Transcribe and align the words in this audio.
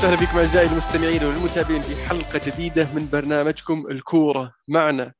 وسهلا 0.00 0.16
فيكم 0.16 0.38
أعزائي 0.38 0.68
المستمعين 0.68 1.24
والمتابعين 1.24 1.82
في 1.82 1.96
حلقة 1.96 2.40
جديدة 2.46 2.88
من 2.94 3.08
برنامجكم 3.12 3.86
الكورة. 3.90 4.54
معنا 4.68 5.12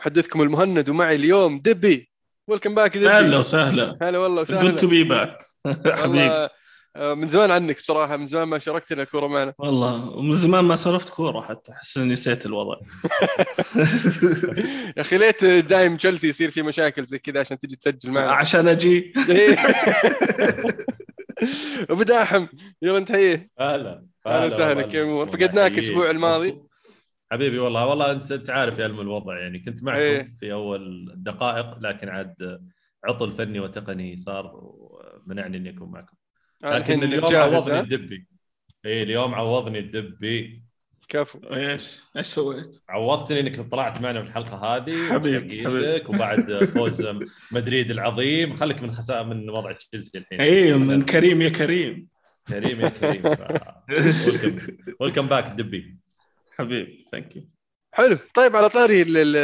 محدثكم 0.00 0.42
المهند 0.42 0.88
ومعي 0.88 1.16
اليوم 1.16 1.58
دبي. 1.58 2.10
welcome 2.48 2.74
back 2.74 2.96
دبي. 2.96 3.08
أهلا 3.08 3.38
وسهلا. 3.38 3.98
هلا 4.02 4.18
والله 4.18 4.40
وسهلا. 4.40 4.60
good 4.60 4.76
to 4.76 4.86
be 4.86 5.04
back 5.04 5.38
حبيبي 5.86 6.48
من 6.96 7.28
زمان 7.28 7.50
عنك 7.50 7.76
بصراحة 7.76 8.16
من 8.16 8.26
زمان 8.26 8.48
ما 8.48 8.58
شاركتنا 8.58 9.04
كورة 9.04 9.26
معنا. 9.26 9.54
والله 9.58 10.08
ومن 10.08 10.36
زمان 10.36 10.64
ما 10.64 10.76
سولفت 10.76 11.08
كورة 11.08 11.40
حتى 11.40 11.72
احس 11.72 11.96
إني 11.96 12.12
نسيت 12.12 12.46
الوضع. 12.46 12.74
يا 14.96 15.00
أخي 15.00 15.18
ليت 15.18 15.44
دايم 15.44 15.96
تشيلسي 15.96 16.28
يصير 16.28 16.50
في 16.50 16.62
مشاكل 16.62 17.04
زي 17.04 17.18
كذا 17.18 17.40
عشان 17.40 17.58
تجي 17.58 17.76
تسجل 17.76 18.10
معنا. 18.10 18.32
عشان 18.32 18.68
أجي. 18.68 19.12
إيه. 19.28 19.56
وبداحم 21.90 22.46
يلا 22.82 23.00
نتحييه 23.00 23.50
هلا 23.60 24.11
أهلا 24.26 24.46
وسهلا 24.46 24.82
كيف 24.82 24.94
الأمور 24.94 25.26
فقدناك 25.26 25.72
الأسبوع 25.72 26.10
الماضي. 26.10 26.62
حبيبي 27.32 27.58
والله 27.58 27.86
والله 27.86 28.12
أنت 28.12 28.32
أنت 28.32 28.50
عارف 28.50 28.78
يا 28.78 28.84
علم 28.84 29.00
الوضع 29.00 29.38
يعني 29.38 29.58
كنت 29.58 29.82
معكم 29.82 29.98
إيه. 29.98 30.34
في 30.40 30.52
أول 30.52 31.12
دقائق 31.16 31.78
لكن 31.78 32.08
عاد 32.08 32.60
عطل 33.04 33.32
فني 33.32 33.60
وتقني 33.60 34.16
صار 34.16 34.50
ومنعني 34.54 35.56
إني 35.56 35.70
أكون 35.70 35.90
معكم. 35.90 36.16
لكن 36.64 37.02
اليوم 37.02 37.24
جاهز 37.24 37.54
عوضني 37.54 37.78
ها؟ 37.78 37.80
الدبي. 37.80 38.26
اي 38.86 39.02
اليوم 39.02 39.34
عوضني 39.34 39.78
الدبي. 39.78 40.62
كفو. 41.08 41.38
إيش؟ 41.38 42.00
إيش 42.16 42.26
سويت؟ 42.26 42.84
عوضتني 42.88 43.40
إنك 43.40 43.60
طلعت 43.60 44.00
معنا 44.00 44.22
في 44.22 44.28
الحلقة 44.28 44.56
هذه 44.56 45.12
حبيبي، 45.12 45.66
وشقيتك 45.66 46.08
وبعد 46.10 46.64
فوز 46.64 47.06
مدريد 47.52 47.90
العظيم. 47.90 48.54
خليك 48.54 48.82
من 48.82 48.92
خسائر 48.92 49.24
من 49.24 49.50
وضع 49.50 49.72
تشيلسي 49.72 50.18
الحين. 50.18 50.40
اي 50.40 50.74
من 50.74 51.02
كريم 51.02 51.42
يا 51.42 51.48
كريم. 51.48 52.11
كريم 52.48 52.80
يا 52.80 52.88
كريم. 52.88 53.22
welcome 55.00 55.26
back 55.26 55.44
دبي 55.44 55.96
حبيبي 56.58 57.02
thank 57.12 57.36
you 57.36 57.42
حلو. 57.94 58.18
طيب 58.34 58.56
على 58.56 58.68
طاري 58.68 59.02
ال- 59.02 59.16
ال- 59.16 59.36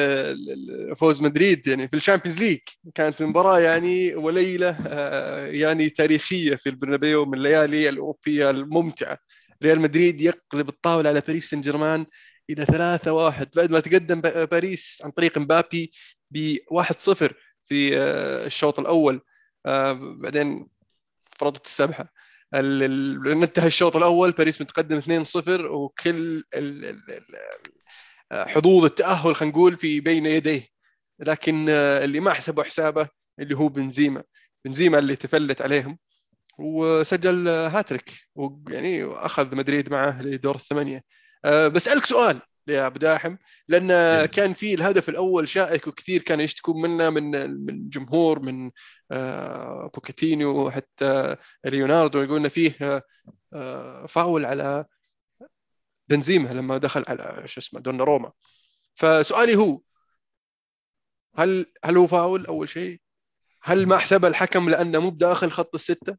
ال- 0.90 0.96
فوز 0.96 1.22
مدريد 1.22 1.66
يعني 1.66 1.88
في 1.88 1.96
ال 1.96 2.01
Champions 2.01 2.42
League 2.42 2.58
كانت 2.94 3.22
مباراه 3.22 3.60
يعني 3.60 4.14
وليلة 4.14 4.76
آه، 4.86 5.46
يعني 5.46 5.90
تاريخية 5.90 6.54
في 6.56 6.68
البرنابيو 6.68 7.24
من 7.24 7.38
الليالي 7.38 7.88
الأوروبية 7.88 8.50
الممتعة. 8.50 9.18
ريال 9.62 9.80
مدريد 9.80 10.20
يقلب 10.20 10.68
الطاولة 10.68 11.08
على 11.08 11.20
باريس 11.20 11.50
سان 11.50 11.60
جيرمان 11.60 12.06
إلى 12.50 12.64
3-1 12.66 13.48
بعد 13.56 13.70
ما 13.70 13.80
تقدم 13.80 14.20
ب- 14.20 14.48
باريس 14.48 14.98
عن 15.04 15.10
طريق 15.10 15.38
مبابي 15.38 15.92
ب 16.30 16.56
1-0 16.70 17.32
في 17.66 17.96
آه، 17.98 18.46
الشوط 18.46 18.78
الأول 18.78 19.20
آه، 19.66 19.92
بعدين 19.92 20.68
فرضت 21.38 21.66
السبحه 21.66 22.02
ال- 22.02 22.08
ال- 22.08 22.18
انتهى 22.54 23.66
الشوط 23.66 23.96
الأول. 23.96 24.32
باريس 24.32 24.60
متقدم 24.60 24.98
2-0 24.98 25.66
وكل 25.66 26.44
حظوظ 28.32 28.84
التأهل 28.84 29.36
خلينا 29.36 29.54
نقول 29.54 29.76
في 29.76 30.00
بين 30.00 30.26
يديه. 30.26 30.66
لكن 31.20 31.66
آه، 31.70 32.04
اللي 32.04 32.20
ما 32.20 32.32
حسبوا 32.34 32.64
حسابه 32.64 33.08
اللي 33.38 33.56
هو 33.56 33.68
بنزيما. 33.68 34.24
بنزيما 34.64 34.98
اللي 34.98 35.16
تفلت 35.16 35.62
عليهم 35.62 35.98
وسجل 36.58 37.48
آه، 37.48 37.68
هاتريك 37.68 38.10
ويعني 38.34 39.04
أخذ 39.04 39.56
مدريد 39.56 39.90
معه 39.90 40.22
لدور 40.22 40.54
الثمانية. 40.56 41.02
آه، 41.44 41.68
بسألك 41.68 42.04
سؤال. 42.06 42.40
يا 42.68 42.86
أبو 42.86 42.98
داحم 42.98 43.36
لأن 43.68 43.90
إيه. 43.90 44.26
كان 44.26 44.52
في 44.54 44.74
الهدف 44.74 45.08
الأول 45.08 45.48
شائك 45.48 45.86
وكثير 45.86 46.22
كانوا 46.22 46.44
يشتكون 46.44 46.82
منه 46.82 47.10
من 47.10 47.50
من 47.50 47.88
جمهور 47.88 48.40
من 48.40 48.70
آه، 49.10 49.90
بوكيتينيو 49.94 50.70
حتى 50.70 51.36
ليوناردو 51.64 52.22
يقولون 52.22 52.48
فيه 52.48 52.76
آه، 52.82 53.02
آه، 53.52 54.06
فاول 54.06 54.44
على 54.44 54.84
بنزيما 56.08 56.48
لما 56.48 56.78
دخل 56.78 57.04
على 57.08 57.42
شو 57.48 57.60
اسمه 57.60 57.80
دونا 57.80 58.04
روما 58.04 58.32
فسؤالي 58.94 59.56
هو 59.56 59.80
هل 61.38 61.66
هل 61.84 61.96
هو 61.96 62.06
فاول 62.06 62.46
أول 62.46 62.68
شيء؟ 62.68 63.00
هل 63.62 63.86
ما 63.86 63.98
حسبها 63.98 64.30
الحكم 64.30 64.70
لأنه 64.70 64.98
مو 65.00 65.10
بداخل 65.10 65.50
خط 65.50 65.74
الستة؟ 65.74 66.16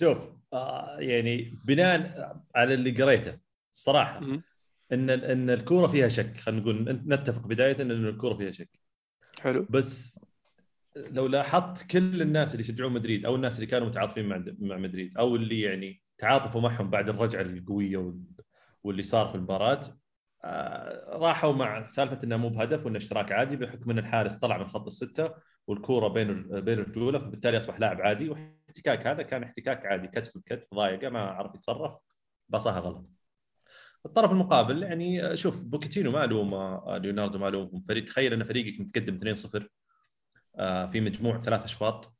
شوف 0.00 0.18
آه 0.52 0.96
يعني 1.00 1.58
بناء 1.64 2.36
على 2.54 2.74
اللي 2.74 3.02
قريته 3.02 3.38
الصراحه. 3.74 4.18
إن 4.92 5.10
إن 5.10 5.50
الكورة 5.50 5.86
فيها 5.86 6.08
شك 6.08 6.36
خلينا 6.36 6.60
نقول 6.60 7.02
نتفق 7.06 7.46
بداية 7.46 7.82
إن 7.82 7.90
الكورة 7.90 8.34
فيها 8.34 8.50
شك 8.50 8.68
حلو 9.40 9.66
بس 9.70 10.20
لو 10.96 11.26
لاحظت 11.26 11.86
كل 11.90 12.22
الناس 12.22 12.52
اللي 12.52 12.60
يشجعون 12.64 12.92
مدريد 12.92 13.26
أو 13.26 13.34
الناس 13.34 13.54
اللي 13.54 13.66
كانوا 13.66 13.88
متعاطفين 13.88 14.26
مع 14.28 14.44
مع 14.58 14.76
مدريد 14.76 15.18
أو 15.18 15.36
اللي 15.36 15.60
يعني 15.60 16.02
تعاطفوا 16.18 16.60
معهم 16.60 16.90
بعد 16.90 17.08
الرجعة 17.08 17.40
القوية 17.40 17.96
وال- 17.96 18.22
واللي 18.84 19.02
صار 19.02 19.28
في 19.28 19.34
المباراة 19.34 19.80
آه، 20.44 21.16
راحوا 21.18 21.52
مع 21.52 21.82
سالفة 21.82 22.18
إنه 22.24 22.36
مو 22.36 22.48
بهدف 22.48 22.86
وإنه 22.86 22.96
اشتراك 22.98 23.32
عادي 23.32 23.56
بحكم 23.56 23.90
إن 23.90 23.98
الحارس 23.98 24.34
طلع 24.36 24.58
من 24.58 24.68
خط 24.68 24.86
الستة 24.86 25.34
والكورة 25.66 26.08
بين 26.08 26.60
بين 26.60 26.78
رجوله 26.78 27.18
فبالتالي 27.18 27.56
أصبح 27.56 27.80
لاعب 27.80 28.00
عادي 28.00 28.28
واحتكاك 28.28 29.06
هذا 29.06 29.22
كان 29.22 29.42
احتكاك 29.42 29.86
عادي 29.86 30.08
كتف 30.08 30.38
بكتف 30.38 30.74
ضايقة 30.74 31.08
ما 31.10 31.20
عرف 31.20 31.54
يتصرف 31.54 31.92
باصاها 32.48 32.80
غلط. 32.80 33.10
الطرف 34.06 34.30
المقابل 34.30 34.82
يعني 34.82 35.36
شوف 35.36 35.62
بوكيتينو 35.62 36.10
ما 36.10 36.24
الوم 36.24 36.54
آه، 36.54 36.98
ليوناردو 36.98 37.38
ما 37.38 37.48
الوم 37.48 37.84
فريق 37.88 38.04
تخيل 38.04 38.32
أن 38.32 38.44
فريقك 38.44 38.80
متقدم 38.80 39.34
2-0 39.34 39.68
آه، 40.56 40.86
في 40.86 41.00
مجموع 41.00 41.40
ثلاث 41.40 41.64
أشواط 41.64 42.14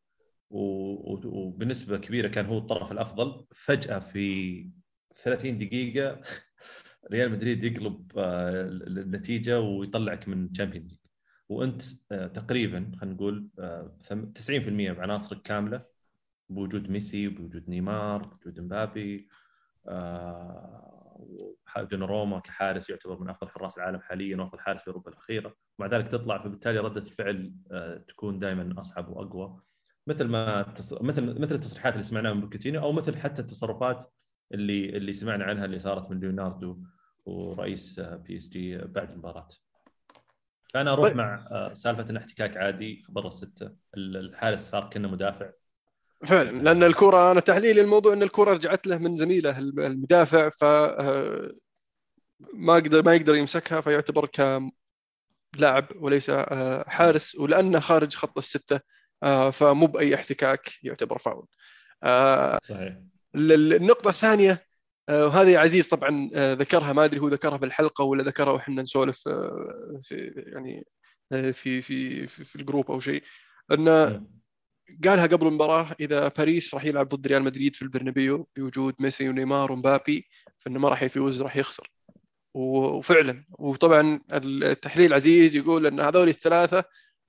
وبنسبة 0.51 1.99
كبيرة 1.99 2.29
كان 2.29 2.47
هو 2.47 2.59
الطرف 2.59 2.93
الأفضل. 2.93 3.47
فجأة 3.55 3.99
في 3.99 4.69
30 5.17 5.59
دقيقة 5.59 6.21
ريال 7.13 7.33
مدريد 7.33 7.65
يقلب 7.65 8.13
آه، 8.19 8.63
النتيجة 8.69 9.61
ويطلعك 9.61 10.29
من 10.29 10.53
Champions 10.53 10.91
League 10.91 10.99
وأنت 11.49 11.83
آه، 12.13 12.27
تقريبا 12.27 12.93
خلينا 13.01 13.15
نقول 13.17 13.49
آه، 13.59 13.97
ثم- 14.03 14.25
90% 14.33 14.93
بعناصرك 14.93 15.43
كاملة 15.43 15.85
بوجود 16.49 16.91
ميسي 16.91 17.29
بوجود 17.29 17.69
نيمار 17.71 18.23
بوجود 18.23 18.61
مبابي 18.61 19.29
دوناروما 21.79 22.39
كحارس 22.39 22.91
يعتبر 22.91 23.19
من 23.21 23.29
أفضل 23.31 23.49
حراس 23.51 23.77
العالم 23.79 24.01
حاليا 24.01 24.37
وأفضل 24.37 24.59
حارس 24.61 24.81
في 24.83 24.89
أوروبا 24.89 25.11
الأخيرة. 25.11 25.55
ومع 25.79 25.87
ذلك 25.89 26.09
تطلع 26.09 26.39
فبالتالي 26.39 26.79
ردة 26.79 27.01
الفعل 27.01 27.53
آه، 27.73 27.97
تكون 28.09 28.39
دائما 28.39 28.75
أصعب 28.79 29.09
وأقوى. 29.09 29.61
مثل 30.07 30.25
ما 30.25 30.63
تص... 30.63 30.93
مثل 31.03 31.41
مثل 31.41 31.55
التصريحات 31.55 31.93
اللي 31.93 32.05
سمعناها 32.05 32.33
من 32.33 32.41
بوكيتينو 32.41 32.81
أو 32.83 32.93
مثل 32.93 33.17
حتى 33.17 33.43
التصرفات 33.43 34.13
اللي 34.55 34.89
اللي 34.97 35.13
سمعنا 35.13 35.45
عنها 35.45 35.65
اللي 35.65 35.79
صارت 35.79 36.11
من 36.11 36.21
ليوناردو 36.21 36.79
ورئيس 37.27 38.01
PSG 38.01 38.79
بعد 38.79 39.11
المباراة. 39.11 39.49
فانا 40.75 40.93
أروح 40.93 41.07
طيب. 41.09 41.17
مع 41.17 41.47
آه، 41.51 41.73
سالفة 41.73 42.11
إن 42.11 42.17
احتكاك 42.17 42.57
عادي 42.57 43.05
برا 43.09 43.29
السته 43.29 43.67
ال- 43.97 44.17
الحارس 44.17 44.71
صار 44.71 44.91
كأنه 44.91 45.09
مدافع. 45.09 45.51
فعلا. 46.27 46.51
لأن 46.51 46.83
الكرة 46.83 47.31
أنا 47.33 47.41
تحليلي 47.41 47.81
الموضوع 47.81 48.13
إن 48.13 48.23
الكرة 48.23 48.53
رجعت 48.53 48.87
له 48.87 48.99
من 48.99 49.17
زميله 49.17 49.59
المدافع 49.59 50.49
ف 50.49 50.65
آه، 50.65 51.53
ما 52.55 52.79
يقدر 52.79 53.05
ما 53.05 53.15
يقدر 53.15 53.35
يمسكها 53.35 53.81
فيعتبر 53.81 54.27
كلاعب 55.57 55.87
وليس 55.97 56.31
آه، 56.31 56.85
حارس 56.89 57.35
ولأنه 57.35 57.81
خارج 57.81 58.17
خط 58.17 58.39
الستة 58.39 58.81
آه، 59.23 59.51
فمو 59.51 59.87
بأي 59.87 60.15
احتكاك 60.15 60.71
يعتبر 60.83 61.19
فاول. 61.19 61.47
آه، 62.03 62.59
صحيح. 62.63 62.99
ال- 63.35 63.53
ال- 63.53 63.73
النقطة 63.75 64.09
الثانية 64.09 64.67
آه، 65.09 65.27
وهذه 65.27 65.59
عزيز 65.59 65.89
طبعا 65.89 66.31
ذكرها 66.35 66.93
ما 66.93 67.05
أدري 67.05 67.21
هو 67.21 67.29
ذكرها 67.29 67.57
بالحلقة 67.57 68.05
ولا 68.05 68.23
ذكرها 68.23 68.53
وإحنا 68.53 68.83
نسولف 68.83 69.19
في 70.03 70.45
يعني 70.47 70.87
في 71.53 71.53
في 71.83 72.27
في, 72.27 72.45
في 72.45 72.57
ال 72.57 72.62
group 72.62 72.91
أو 72.91 73.01
شيء. 73.01 73.23
انه 73.73 74.27
قالها 75.05 75.27
قبل 75.27 75.47
المباراة 75.47 75.97
إذا 76.01 76.29
باريس 76.29 76.75
راح 76.75 76.85
يلعب 76.85 77.09
ضد 77.09 77.27
ريال 77.27 77.43
مدريد 77.43 77.77
في 77.77 77.83
البرنابيو 77.83 78.49
بوجود 78.57 78.95
ميسي 78.99 79.29
ونيمار 79.29 79.73
ومبابي 79.73 80.29
فإنه 80.59 80.81
ما 80.81 80.89
راح 80.89 81.03
يفوز 81.03 81.43
راح 81.43 81.57
يخسر. 81.57 81.91
وفعلا. 82.55 83.45
وطبعا 83.59 84.19
التحليل 84.33 85.15
عزيز 85.15 85.57
يقول 85.57 85.87
إن 85.87 86.01
هذول 86.01 86.29
الثلاثة 86.29 86.85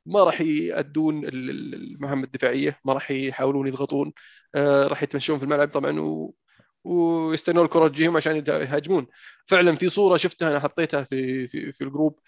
ما 0.06 0.24
راح 0.24 0.42
يأدون 0.42 1.26
ال- 1.26 1.50
ال- 1.50 1.74
المهام 1.76 2.24
الدفاعية 2.24 2.80
ما 2.86 2.94
راح 2.94 3.12
يحاولون 3.12 3.68
يضغطون. 3.68 4.14
آه، 4.56 4.88
راح 4.88 5.04
يتمشون 5.04 5.38
في 5.40 5.44
الملعب 5.46 5.70
طبعا 5.70 6.00
و... 6.00 6.36
ويستنون 6.84 7.66
الكرة 7.66 7.88
تجيهم 7.88 8.18
عشان 8.18 8.36
يهاجمون. 8.48 9.08
فعلا 9.46 9.76
في 9.76 9.90
صورة 9.90 10.18
شفتها 10.18 10.52
أنا 10.52 10.60
حطيتها 10.60 11.04
في 11.04 11.48
في, 11.48 11.72
في 11.72 11.84
ال 11.84 11.89
group. 11.89 12.20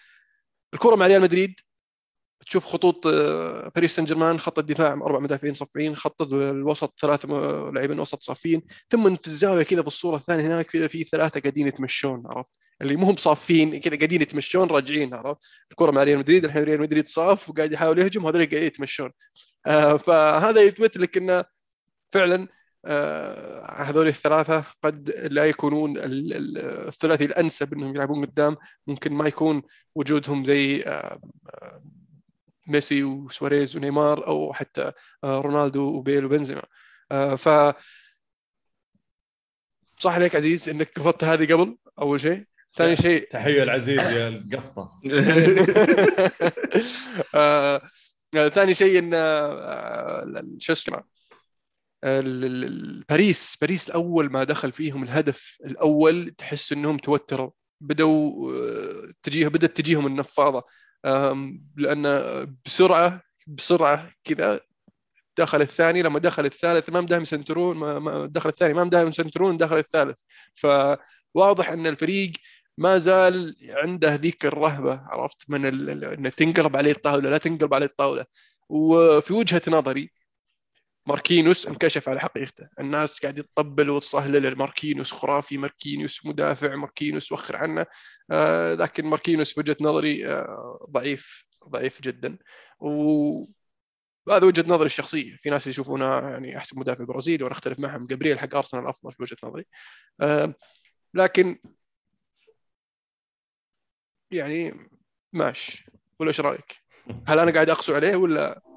الكرة 0.74 0.96
مع 0.96 1.06
ريال 1.06 1.22
مدريد 1.22 1.60
تشوف 2.48 2.66
خطوط 2.66 3.06
آه، 3.06 3.72
باريس 3.74 3.96
سان 3.96 4.04
جيرمان 4.04 4.40
خط 4.40 4.58
الدفاع 4.58 4.92
أربع 4.92 5.18
مدافعين 5.18 5.54
صفين 5.54 5.96
خط 5.96 6.32
الوسط 6.32 6.94
ثلاث 7.00 7.24
لاعبين 7.74 8.00
وسط 8.00 8.22
صافين 8.22 8.62
ثم 8.90 9.16
في 9.16 9.26
الزاوية 9.26 9.62
كذا 9.62 9.80
بالصورة 9.80 10.16
الثانية 10.16 10.46
هناك 10.46 10.70
في 10.70 11.04
ثلاثة 11.04 11.40
قاعدين 11.40 11.68
يتمشون 11.68 12.22
عرفت؟ 12.26 12.50
اللي 12.82 12.96
مو 12.96 13.16
صافين 13.16 13.80
كذا 13.80 13.96
قاعدين 13.96 14.22
يتمشون 14.22 14.68
راجعين 14.68 15.14
عرفت؟ 15.14 15.42
الكرة 15.70 15.90
مع 15.90 16.02
ريال 16.02 16.18
مدريد 16.18 16.44
الحين 16.44 16.62
ريال 16.62 16.80
مدريد 16.80 17.08
صاف 17.08 17.50
وقاعد 17.50 17.72
يحاول 17.72 17.98
يهجم 17.98 18.24
وهذول 18.24 18.40
قاعدين 18.46 18.62
يتمشون. 18.62 19.10
آه، 19.66 19.96
فهذا 19.96 20.60
يثبت 20.62 20.96
لك 20.96 21.16
إنه 21.16 21.44
فعلا 22.12 22.48
آه، 22.84 23.82
هذول 23.82 24.08
الثلاثة 24.08 24.64
قد 24.82 25.10
لا 25.10 25.44
يكونون 25.44 25.98
ال- 25.98 26.32
ال- 26.32 26.58
الثلاثي 26.88 27.24
الأنسب 27.24 27.72
أنهم 27.74 27.94
يلعبون 27.94 28.24
قدام. 28.24 28.56
ممكن 28.86 29.12
ما 29.12 29.28
يكون 29.28 29.62
وجودهم 29.94 30.44
زي 30.44 30.82
آه، 30.82 31.20
ميسي 32.68 33.04
وسواريز 33.04 33.76
ونيمار 33.76 34.26
أو 34.26 34.52
حتى 34.52 34.92
آه، 35.24 35.40
رونالدو 35.40 35.82
وبيل 35.82 36.24
وبنزيما. 36.24 36.62
آه، 37.12 37.34
ف 37.34 37.48
صح 39.98 40.14
عليك 40.14 40.36
عزيز 40.36 40.68
إنك 40.68 40.92
قفطت 40.96 41.24
هذه 41.24 41.52
قبل 41.52 41.76
أول 41.98 42.20
شيء. 42.20 42.44
ثاني 42.74 42.96
شيء. 42.96 43.28
تحية 43.28 43.62
العزيز 43.62 44.12
يا 44.12 44.28
القفطة. 44.28 45.00
آه، 47.34 47.82
ثاني 48.48 48.74
شيء 48.74 48.98
إن 48.98 49.10
شو 50.58 50.72
اسمه 50.72 51.02
باريس 53.08 53.56
باريس 53.60 53.90
اول 53.90 54.32
ما 54.32 54.44
دخل 54.44 54.72
فيهم 54.72 55.02
الهدف 55.02 55.58
الأول 55.64 56.34
تحس 56.38 56.72
إنهم 56.72 56.98
توتروا 56.98 57.50
بدوا 57.80 59.12
تجيه 59.22 59.48
بدأت 59.48 59.76
تجيهم 59.76 60.06
النفاضة. 60.06 60.64
لأن 61.76 62.56
بسرعة 62.64 63.22
بسرعة 63.46 64.10
كذا 64.24 64.60
دخل 65.38 65.60
الثاني 65.60 66.02
لما 66.02 66.18
دخل 66.18 66.44
الثالث 66.44 66.90
ما 66.90 67.00
مداهم 67.00 67.22
يسنترون 67.22 67.76
ما 67.76 68.26
دخل 68.26 68.48
الثاني 68.48 68.74
ما 68.74 68.84
مداهم 68.84 69.08
يسنترون 69.08 69.56
دخل 69.56 69.78
الثالث. 69.78 70.20
فواضح 70.54 71.70
إن 71.70 71.86
الفريق 71.86 72.32
ما 72.78 72.98
زال 72.98 73.56
عنده 73.70 74.14
ذيك 74.14 74.46
الرهبة 74.46 75.00
عرفت؟ 75.06 75.50
من 75.50 75.64
ان 75.64 76.30
تنقلب 76.36 76.76
عليه 76.76 76.92
الطاولة 76.92 77.30
لا 77.30 77.38
تنقلب 77.38 77.74
عليه 77.74 77.86
الطاولة. 77.86 78.24
وفي 78.68 79.32
وجهة 79.34 79.62
نظري 79.68 80.10
ماركينوس 81.08 81.66
انكشف 81.66 82.08
على 82.08 82.20
حقيقته. 82.20 82.68
الناس 82.80 83.20
قاعد 83.20 83.34
تطبل 83.34 83.90
وتصهلل 83.90 84.56
ماركينوس 84.58 85.12
خرافي 85.12 85.58
ماركينوس 85.58 86.26
مدافع 86.26 86.74
ماركينوس 86.74 87.32
وخر 87.32 87.56
عنه. 87.56 87.86
آه 88.30 88.74
لكن 88.74 89.06
ماركينوس 89.06 89.54
في 89.54 89.60
وجهة 89.60 89.76
نظري 89.80 90.26
آه 90.28 90.86
ضعيف 90.90 91.46
ضعيف 91.68 92.02
جدا. 92.02 92.38
و 92.80 93.44
هذا 94.30 94.46
وجهة 94.46 94.64
نظري 94.68 94.86
الشخصية. 94.86 95.36
في 95.36 95.50
ناس 95.50 95.66
يشوفونه 95.66 96.04
يعني 96.04 96.56
أحسن 96.56 96.78
مدافع 96.78 97.04
برازيلي 97.04 97.44
وأنا 97.44 97.54
أختلف 97.54 97.78
معهم. 97.78 98.06
جابرييل 98.06 98.38
حق 98.38 98.54
أرسنال 98.54 98.86
أفضل 98.86 99.12
في 99.12 99.22
وجهة 99.22 99.36
نظري. 99.44 99.64
آه 100.20 100.54
لكن 101.14 101.58
يعني 104.30 104.74
ماشي. 105.32 105.86
ولا 106.18 106.28
إيش 106.28 106.40
رأيك؟ 106.40 106.76
هل 107.26 107.38
أنا 107.38 107.52
قاعد 107.52 107.70
أقسو 107.70 107.94
عليه 107.94 108.16
ولا 108.16 108.67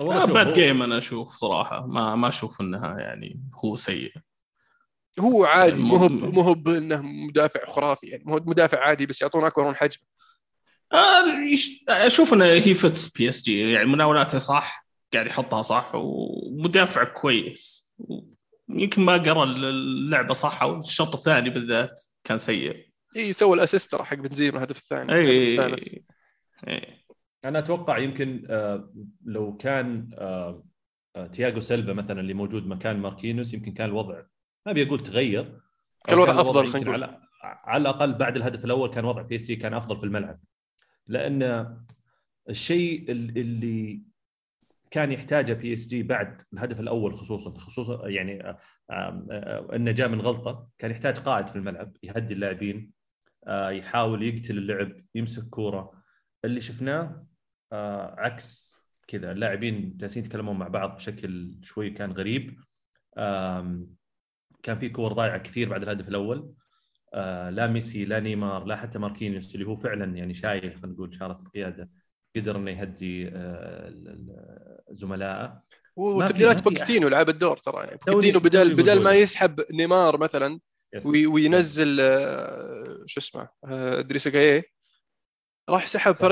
والله 0.00 0.24
bad 0.24 0.54
game 0.54 0.82
أنا 0.82 0.98
أشوف 0.98 1.28
صراحة. 1.28 1.86
ما 1.86 2.14
ما 2.14 2.28
أشوف 2.28 2.60
إنها 2.60 2.98
يعني 2.98 3.40
هو 3.54 3.76
سيء. 3.76 4.12
هو 5.20 5.44
عادي 5.44 5.82
مو 5.82 5.96
هو 5.96 6.08
مو 6.08 6.40
هو 6.40 6.52
إنه 6.66 7.02
مدافع 7.02 7.66
خرافي 7.66 8.06
يعني 8.06 8.24
هو 8.28 8.40
مدافع 8.46 8.78
عادي 8.78 9.06
بس 9.06 9.22
يعطونه 9.22 9.46
أكبر 9.46 9.68
من 9.68 9.76
حجم 9.76 10.00
آه، 10.92 11.24
أشوف 11.88 12.34
إنه 12.34 12.44
he 12.44 12.74
fits 12.74 13.08
PSG 13.08 13.72
يعني 13.72 13.86
مناولاته 13.86 14.38
صح 14.38 14.86
قاعد 15.12 15.26
يحطها 15.26 15.62
صح 15.62 15.90
ومدافع 15.94 17.04
كويس. 17.04 17.90
يمكن 18.68 19.02
ما 19.02 19.16
قرأ 19.16 19.44
اللعبة 19.44 20.34
صح 20.34 20.62
أو 20.62 20.80
الشوط 20.80 21.14
الثاني 21.14 21.50
بالذات 21.50 22.02
كان 22.24 22.38
سيء. 22.38 22.88
اي 23.16 23.32
سوى 23.32 23.56
ال 23.56 23.61
assist 23.61 23.94
حق 23.94 24.16
بنزيما 24.16 24.56
الهدف 24.56 24.78
الثاني 24.78 25.14
اي 25.14 25.52
الثالث. 25.52 25.94
اي 26.68 27.05
أنا 27.48 27.58
أتوقع 27.58 27.98
يمكن 27.98 28.46
آه، 28.50 28.92
لو 29.24 29.56
كان 29.56 30.10
آه، 30.14 30.64
آه، 31.16 31.26
تياغو 31.26 31.60
سيلفا 31.60 31.92
مثلا 31.92 32.20
اللي 32.20 32.34
موجود 32.34 32.66
مكان 32.66 32.98
ماركينوس 32.98 33.54
يمكن 33.54 33.72
كان 33.72 33.88
الوضع 33.88 34.22
ما 34.66 34.72
أبي 34.72 34.82
أقول 34.82 35.02
تغير 35.02 35.60
كان 36.06 36.18
الوضع 36.18 36.60
يمكن 36.60 36.72
خلينا 36.72 36.90
نقول. 36.90 37.02
على 37.04 37.20
على 37.42 37.80
الأقل 37.80 38.12
بعد 38.14 38.36
الهدف 38.36 38.64
الأول 38.64 38.90
كان 38.90 39.04
وضع 39.04 39.22
بي 39.22 39.38
كان 39.38 39.74
أفضل 39.74 39.96
في 39.96 40.04
الملعب 40.04 40.40
لأن 41.06 41.42
الشيء 42.48 43.10
ال- 43.12 43.38
اللي 43.38 44.02
كان 44.90 45.12
يحتاجه 45.12 45.52
بي 45.52 45.72
إس 45.72 45.88
جي 45.88 46.02
بعد 46.02 46.42
الهدف 46.52 46.80
الأول 46.80 47.14
خصوصا 47.16 47.58
خصوصا 47.58 48.08
يعني 48.08 48.56
انه 49.74 49.92
جاء 49.92 50.08
من 50.08 50.20
غلطة 50.20 50.68
كان 50.78 50.90
يحتاج 50.90 51.18
قائد 51.18 51.46
في 51.46 51.56
الملعب 51.56 51.96
يهدي 52.02 52.34
اللاعبين 52.34 52.92
يحاول 53.48 54.22
يقتل 54.22 54.58
اللعب 54.58 54.92
يمسك 55.14 55.48
كورة 55.48 55.92
اللي 56.44 56.60
شفناه 56.60 57.26
آه، 57.72 58.14
عكس 58.18 58.76
كذا. 59.08 59.32
اللاعبين 59.32 59.96
جالسين 59.96 60.24
يتكلمون 60.24 60.58
مع 60.58 60.68
بعض 60.68 60.96
بشكل 60.96 61.54
شوي 61.62 61.90
كان 61.90 62.12
غريب. 62.12 62.60
كان 64.62 64.78
في 64.78 64.88
كور 64.88 65.12
ضايعة 65.12 65.38
كثير 65.38 65.68
بعد 65.68 65.82
الهدف 65.82 66.08
الأول. 66.08 66.52
آه، 67.14 67.50
لا 67.50 67.66
ميسي 67.66 68.04
لا 68.04 68.20
نيمار 68.20 68.64
لا 68.64 68.76
حتى 68.76 68.98
ماركينيوس 68.98 69.54
اللي 69.54 69.66
هو 69.66 69.76
فعلا 69.76 70.16
يعني 70.16 70.34
شايل 70.34 70.60
خلينا 70.60 70.86
نقول 70.86 71.14
شارة 71.14 71.38
القيادة 71.42 71.90
قدر 72.36 72.56
إنه 72.56 72.70
يهدي 72.70 73.28
آه، 73.28 74.84
زملائه. 74.90 75.62
وتبديلات 75.96 76.62
بوكيتينو 76.62 77.08
لعب 77.08 77.28
الدور 77.28 77.56
ترى. 77.56 77.84
يعني 77.84 77.98
بوكيتينو 78.06 78.40
بدل 78.40 78.74
بدل 78.74 79.02
ما. 79.02 79.12
يسحب 79.12 79.60
نيمار 79.70 80.18
مثلا 80.18 80.60
وينزل 81.04 82.00
آه، 82.00 83.02
شو 83.06 83.20
اسمه 83.20 83.48
ادريس 83.64 84.28
راح 85.68 85.86
سحب 85.86 86.16
صح. 86.16 86.22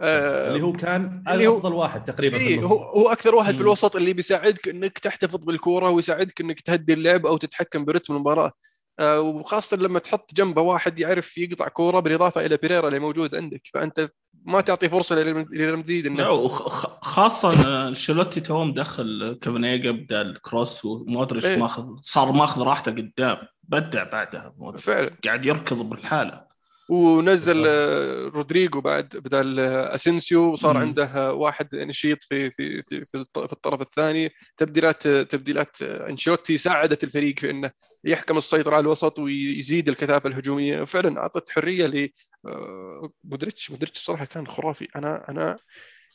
آه، 0.00 0.48
اللي 0.48 0.62
هو 0.62 0.72
كان 0.72 1.24
اللي 1.28 1.46
هو- 1.46 1.56
أفضل 1.58 1.72
واحد 1.72 2.04
تقريبا 2.04 2.38
في 2.38 2.46
إيه. 2.46 2.60
هو 2.64 2.76
هو 2.78 3.08
أكثر 3.12 3.34
واحد 3.34 3.54
في. 3.54 3.60
الوسط 3.60 3.96
اللي 3.96 4.12
بيساعدك 4.12 4.68
إنك 4.68 4.98
تحتفظ 4.98 5.36
بالكورة 5.36 5.90
ويساعدك 5.90 6.40
إنك 6.40 6.60
تهدي 6.60 6.92
اللعب 6.92 7.26
أو 7.26 7.36
تتحكم 7.36 7.84
برتم 7.84 8.14
المباراة 8.14 8.52
آه، 9.00 9.20
وخاصة 9.20 9.76
لما 9.76 9.98
تحط 9.98 10.34
جنبه 10.34 10.62
واحد 10.62 10.98
يعرف 10.98 11.38
يقطع 11.38 11.68
كورة 11.68 12.00
بالإضافة 12.00 12.46
إلى 12.46 12.56
بيريرا 12.56 12.88
اللي 12.88 12.98
موجود 12.98 13.34
عندك 13.34 13.62
فأنت 13.74 14.08
ما 14.46 14.60
تعطي 14.60 14.88
فرصة 14.88 15.14
لريال 15.16 15.46
لريال 15.50 15.76
مدريد 15.76 16.06
لا 16.06 16.12
انه 16.12 16.30
وخ- 16.30 16.68
خ- 16.68 17.04
خاصة 17.04 17.88
أنشيلوتي 17.88 18.40
توه 18.40 18.64
مدخل 18.64 19.38
كامافينجا 19.42 19.90
بدال 19.90 20.40
كروس 20.42 20.84
ومودريتش 20.84 21.46
إيه. 21.46 21.56
ماخذ 21.56 21.84
صار 22.00 22.32
ماخذ 22.32 22.62
راحته 22.62 22.92
قدام 22.92 23.36
بدع، 23.62 24.04
بعدها 24.04 24.54
مودريتش 24.58 24.84
فعلا 24.84 25.10
قاعد 25.24 25.46
يركض 25.46 25.76
بالحالة 25.76 26.47
ونزل 26.88 27.52
بالضبط. 27.54 27.68
آه، 27.68 28.28
رودريجو 28.38 28.80
بعد 28.80 29.08
بدل 29.08 29.60
آه، 29.60 29.94
أسينسيو 29.94 30.52
وصار 30.52 30.74
مم. 30.76 30.80
عنده 30.82 31.04
آه، 31.04 31.32
واحد 31.32 31.74
نشيط 31.76 32.22
في 32.24 32.50
في 32.50 32.82
في 32.82 33.04
في 33.04 33.14
الط- 33.18 33.46
في 33.46 33.52
الطرف 33.52 33.80
الثاني 33.80 34.30
تبديلات 34.56 35.06
آه، 35.06 35.22
تبديلات 35.22 35.82
آه، 35.82 36.08
أنشيلوتي 36.08 36.58
ساعدت 36.58 37.04
الفريق 37.04 37.38
في 37.38 37.50
إنه 37.50 37.70
يحكم 38.04 38.38
السيطرة 38.38 38.74
على 38.74 38.80
الوسط 38.82 39.18
ويزيد 39.18 39.88
الكثافة 39.88 40.28
الهجومية 40.28 40.84
فعلا 40.84 41.20
أعطت 41.20 41.50
حرية 41.50 41.86
ل 41.86 42.10
آه، 42.46 43.10
مودريتش 43.24 43.70
مودريتش 43.70 44.04
صراحة 44.04 44.24
كان 44.24 44.46
خرافي 44.46 44.88
أنا 44.96 45.24
أنا 45.28 45.56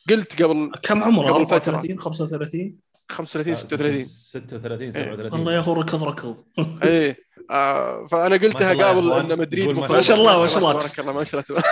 قلت 0.10 0.42
قبل 0.44 0.72
كم 0.84 1.03
عمره 1.03 1.32
قبل 1.34 1.46
فترة. 1.46 1.56
34 1.58 2.00
35 2.00 2.75
35 3.12 3.55
36 3.55 4.05
36 4.05 4.81
إيه. 4.81 4.91
37 4.91 5.33
والله 5.33 5.53
يا 5.53 5.60
اخو 5.60 5.74
ركض 5.74 6.03
ركض. 6.03 6.43
إيه. 6.83 7.17
آه 7.51 8.07
فأنا 8.07 8.36
قلتها 8.36 8.74
قبل. 8.74 9.12
إن 9.12 9.38
مدريد 9.38 9.69
ما 9.69 10.01
شاء 10.01 10.17
الله، 10.17 10.41
ما 10.41 10.48
شاء 10.48 10.57
الله. 10.57 10.74
تبارك 10.74 11.00
الله. 11.00 11.13
ما 11.13 11.24
شاء 11.24 11.43
الله. 11.50 11.63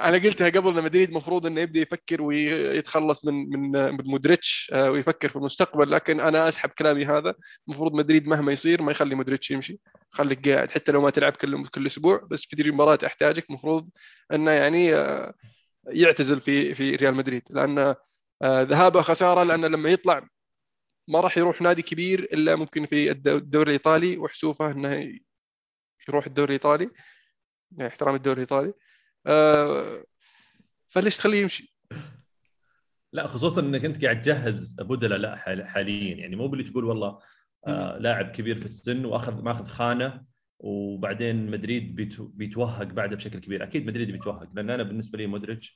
أنا 0.00 0.16
قلتها 0.16 0.48
قبل 0.48 0.78
إن 0.78 0.84
مدريد 0.84 1.12
مفروض 1.12 1.46
إنه 1.46 1.60
يبدأ 1.60 1.80
يفكر 1.80 2.22
ويتخلص 2.22 3.24
من 3.24 3.34
من 3.50 3.70
من 3.72 4.04
مودريتش 4.04 4.70
آه، 4.72 4.90
ويفكر 4.90 5.28
في 5.28 5.36
المستقبل. 5.36 5.90
لكن 5.90 6.20
أنا 6.20 6.48
أسحب 6.48 6.68
كلامي 6.68 7.04
هذا. 7.04 7.34
المفروض 7.68 7.94
مدريد 7.94 8.28
مهما 8.28 8.52
يصير 8.52 8.82
ما 8.82 8.92
يخلي 8.92 9.14
مودريتش 9.14 9.50
يمشي. 9.50 9.78
خليك 10.10 10.48
قاعد. 10.48 10.70
حتى 10.70 10.92
لو 10.92 11.00
ما 11.00 11.10
تلعب 11.10 11.32
كل 11.32 11.66
كل 11.66 11.86
أسبوع 11.86 12.26
بس 12.30 12.44
في 12.44 12.70
مباراة 12.70 12.98
أحتاجك. 13.06 13.44
المفروض 13.50 13.88
إنه 14.32 14.50
يعني 14.50 14.94
آه، 14.94 15.34
يعتزل 15.86 16.40
في 16.40 16.74
في 16.74 16.96
ريال 16.96 17.14
مدريد. 17.14 17.42
لأن 17.50 17.94
ذهابه 18.44 19.02
خسارة 19.02 19.42
لأن 19.42 19.64
لما 19.64 19.88
يطلع 19.90 20.28
ما 21.08 21.20
راح 21.20 21.38
يروح 21.38 21.62
نادي 21.62 21.82
كبير 21.82 22.20
إلا 22.22 22.56
ممكن 22.56 22.86
في 22.86 23.10
الدو- 23.10 23.36
الدوري 23.36 23.66
الإيطالي 23.68 24.18
وحسوفه 24.18 24.70
إنه 24.70 25.18
يروح 26.08 26.26
الدوري 26.26 26.46
الإيطالي 26.48 26.90
يعني 27.72 27.88
احترام 27.90 28.14
الدوري 28.14 28.34
الإيطالي. 28.36 28.72
آه، 29.26 30.04
فليش 30.88 31.16
تخليه 31.16 31.42
يمشي؟ 31.42 31.74
لا 33.12 33.26
خصوصا 33.26 33.60
إنك 33.60 33.84
أنت 33.84 34.04
قاعد 34.04 34.22
تجهز 34.22 34.72
بدله 34.80 35.16
لا 35.16 35.36
حال- 35.36 35.66
حاليا. 35.68 36.14
يعني 36.16 36.36
مو 36.36 36.48
باللي 36.48 36.64
تقول 36.64 36.84
والله 36.84 37.18
آه 37.66 37.98
لاعب 37.98 38.30
كبير 38.32 38.58
في 38.58 38.64
السن 38.64 39.04
وأخذ 39.04 39.42
ماخذ 39.42 39.66
خانة 39.66 40.24
وبعدين 40.58 41.50
مدريد 41.50 41.94
بيتو- 41.96 42.22
بيتوهق 42.34 42.82
بعده 42.86 43.16
بشكل 43.16 43.38
كبير. 43.38 43.62
أكيد 43.62 43.86
مدريد 43.86 44.10
بيتوهق 44.10 44.48
لأن 44.54 44.70
أنا 44.70 44.82
بالنسبة 44.82 45.18
لي 45.18 45.26
مودريتش 45.26 45.74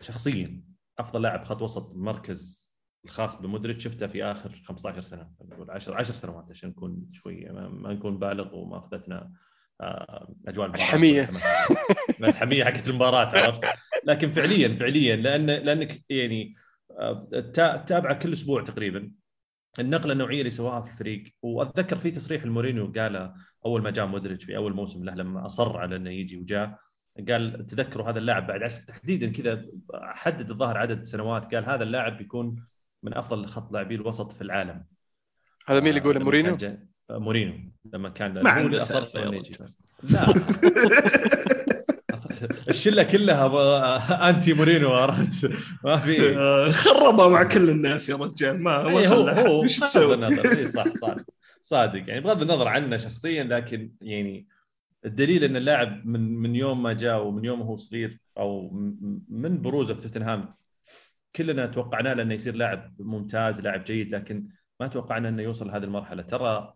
شخصيا 0.00 0.62
أفضل 0.98 1.22
لاعب 1.22 1.44
خط 1.44 1.62
وسط 1.62 1.92
مركز 1.94 2.66
الخاص 3.04 3.40
بمودريتش 3.42 3.84
شفته 3.84 4.06
في 4.06 4.24
آخر 4.24 4.62
15 4.66 5.00
سنة 5.00 5.30
نقول 5.44 5.70
10 5.70 5.94
10 5.94 6.14
سنوات 6.14 6.46
عشان 6.50 6.68
نكون 6.68 7.06
شوي 7.12 7.44
ما, 7.44 7.92
نكون 7.92 8.18
بالغ 8.18 8.54
وما 8.54 8.78
اخذتنا 8.78 9.32
آه، 9.80 10.34
أجواء. 10.48 10.68
الحمية. 10.74 11.28
الحمية 12.22 12.64
حقت 12.64 12.88
المباراة 12.88 13.26
عرفت 13.38 13.64
لكن 14.04 14.30
فعليا 14.30 14.68
فعليا 14.74 15.16
لأن 15.16 15.46
لأنك 15.46 16.02
يعني 16.10 16.54
آه، 16.98 17.28
تا- 17.54 17.76
تتابعه 17.76 18.14
كل 18.18 18.32
أسبوع 18.32 18.62
تقريبا 18.64 19.10
النقلة 19.78 20.12
النوعية 20.12 20.38
اللي 20.40 20.50
سواها 20.50 20.80
في 20.80 20.90
الفريق 20.90 21.24
وأتذكر 21.42 21.98
في 21.98 22.10
تصريح 22.10 22.42
المورينيو 22.42 22.92
قاله 22.96 23.34
أول 23.66 23.82
ما 23.82 23.90
جاء 23.90 24.06
مودريتش 24.06 24.44
في 24.44 24.56
أول 24.56 24.74
موسم 24.74 25.04
له 25.04 25.14
لما 25.14 25.46
أصر 25.46 25.76
على 25.76 25.96
إنه 25.96 26.10
يجي 26.10 26.36
وجاء 26.36 26.78
قال 27.28 27.66
تذكروا 27.66 28.10
هذا 28.10 28.18
اللاعب 28.18 28.46
بعد 28.46 28.62
عشر 28.62 28.82
تحديدا 28.82 29.32
كذا 29.32 29.66
حدد 30.02 30.50
الظاهر 30.50 30.78
عدد 30.78 31.04
سنوات 31.04 31.54
قال 31.54 31.64
هذا 31.64 31.82
اللاعب 31.82 32.16
بيكون 32.18 32.64
من 33.02 33.14
أفضل 33.14 33.46
خط 33.46 33.72
لاعبي 33.72 33.94
الوسط 33.94 34.32
في 34.32 34.42
العالم. 34.42 34.84
هذا 35.66 35.80
مين 35.80 35.88
اللي 35.88 36.00
يقول 36.00 36.14
لما 36.16 36.24
مورينيو؟ 36.24 36.56
كان 36.56 36.76
جا- 36.76 36.86
آه، 37.10 37.18
لما 37.94 38.08
كان. 38.08 38.36
يجي 39.34 39.56
لا. 40.02 40.26
الشلة 42.68 43.02
كلها 43.02 43.46
ب- 43.46 44.12
أنتي 44.22 44.52
مورينو 44.54 44.92
عرفت؟ 44.94 45.50
ما 45.84 45.96
في. 45.96 46.36
آه، 46.38 46.70
خربها 46.70 47.28
مع 47.28 47.42
كل 47.42 47.70
الناس 47.70 48.08
يا 48.08 48.16
رجال. 48.16 48.62
ما 48.62 48.82
ما 48.82 48.98
إيه 49.00 49.08
هو. 49.08 49.28
هو 49.28 49.60
بغض 49.62 49.80
تسوي؟ 49.80 50.14
إيه 50.58 50.64
صح 50.70 50.84
صح. 51.00 51.14
صادق. 51.62 52.04
يعني 52.08 52.20
بغض 52.20 52.42
النظر 52.42 52.68
عنه 52.68 52.96
شخصيا 52.96 53.44
لكن 53.44 53.92
يعني 54.00 54.46
الدليل 55.06 55.44
إن 55.44 55.56
اللاعب 55.56 56.06
من 56.06 56.38
من 56.38 56.56
يوم 56.56 56.82
ما 56.82 56.92
جاء 56.92 57.26
ومن 57.26 57.44
يوم 57.44 57.62
هو 57.62 57.76
صغير 57.76 58.20
أو 58.38 58.70
من 59.28 59.62
بروزه 59.62 59.94
في 59.94 60.02
توتنهام 60.02 60.54
كلنا 61.36 61.66
توقعناه 61.66 62.14
له 62.14 62.22
انه 62.22 62.34
يصير 62.34 62.56
لاعب 62.56 62.94
ممتاز 62.98 63.60
لاعب 63.60 63.84
جيد 63.84 64.14
لكن 64.14 64.48
ما 64.80 64.86
توقعنا 64.86 65.28
إنه 65.28 65.42
يوصل 65.42 65.68
لهذه 65.68 65.84
المرحلة. 65.84 66.22
ترى 66.22 66.74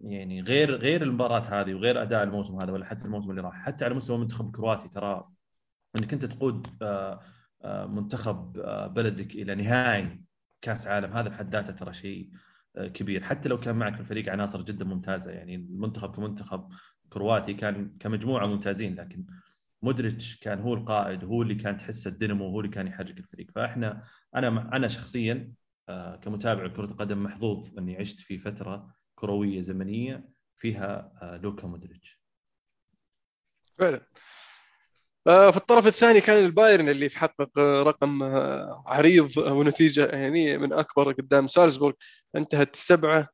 يعني 0.00 0.42
غير 0.42 0.76
غير 0.76 1.02
المباراة 1.02 1.40
هذه 1.40 1.74
وغير 1.74 2.02
أداء 2.02 2.22
الموسم 2.22 2.60
هذا 2.60 2.72
ولا 2.72 2.84
حتى 2.84 3.04
الموسم 3.04 3.30
اللي 3.30 3.42
راح 3.42 3.54
حتى 3.54 3.84
على 3.84 3.94
مستوى 3.94 4.16
المنتخب 4.16 4.46
الكرواتي 4.46 4.88
ترى 4.88 5.28
إنك 5.98 6.12
أنت 6.12 6.24
تقود 6.24 6.66
آه، 6.82 7.20
آه، 7.62 7.86
منتخب 7.86 8.58
آه، 8.58 8.86
بلدك 8.86 9.34
إلى 9.34 9.54
نهائي 9.54 10.22
كأس 10.62 10.86
عالم 10.86 11.12
هذا 11.12 11.28
بحد 11.28 11.52
ذاته 11.52 11.72
ترى 11.72 11.94
شيء 11.94 12.30
كبير. 12.76 13.22
حتى 13.22 13.48
لو 13.48 13.60
كان 13.60 13.76
معك 13.76 13.94
في 13.94 14.00
الفريق 14.00 14.32
عناصر 14.32 14.62
جدا 14.62 14.84
ممتازة 14.84 15.30
يعني 15.30 15.54
المنتخب 15.54 16.16
كمنتخب 16.16 16.68
كرواتي 17.12 17.54
كان 17.54 17.96
كمجموعة 18.00 18.46
ممتازين 18.46 18.94
لكن 18.94 19.26
مودريتش 19.82 20.36
كان 20.36 20.60
هو 20.60 20.74
القائد 20.74 21.24
هو 21.24 21.42
اللي 21.42 21.54
كان 21.54 21.76
تحس 21.78 22.06
الدينامو 22.06 22.48
هو 22.48 22.60
اللي 22.60 22.72
كان 22.72 22.86
يحرك 22.86 23.18
الفريق. 23.18 23.50
فإحنا 23.54 24.04
أنا 24.34 24.76
أنا 24.76 24.88
شخصيا 24.88 25.52
آه، 25.88 26.16
كمتابع 26.16 26.68
كرة 26.68 26.84
القدم 26.84 27.22
محظوظ 27.22 27.78
إني 27.78 27.96
عشت 27.96 28.20
في 28.20 28.38
فترة 28.38 28.94
كروية 29.14 29.60
زمنية 29.60 30.28
فيها 30.56 31.12
آه، 31.22 31.36
لوكا 31.36 31.66
مودريتش. 31.66 32.20
فعلا. 33.78 34.00
آه، 35.26 35.50
في 35.50 35.56
الطرف 35.56 35.86
الثاني 35.86 36.20
كان 36.20 36.44
البايرن 36.44 36.88
اللي 36.88 37.10
حقق 37.10 37.58
آه، 37.58 37.82
رقم 37.82 38.22
عريض 38.86 39.38
ونتيجة 39.38 40.06
يعني 40.06 40.58
من 40.58 40.72
أكبر 40.72 41.12
قدام 41.12 41.48
سالزبورغ. 41.48 41.94
انتهت 42.36 42.76
سبعة 42.76 43.28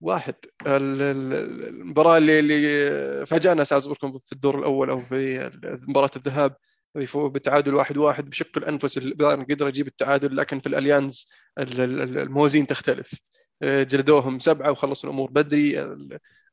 واحد. 0.00 0.34
ال- 0.66 1.02
ال- 1.02 1.68
المباراة 1.68 2.18
اللي 2.18 2.38
اللي 2.38 3.26
فاجأنا 3.26 3.64
سالزبورغ 3.64 4.18
في 4.24 4.32
الدور 4.32 4.58
الأول 4.58 4.90
أو 4.90 5.00
في 5.00 5.50
مباراة 5.88 6.10
الذهاب 6.16 6.56
يفوز 6.96 7.32
بتعادل 7.32 7.74
واحد 7.74 7.96
واحد 7.96 8.30
بشق 8.30 8.58
الأنفس 8.58 8.98
البايرن 8.98 9.44
قدر 9.44 9.68
يجيب 9.68 9.86
التعادل 9.86 10.36
لكن 10.36 10.60
في 10.60 10.66
الأليانز 10.66 11.32
ال- 11.58 11.80
ال- 11.80 12.18
الموازين 12.18 12.66
تختلف. 12.66 13.14
جلدوهم 13.62 14.38
سبعة 14.38 14.70
وخلصوا 14.70 15.10
الأمور 15.10 15.30
بدري. 15.30 15.80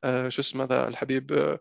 آه، 0.04 0.30
شو 0.30 0.42
اسمه 0.42 0.64
ذا 0.66 0.88
الحبيب؟ 0.88 1.32
آه، 1.34 1.60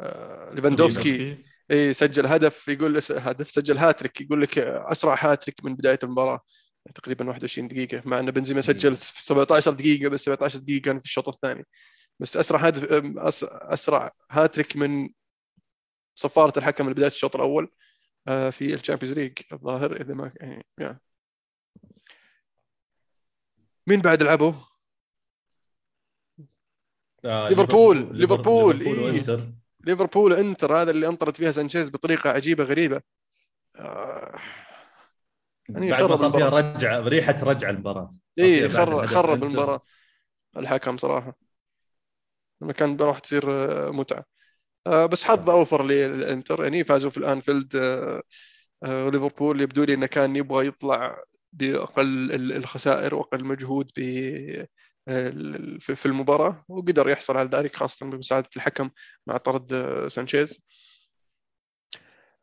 آه، 0.00 0.50
ليفاندوفسكي. 0.54 1.44
اي 1.70 1.94
سجل 1.94 2.26
هدف 2.26 2.68
يقول 2.68 3.00
هدف 3.10 3.50
سجل 3.50 3.78
هاتريك 3.78 4.20
يقول 4.20 4.42
لك 4.42 4.58
أسرع 4.58 5.16
هاتريك 5.20 5.64
من 5.64 5.74
بداية 5.74 5.98
المباراة. 6.02 6.40
تقريبا 6.94 7.28
21 7.28 7.68
دقيقة 7.68 8.02
مع 8.04 8.18
إن 8.18 8.30
بنزيما 8.30 8.60
سجل 8.60 8.96
في 8.96 9.22
17 9.22 9.72
دقيقة 9.72 10.08
بس 10.08 10.20
17 10.24 10.58
دقيقة 10.58 10.82
كانت 10.82 11.00
في 11.00 11.06
الشوط 11.06 11.28
الثاني 11.28 11.66
بس 12.20 12.36
أسرع 12.36 12.60
هدف 12.60 12.84
أسرع 13.52 14.10
هاتريك 14.30 14.76
من 14.76 15.08
صفارة 16.14 16.58
الحكم 16.58 16.90
لبداية 16.90 17.06
الشوط 17.06 17.36
الأول 17.36 17.70
آه، 18.28 18.50
في 18.50 18.74
الشامبيونز 18.74 19.18
ليج 19.18 19.32
الظاهر 19.52 20.00
إذا 20.00 20.14
ما 20.14 20.32
يعني 20.40 20.64
يعني. 20.78 21.00
مين 23.86 24.00
بعد 24.00 24.22
لعبوا؟ 24.22 24.52
آه، 27.24 27.48
ليفربول- 27.48 28.16
ليفربول، 28.16 28.76
ليفربول 28.78 29.12
إيه. 29.36 29.54
ليفربول 29.86 30.32
إنتر 30.32 30.76
هذا 30.76 30.90
اللي 30.90 31.08
انطرد 31.08 31.36
فيها 31.36 31.50
سانشيز 31.50 31.88
بطريقة 31.88 32.30
عجيبة 32.30 32.64
غريبة 32.64 33.02
آه، 33.76 34.38
يعني 35.68 35.90
بعد 35.90 36.02
ما 36.02 36.16
صار 36.16 36.30
فيها. 36.32 36.48
رجعة 36.48 37.00
ريحة 37.00 37.36
رجع 37.42 37.70
المباراة. 37.70 38.10
اي 38.38 38.68
خرب 38.68 39.06
خرب. 39.06 39.44
المباراة. 39.44 39.80
الحكم 40.56 40.96
صراحة. 40.96 41.38
لما 42.62 42.72
كان 42.72 42.96
بروح 42.96 43.18
تصير 43.18 43.42
آه، 43.50 43.90
متعة. 43.90 44.24
آه، 44.86 45.06
بس 45.06 45.24
حظ 45.24 45.50
أوفر 45.50 45.84
للإنتر. 45.84 46.62
يعني 46.62 46.84
فازوا 46.84 47.10
في 47.10 47.16
الأنفيلد 47.18 47.76
آه، 47.76 48.22
ليفربول. 49.08 49.60
يبدو 49.60 49.84
لي 49.84 49.94
انه 49.94 50.06
كان 50.06 50.36
يبغى 50.36 50.66
يطلع 50.66 51.22
بأقل 51.52 52.32
ال- 52.32 52.52
الخسائر 52.56 53.14
وأقل 53.14 53.44
مجهود 53.44 53.90
في 55.78 56.06
المباراة. 56.06 56.64
وقدر 56.68 57.08
يحصل 57.08 57.36
على 57.36 57.48
ذلك 57.52 57.76
خاصة 57.76 58.06
بمساعدة 58.10 58.48
الحكم 58.56 58.90
مع 59.26 59.36
طرد 59.36 59.68
سانشيز. 60.08 60.60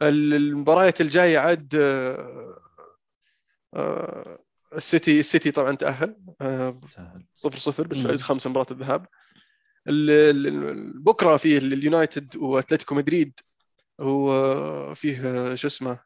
ال- 0.02 0.34
المباريات 0.34 1.02
الجاية 1.02 1.38
عاد 1.40 1.76
السيتي 4.76 5.20
السيتي 5.20 5.52
طبعا 5.52 5.76
تأهل 5.76 6.16
آه،. 6.42 6.80
صفر 7.36 7.58
صفر 7.58 7.88
بس. 7.88 8.02
فاز 8.02 8.22
خمسة 8.22 8.50
مباراة 8.50 8.68
الذهاب. 8.72 9.06
ال- 9.88 10.10
ال- 10.10 10.48
ال- 10.48 11.00
بكرة 11.04 11.38
فيه 11.38 11.58
اليونايتد 11.58 12.36
وأتلتيكو 12.36 12.96
مدريد 12.96 13.40
وفيه 14.00 15.56
شو 15.56 15.68
اسمه 15.68 16.00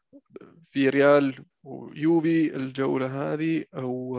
في 0.70 0.88
فياريال 0.88 1.44
ويوفي. 1.62 2.56
الجولة 2.56 3.32
هذه 3.32 3.64
أو 3.74 4.18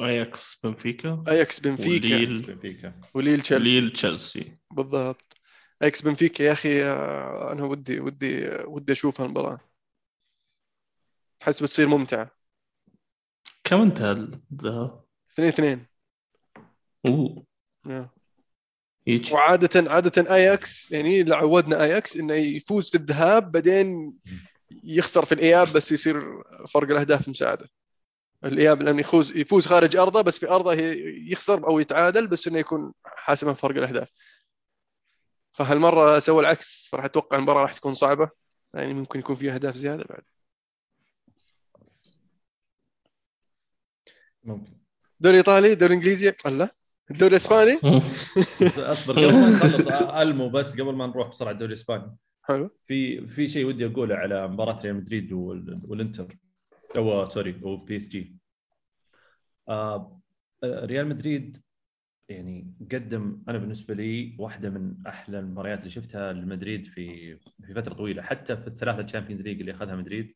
أياكس 0.00 0.60
بنفيكا 0.64 1.24
أياكس 1.28 1.60
بنفيكا. 1.60 2.06
وليل 2.16 2.42
بنفيكا. 2.42 3.00
وليل 3.14 3.40
تشيلسي. 3.40 3.80
ليل 3.80 3.90
تشيلسي. 3.90 4.56
بالضبط. 4.70 5.36
أياكس 5.82 6.02
بنفيكا 6.02 6.42
يا 6.42 6.52
أخي 6.52 6.84
آه، 6.84 7.52
أنا 7.52 7.64
ودي 7.64 8.00
ودي 8.00 8.48
ودي 8.64 8.92
أشوف 8.92 9.20
هالمباراة. 9.20 9.60
احس 11.46 11.62
بتصير 11.62 11.86
ممتعة 11.88 12.30
كم 13.64 13.80
انتهى 13.80 14.10
الذهاب؟ 14.12 15.04
اثنين 15.32 15.48
اثنين 15.48 15.86
أوه 17.06 17.44
يا. 17.86 18.10
يجي 19.06 19.34
وعادة 19.34 19.90
عادة 19.90 20.34
اياكس 20.34 20.92
يعني 20.92 21.20
اللي 21.20 21.34
عودنا 21.34 21.82
اياكس 21.82 22.16
إنه 22.16 22.34
يفوز 22.34 22.90
في 22.90 22.96
الذهاب 22.96 23.52
بعدين 23.52 24.12
يخسر 24.84 25.24
في 25.24 25.32
الإياب 25.32 25.72
بس 25.72 25.92
يصير 25.92 26.42
فرق 26.68 26.90
الأهداف 26.90 27.28
مساعدة. 27.28 27.68
الإياب 28.44 28.82
لأنه 28.82 29.00
يفوز 29.00 29.36
يفوز 29.36 29.66
خارج 29.66 29.96
أرضه 29.96 30.22
بس 30.22 30.38
في 30.38 30.50
أرضه 30.50 30.72
يخسر 31.30 31.68
أو 31.68 31.78
يتعادل 31.80 32.26
بس 32.26 32.48
إنه 32.48 32.58
يكون 32.58 32.92
حاسما 33.04 33.54
فرق 33.54 33.76
الأهداف. 33.76 34.08
فهالمرة 35.52 36.18
سوى 36.18 36.40
العكس 36.40 36.88
فراح 36.92 37.04
أتوقع 37.04 37.36
المباراة 37.36 37.62
راح 37.62 37.74
تكون 37.74 37.94
صعبة 37.94 38.30
يعني 38.74 38.94
ممكن 38.94 39.18
يكون 39.18 39.36
فيها 39.36 39.54
أهداف 39.54 39.74
زيادة 39.74 40.04
بعد. 40.08 40.22
ممكن. 44.46 44.72
دوري 45.20 45.36
إيطالي 45.36 45.74
دوري 45.74 45.94
إنجليزي. 45.94 46.32
لا 46.46 46.68
الدوري 47.10 47.30
الإسباني. 47.30 47.78
أصبر 48.78 49.14
قبل 49.18 49.32
ما 49.34 49.50
نخلص 49.50 49.86
ألمو 50.02 50.48
بس 50.48 50.80
قبل 50.80 50.94
ما 50.94 51.06
نروح 51.06 51.28
بسرعة 51.28 51.52
الدوري 51.52 51.68
الإسباني. 51.72 52.16
حلو. 52.42 52.70
في 52.86 53.28
في 53.28 53.48
شيء 53.48 53.66
ودي 53.66 53.86
أقوله 53.86 54.14
على 54.14 54.48
مباراة 54.48 54.82
ريال 54.82 54.96
مدريد 54.96 55.32
وال- 55.32 55.80
والإنتر. 55.84 56.36
أو 56.96 57.24
sorry 57.24 57.60
وبي 57.62 57.96
اس 57.96 58.08
جي 58.08 58.36
آه، 59.68 60.20
ريال 60.64 61.08
مدريد 61.08 61.62
يعني 62.28 62.74
قدم 62.92 63.42
أنا 63.48 63.58
بالنسبة 63.58 63.94
لي 63.94 64.36
واحدة 64.38 64.70
من 64.70 64.94
أحلى 65.06 65.38
المباريات 65.38 65.78
اللي 65.78 65.90
شفتها 65.90 66.32
لمدريد 66.32 66.86
في 66.86 67.36
في 67.66 67.74
فترة 67.74 67.94
طويلة. 67.94 68.22
حتى 68.22 68.56
في 68.56 68.66
الثلاثة 68.66 69.02
تشامبيونز 69.02 69.42
ليج 69.42 69.60
اللي 69.60 69.72
أخذها 69.72 69.96
مدريد 69.96 70.34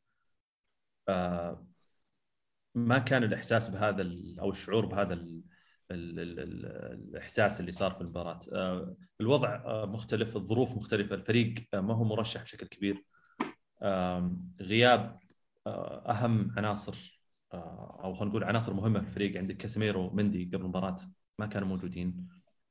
آه، 1.09 1.67
ما 2.87 2.99
كان 2.99 3.25
الإحساس 3.25 3.69
بهذا 3.69 4.11
أو 4.41 4.51
الشعور 4.51 4.87
بهذا 4.87 5.15
ال 5.15 5.43
ال 5.91 6.21
ال 6.21 6.41
ال 6.41 6.67
الإحساس 6.93 7.61
اللي 7.61 7.73
صار 7.73 7.91
في 7.91 8.01
المباراة. 8.01 8.41
آه، 8.53 8.97
الوضع 9.21 9.55
آه، 9.65 9.87
مختلف 9.87 10.37
الظروف 10.37 10.77
مختلفة 10.77 11.15
الفريق 11.15 11.55
آه، 11.75 11.81
ما 11.81 11.95
هو 11.95 12.05
مرشح 12.05 12.43
بشكل 12.43 12.67
كبير. 12.67 13.05
غياب 14.61 15.19
أهم 15.67 16.55
عناصر 16.57 17.21
أو 17.55 18.15
خلينا 18.15 18.31
نقول 18.31 18.45
عناصر 18.45 18.75
مهمة 18.75 19.01
في 19.01 19.07
الفريق 19.07 19.37
عندك 19.39 19.57
كاسيميرو 19.57 20.11
مندي 20.11 20.45
قبل 20.45 20.57
المباراة 20.57 20.97
ما 21.39 21.47
كانوا 21.47 21.69
موجودين. 21.69 22.29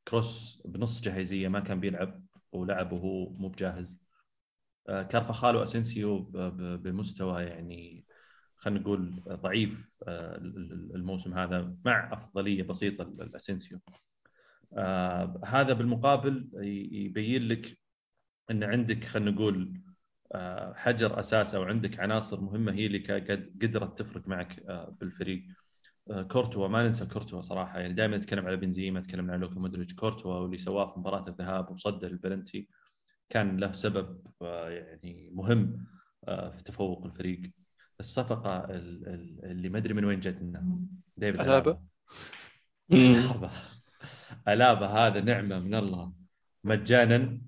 كروس 0.08 0.62
بنص 0.66 1.02
جاهزية 1.02 1.48
ما 1.48 1.60
كان 1.60 1.80
بيلعب 1.80 2.24
ولعب 2.52 2.92
وهو 2.92 3.30
مو 3.30 3.50
بجاهز. 3.50 4.02
كارفاخال 4.88 5.56
واسنسيو 5.56 6.20
بمستوى 6.84 7.44
يعني 7.44 8.06
خلينا 8.60 8.80
نقول 8.80 9.24
ضعيف 9.28 9.94
آه، 10.08 10.38
الموسم 10.96 11.34
هذا 11.34 11.76
مع 11.86 12.14
أفضلية 12.14 12.64
بسيطة 12.64 13.04
لأسينسيو. 13.04 13.80
آه، 14.74 15.42
هذا 15.46 15.74
بالمقابل 15.74 16.50
يبين 16.92 17.48
لك 17.48 17.78
إن 18.52 18.64
عندك 18.64 19.04
خلينا 19.04 19.32
نقول 19.32 19.82
آه، 20.32 20.74
حجر 20.74 21.20
أساس 21.20 21.56
أو 21.56 21.64
عندك 21.64 22.00
عناصر 22.00 22.42
مهمة 22.42 22.72
هي 22.72 22.86
اللي 22.86 23.00
قدرت 23.62 23.98
تفرق 24.02 24.28
معك 24.28 24.64
بالفريق. 25.02 25.44
كورتوا 26.32 26.68
ما 26.68 26.84
ننسى 26.84 27.06
كورتوا 27.06 27.42
صراحة. 27.42 27.80
يعني 27.80 27.94
دائما 27.94 28.18
نتكلم 28.18 28.48
على 28.48 28.56
بنزيما 28.56 29.00
نتكلم 29.00 29.32
على 29.32 29.40
لوكا 29.42 29.60
مودريتش. 29.60 29.94
كورتوا 29.94 30.36
واللي 30.36 30.58
سواه 30.58 30.94
في 30.94 31.00
مباراة 31.00 31.28
الذهاب 31.28 31.72
وصد 31.72 32.04
البلنتي 32.04 32.70
كان 33.30 33.58
له 33.58 33.72
سبب 33.72 34.28
يعني 34.42 35.30
مهم 35.34 35.86
في 36.26 36.62
تفوق 36.66 37.06
الفريق. 37.06 37.52
الصفقة 38.00 38.66
اللي 39.44 39.70
ما 39.70 39.78
أدري 39.78 39.94
من 39.94 40.06
وين 40.06 40.20
جت 40.20 40.42
لنا 40.42 40.80
ديفيد 41.18 41.42
ألابا. 41.42 41.82
ألابا. 42.92 43.52
ألابا. 44.48 44.88
هذا 44.88 45.22
نعمة 45.22 45.60
من 45.60 45.76
الله. 45.76 46.14
مجانا 46.64 47.42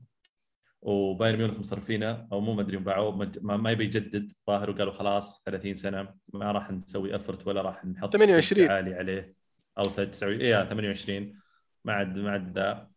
وبايرن 0.82 1.38
ميونخ 1.38 1.60
مصرفينه 1.60 2.28
أو 2.32 2.42
مو 2.42 2.54
مدري 2.54 2.78
باعوه 2.78 3.30
ما 3.42 3.72
يبي 3.72 3.84
يجدد 3.84 4.32
ظاهر 4.48 4.70
وقالوا 4.70 4.94
خلاص 4.94 5.44
30 5.46 5.76
سنة 5.76 6.14
ما 6.34 6.52
راح 6.52 6.72
نسوي 6.72 7.16
effort 7.16 7.48
ولا 7.48 7.62
راح 7.62 7.86
نحط 7.86 8.14
28 8.14 8.70
عالي 8.72 8.94
عليه. 8.94 9.36
أو 9.78 9.84
29 9.84 10.42
اي 10.42 10.68
28 10.68 11.40
ما 11.86 11.94
عاد 11.94 12.18
ما 12.18 12.32
عاد 12.32 12.58
ذا. 12.58 12.92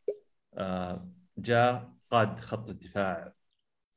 آه، 0.55 1.11
جاء 1.39 1.93
قاد 2.11 2.41
خط 2.41 2.69
الدفاع 2.69 3.33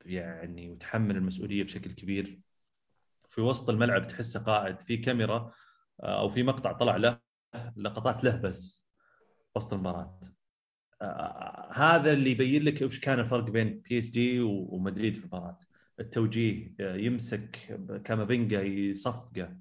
يعني 0.04 0.70
وتحمل 0.70 1.16
المسؤولية 1.16 1.64
بشكل 1.64 1.92
كبير. 1.92 2.40
في 3.28 3.40
وسط 3.40 3.70
الملعب 3.70 4.06
تحسه 4.06 4.40
قائد 4.40 4.80
في 4.80 4.96
كاميرا 4.96 5.52
آه، 6.02 6.20
أو 6.20 6.28
في 6.28 6.42
مقطع 6.42 6.72
طلع 6.72 6.96
له 6.96 7.20
لقطات 7.76 8.24
له 8.24 8.36
بس 8.40 8.86
وسط 9.54 9.72
المباراة. 9.72 10.20
آه، 11.02 11.70
هذا 11.74 12.12
اللي 12.12 12.30
يبين 12.30 12.62
لك 12.62 12.82
وش 12.82 13.00
كان 13.00 13.20
الفرق 13.20 13.44
بين 13.44 13.80
PSG 13.80 14.40
ومدريد 14.40 15.14
في 15.14 15.20
المباراة. 15.20 15.58
التوجيه 16.00 16.74
آه، 16.80 16.96
يمسك 16.96 17.78
كامافينجا 18.04 18.62
يصفقه 18.62 19.56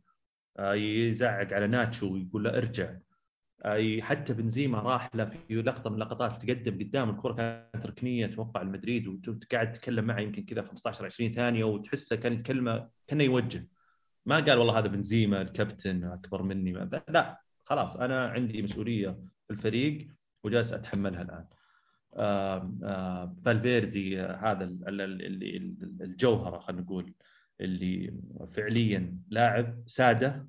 يزعق 0.60 1.54
على 1.54 1.68
ناتشو 1.68 2.14
ويقول 2.14 2.44
له 2.44 2.58
ارجع. 2.58 2.98
حتى 4.02 4.34
بنزيما 4.34 4.80
راح 4.80 5.10
له 5.16 5.26
في 5.26 5.56
لقطة 5.56 5.90
من 5.90 5.96
اللقطات 5.96 6.46
تقدم 6.46 6.80
قدام 6.80 7.10
الكرة 7.10 7.34
كانت 7.34 7.86
ركنية 7.86 8.26
توقع 8.26 8.62
المدريد 8.62 9.08
وقاعد 9.08 9.72
تتكلم 9.72 10.06
معه 10.06 10.20
يمكن 10.20 10.44
كذا 10.44 10.62
15 10.62 11.06
20 11.06 11.34
ثانية 11.34 11.64
وتحسه 11.64 12.16
كان 12.16 12.34
يتكلم 12.34 12.90
كأنه 13.08 13.24
يوجه. 13.24 13.68
ما 14.26 14.36
قال 14.40 14.58
والله 14.58 14.80
هذا 14.80 14.88
بنزيما 14.88 15.42
الكابتن 15.42 16.04
أكبر 16.04 16.44
مني 16.44 16.90
لا 17.10 17.42
خلاص 17.66 17.96
أنا 17.96 18.28
عندي 18.28 18.62
مسؤولية 18.62 19.10
في 19.48 19.54
الفريق 19.54 20.08
وجالس 20.44 20.74
أتحملها 20.74 21.22
الآن. 21.22 21.46
فالفيردي 23.46 24.22
هذا 24.22 24.64
اللي 24.64 25.58
الجوهرة 26.01 26.60
خلينا 26.60 26.81
نقول 26.81 27.14
اللي 27.62 28.14
فعليا 28.51 29.18
لاعب 29.29 29.84
سادة 29.88 30.48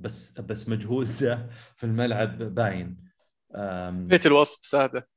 بس 0.00 0.40
بس 0.40 0.68
مجهوده 0.68 1.46
في 1.76 1.84
الملعب 1.84 2.38
باين. 2.38 2.96
بيت 3.90 4.26
الوصف 4.26 4.66
سادة. 4.66 5.08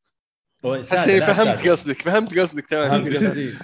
حسيت 0.66 1.24
فهمت 1.24 1.68
قصدك 1.68 2.02
فهمت 2.02 2.40
قصدك 2.40 2.68
تمام 2.68 3.04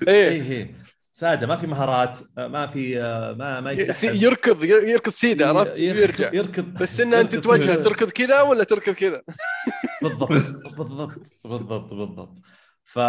إيه. 0.07 0.29
إيه 0.29 0.75
سادة 1.13 1.47
ما 1.47 1.55
في 1.55 1.67
مهارات 1.67 2.17
ما 2.37 2.67
في 2.67 2.95
ما 3.37 3.61
ما 3.61 3.71
يركض 4.03 4.63
يركض 4.63 5.11
سيدة 5.11 5.47
عرفت؟ 5.47 5.79
يرجع. 5.79 6.33
يركض. 6.33 6.63
بس 6.73 6.99
انه 6.99 7.21
أنت 7.21 7.35
توجه 7.35 7.75
تركض 7.75 8.09
كذا 8.09 8.41
ولا 8.41 8.63
تركض 8.63 8.93
كذا؟ 8.93 9.21
بالضبط 10.01 10.29
بالضبط 10.29 11.19
بالضبط 11.45 11.93
بالضبط. 11.93 12.37
ف 12.83 12.99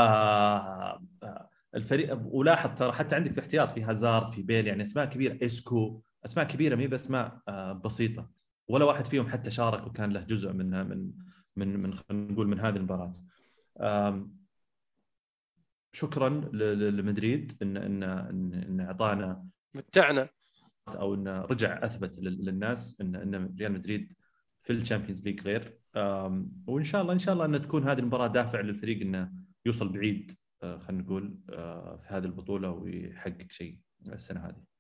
الفريق 1.75 2.19
ولاحظ 2.25 2.79
ترى 2.79 2.93
حتى 2.93 3.17
عندك 3.17 3.33
في 3.33 3.41
احتياط 3.41 3.73
في 3.73 3.83
هازارد 3.83 4.31
في 4.31 4.43
بيل 4.43 4.67
يعني 4.67 4.83
أسماء 4.83 5.05
كبيرة. 5.07 5.39
إسكو 5.47 6.03
أسماء 6.27 6.47
كبيرة 6.47 6.77
مي 6.77 6.87
باسماء 6.87 7.41
آه، 7.49 7.73
بسيطة. 7.73 8.31
ولا 8.69 8.85
واحد 8.85 9.07
فيهم 9.07 9.29
حتى 9.29 9.51
شارك 9.51 9.87
وكان 9.87 10.13
له 10.13 10.21
جزء 10.21 10.53
من 10.53 10.71
من 10.89 11.13
من 11.57 11.81
من 11.81 11.95
خلينا 11.95 12.33
نقول 12.33 12.49
من 12.49 12.61
هذه 12.61 12.77
المباراة. 12.77 13.13
شكرا 15.93 16.29
لمدريد 16.91 17.57
إن 17.63 17.77
إن 17.77 18.03
إن 18.55 18.81
أعطانا 18.81 19.47
متعنا. 19.75 20.29
أو 20.89 21.15
انه 21.15 21.41
رجع 21.41 21.85
أثبت 21.85 22.19
للناس 22.19 23.01
إن 23.01 23.17
إن 23.17 23.57
ريال 23.59 23.73
مدريد 23.73 24.13
في 24.63 24.73
ال 24.73 24.78
Champions 24.78 25.25
League 25.25 25.41
غير. 25.41 25.79
وإن 26.67 26.85
شاء 26.85 27.03
الله 27.03 27.13
إن 27.13 27.19
شاء 27.19 27.35
الله 27.35 27.45
إن 27.45 27.63
تكون 27.63 27.89
هذه 27.89 27.99
المباراة 27.99 28.27
دافع 28.27 28.61
للفريق 28.61 29.01
إنه 29.01 29.33
يوصل 29.67 29.89
بعيد 29.89 30.33
آه، 30.63 30.79
خلينا 30.79 31.03
نقول 31.03 31.39
آه، 31.51 31.97
في 31.97 32.07
هذه 32.09 32.25
البطولة 32.25 32.71
ويحقق 32.71 33.47
شيء 33.51 33.79
السنة 34.07 34.41
هذه. 34.41 34.76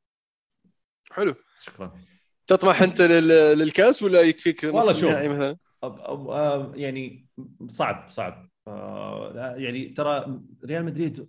حلو. 1.12 1.34
شكرا. 1.58 2.00
تطمح 2.46 2.82
أنت 2.82 3.00
للكاس 3.00 4.02
ولا 4.02 4.20
يكفيك 4.20 4.64
والله 4.64 4.92
شوف 4.92 5.10
مثلا؟ 5.10 5.56
آه، 5.82 6.72
يعني 6.74 7.28
صعب 7.68 8.10
صعب. 8.10 8.50
آه، 8.68 9.54
يعني 9.56 9.88
ترى 9.88 10.40
ريال 10.64 10.84
مدريد 10.84 11.28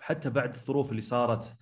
حتى 0.00 0.30
بعد 0.30 0.54
الظروف 0.54 0.90
اللي 0.90 1.02
صارت 1.02 1.56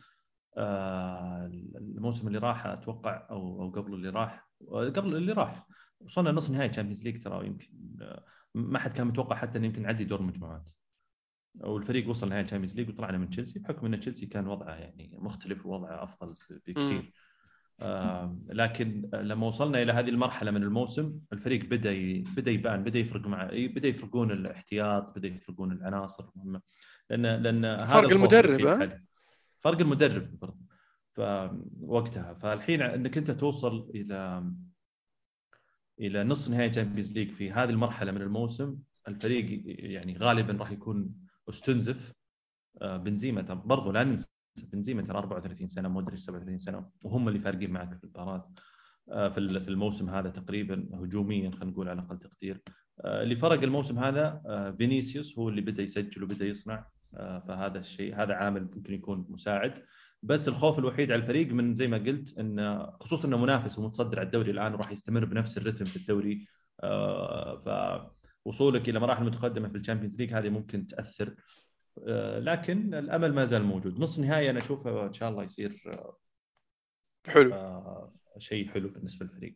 آه، 0.56 1.50
الموسم 1.76 2.26
اللي 2.28 2.38
راح 2.38 2.66
أتوقع 2.66 3.26
أو 3.30 3.62
أو 3.62 3.70
قبل 3.70 3.94
اللي 3.94 4.10
راح 4.10 4.48
قبل 4.70 5.16
اللي 5.16 5.32
راح. 5.32 5.66
وصلنا 6.00 6.32
نص 6.32 6.50
نهائي 6.50 6.68
Champions 6.68 7.02
League 7.02 7.22
ترى 7.22 7.46
يمكن 7.46 7.68
ما 8.54 8.78
حد 8.78 8.92
كان 8.92 9.06
متوقع 9.06 9.36
حتى 9.36 9.58
انه 9.58 9.66
يمكن 9.66 9.82
نعدي 9.82 10.04
دور 10.04 10.20
المجموعات 10.20 10.70
والفريق 11.60 12.08
وصل 12.08 12.28
نهائي 12.28 12.44
Champions 12.44 12.76
League 12.76 12.88
وطلعنا 12.88 13.18
من 13.18 13.30
تشيلسي 13.30 13.58
بحكم 13.58 13.86
إن 13.86 14.00
تشيلسي 14.00 14.26
كان 14.26 14.46
وضعه 14.46 14.74
يعني 14.74 15.10
مختلف 15.12 15.66
ووضعه 15.66 16.02
أفضل 16.02 16.34
بكثير. 16.66 17.12
لكن 18.48 19.10
لما 19.12 19.46
وصلنا 19.46 19.82
إلى 19.82 19.92
هذه 19.92 20.08
المرحلة 20.08 20.50
من 20.50 20.62
الموسم 20.62 21.18
الفريق 21.32 21.64
بدأ 21.64 22.22
بدأ 22.36 22.50
يبان 22.50 22.82
بدأ 22.84 22.98
يفرق 22.98 23.26
مع 23.26 23.44
بدأ 23.52 23.88
يفرقون 23.88 24.30
الاحتياط 24.30 25.18
بدأ 25.18 25.28
يفرقون 25.28 25.72
العناصر. 25.72 26.24
المهمه 26.36 26.60
لأن 27.10 27.42
لأن 27.42 27.86
فرق 27.86 28.10
المدرب 28.10 29.00
فرق 29.60 29.80
المدرب 29.80 30.38
برضه 30.38 30.66
فوقتها 31.12 32.34
فالحين 32.34 32.82
إنك 32.82 33.18
أنت 33.18 33.30
توصل 33.30 33.90
إلى 33.94 34.50
إلى 36.00 36.24
نصف 36.24 36.50
نهائي 36.50 36.70
Champions 36.70 37.12
League 37.12 37.30
في 37.30 37.52
هذه 37.52 37.70
المرحلة 37.70 38.12
من 38.12 38.22
الموسم 38.22 38.78
الفريق 39.08 39.62
يعني 39.66 40.18
غالبا 40.18 40.52
راح 40.52 40.70
يكون 40.70 41.14
أستنزف. 41.48 42.12
آه، 42.82 42.96
بنزيما 42.96 43.42
برضو 43.42 43.92
لا 43.92 44.04
ننسى. 44.04 44.35
بنزيما 44.64 45.02
ترى 45.02 45.18
34 45.18 45.66
سنة 45.66 45.88
مودريتش 45.88 46.22
37 46.22 46.58
سنة 46.58 46.90
وهم 47.02 47.28
اللي 47.28 47.38
فارقين 47.38 47.70
معك 47.70 47.98
في 47.98 48.04
المباراه 48.04 48.50
آه، 49.10 49.28
في 49.28 49.38
الموسم 49.38 50.10
هذا 50.10 50.30
تقريبا 50.30 50.88
هجوميا 50.92 51.50
خلينا 51.50 51.64
نقول 51.64 51.88
على 51.88 52.00
أقل 52.00 52.18
تقدير. 52.18 52.60
آه، 53.00 53.22
اللي 53.22 53.36
فرق 53.36 53.62
الموسم 53.62 53.98
هذا 53.98 54.42
آه، 54.46 54.70
فينيسيوس 54.70 55.38
هو 55.38 55.48
اللي 55.48 55.60
بدأ 55.60 55.82
يسجل 55.82 56.22
وبدأ 56.22 56.46
يصنع. 56.46 56.86
فهذا 57.48 57.78
الشيء 57.78 58.14
هذا 58.16 58.34
عامل 58.34 58.62
ممكن 58.62 58.94
يكون 58.94 59.26
مساعد. 59.28 59.84
بس 60.22 60.48
الخوف 60.48 60.78
الوحيد 60.78 61.12
على 61.12 61.22
الفريق 61.22 61.52
من 61.52 61.74
زي 61.74 61.88
ما 61.88 61.98
قلت 61.98 62.38
إن 62.38 62.86
خصوصا 63.00 63.28
إنه 63.28 63.36
منافس 63.36 63.78
ومتصدر 63.78 64.18
على 64.18 64.26
الدوري 64.26 64.50
الآن 64.50 64.74
وراح 64.74 64.92
يستمر 64.92 65.24
بنفس 65.24 65.58
الرتم 65.58 65.84
في 65.84 65.96
الدوري. 65.96 66.46
فوصولك 68.44 68.88
إلى 68.88 69.00
مراحل 69.00 69.24
متقدمة 69.24 69.68
في 69.68 69.76
ال 69.76 69.80
Champions 69.80 70.18
League 70.18 70.34
هذه 70.34 70.48
ممكن 70.48 70.86
تأثر. 70.86 71.34
لكن 72.38 72.94
الأمل 72.94 73.34
ما 73.34 73.44
زال 73.44 73.62
موجود. 73.62 74.00
نص 74.00 74.18
نهائي 74.18 74.50
أنا 74.50 74.60
أشوفه 74.60 75.06
إن 75.06 75.14
شاء 75.14 75.28
الله 75.28 75.44
يصير 75.44 75.82
آه، 75.86 76.16
حلو. 77.26 77.54
آه، 77.54 78.12
شيء 78.38 78.68
حلو 78.68 78.88
بالنسبة 78.88 79.26
للفريق. 79.26 79.54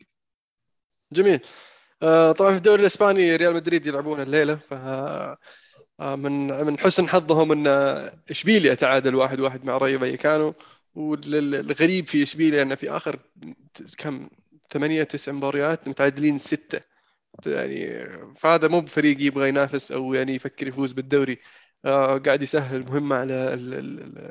جميل. 1.13 1.41
طبعا 2.39 2.51
في 2.51 2.57
الدوري 2.57 2.81
الإسباني 2.81 3.37
ريال 3.37 3.55
مدريد 3.55 3.87
يلعبون 3.87 4.21
الليلة 4.21 4.55
ف 4.55 4.75
من 6.01 6.65
من 6.65 6.79
حسن 6.79 7.09
حظهم 7.09 7.53
إن 7.53 7.67
إشبيليا 8.31 8.75
تعادل 8.75 9.15
واحد 9.15 9.41
واحد 9.41 9.65
مع 9.65 9.79
ريو 9.79 9.99
فايكانو 9.99 10.55
والغريب 10.95 12.07
في 12.07 12.23
إشبيليا 12.23 12.63
انه 12.63 12.75
في 12.75 12.91
آخر 12.91 13.19
كم 13.99 14.23
ثمانية 14.71 15.03
تسع 15.03 15.33
مباريات 15.33 15.89
متعادلين 15.89 16.39
ستة. 16.39 16.81
يعني 17.47 18.05
فهذا 18.37 18.69
مو 18.69 18.81
بفريق 18.81 19.17
يبغى 19.21 19.49
ينافس 19.49 19.93
أو 19.93 20.15
يعني 20.15 20.35
يفكر 20.35 20.69
يفوز 20.69 20.93
بالدوري. 20.93 21.33
آه، 21.33 21.37
قاعد 21.87 22.43
يسهل 22.43 22.85
مهمة 22.85 23.17
على 23.17 23.35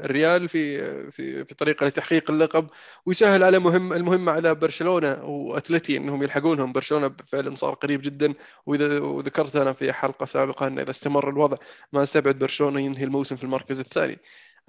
الريال 0.04 0.50
في 0.50 1.12
في 1.12 1.46
في 1.46 1.56
طريقة 1.56 1.86
لتحقيق 1.86 2.32
اللقب 2.32 2.68
ويسهل 3.06 3.44
على 3.44 3.60
مهم 3.60 3.94
المهمة 3.94 4.32
على 4.32 4.56
برشلونة 4.56 5.24
وأتلتي 5.24 5.98
إنهم 5.98 6.24
يلحقونهم 6.24 6.72
برشلونة 6.72 7.16
فعلا 7.28 7.56
صار 7.56 7.74
قريب 7.74 8.02
جدا 8.02 8.34
وإذا 8.66 9.00
وذكرت 9.00 9.56
أنا 9.56 9.74
في 9.74 9.94
حلقة 9.94 10.26
سابقة 10.26 10.68
أن 10.68 10.80
إذا 10.80 10.92
استمر 10.92 11.30
الوضع 11.30 11.58
ما 11.94 12.04
استبعد 12.04 12.40
برشلونة 12.40 12.80
ينهي 12.80 13.04
الموسم 13.04 13.36
في 13.36 13.44
المركز 13.44 13.80
الثاني 13.80 14.18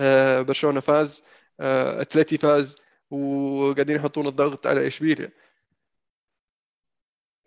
آه، 0.00 0.42
برشلونة 0.42 0.80
فاز 0.80 1.24
آه، 1.60 2.00
أتلتي 2.00 2.38
فاز 2.38 2.76
وقاعدين 3.10 3.96
يحطون 3.96 4.26
الضغط 4.26 4.66
على 4.66 4.86
إشبيليا 4.86 5.32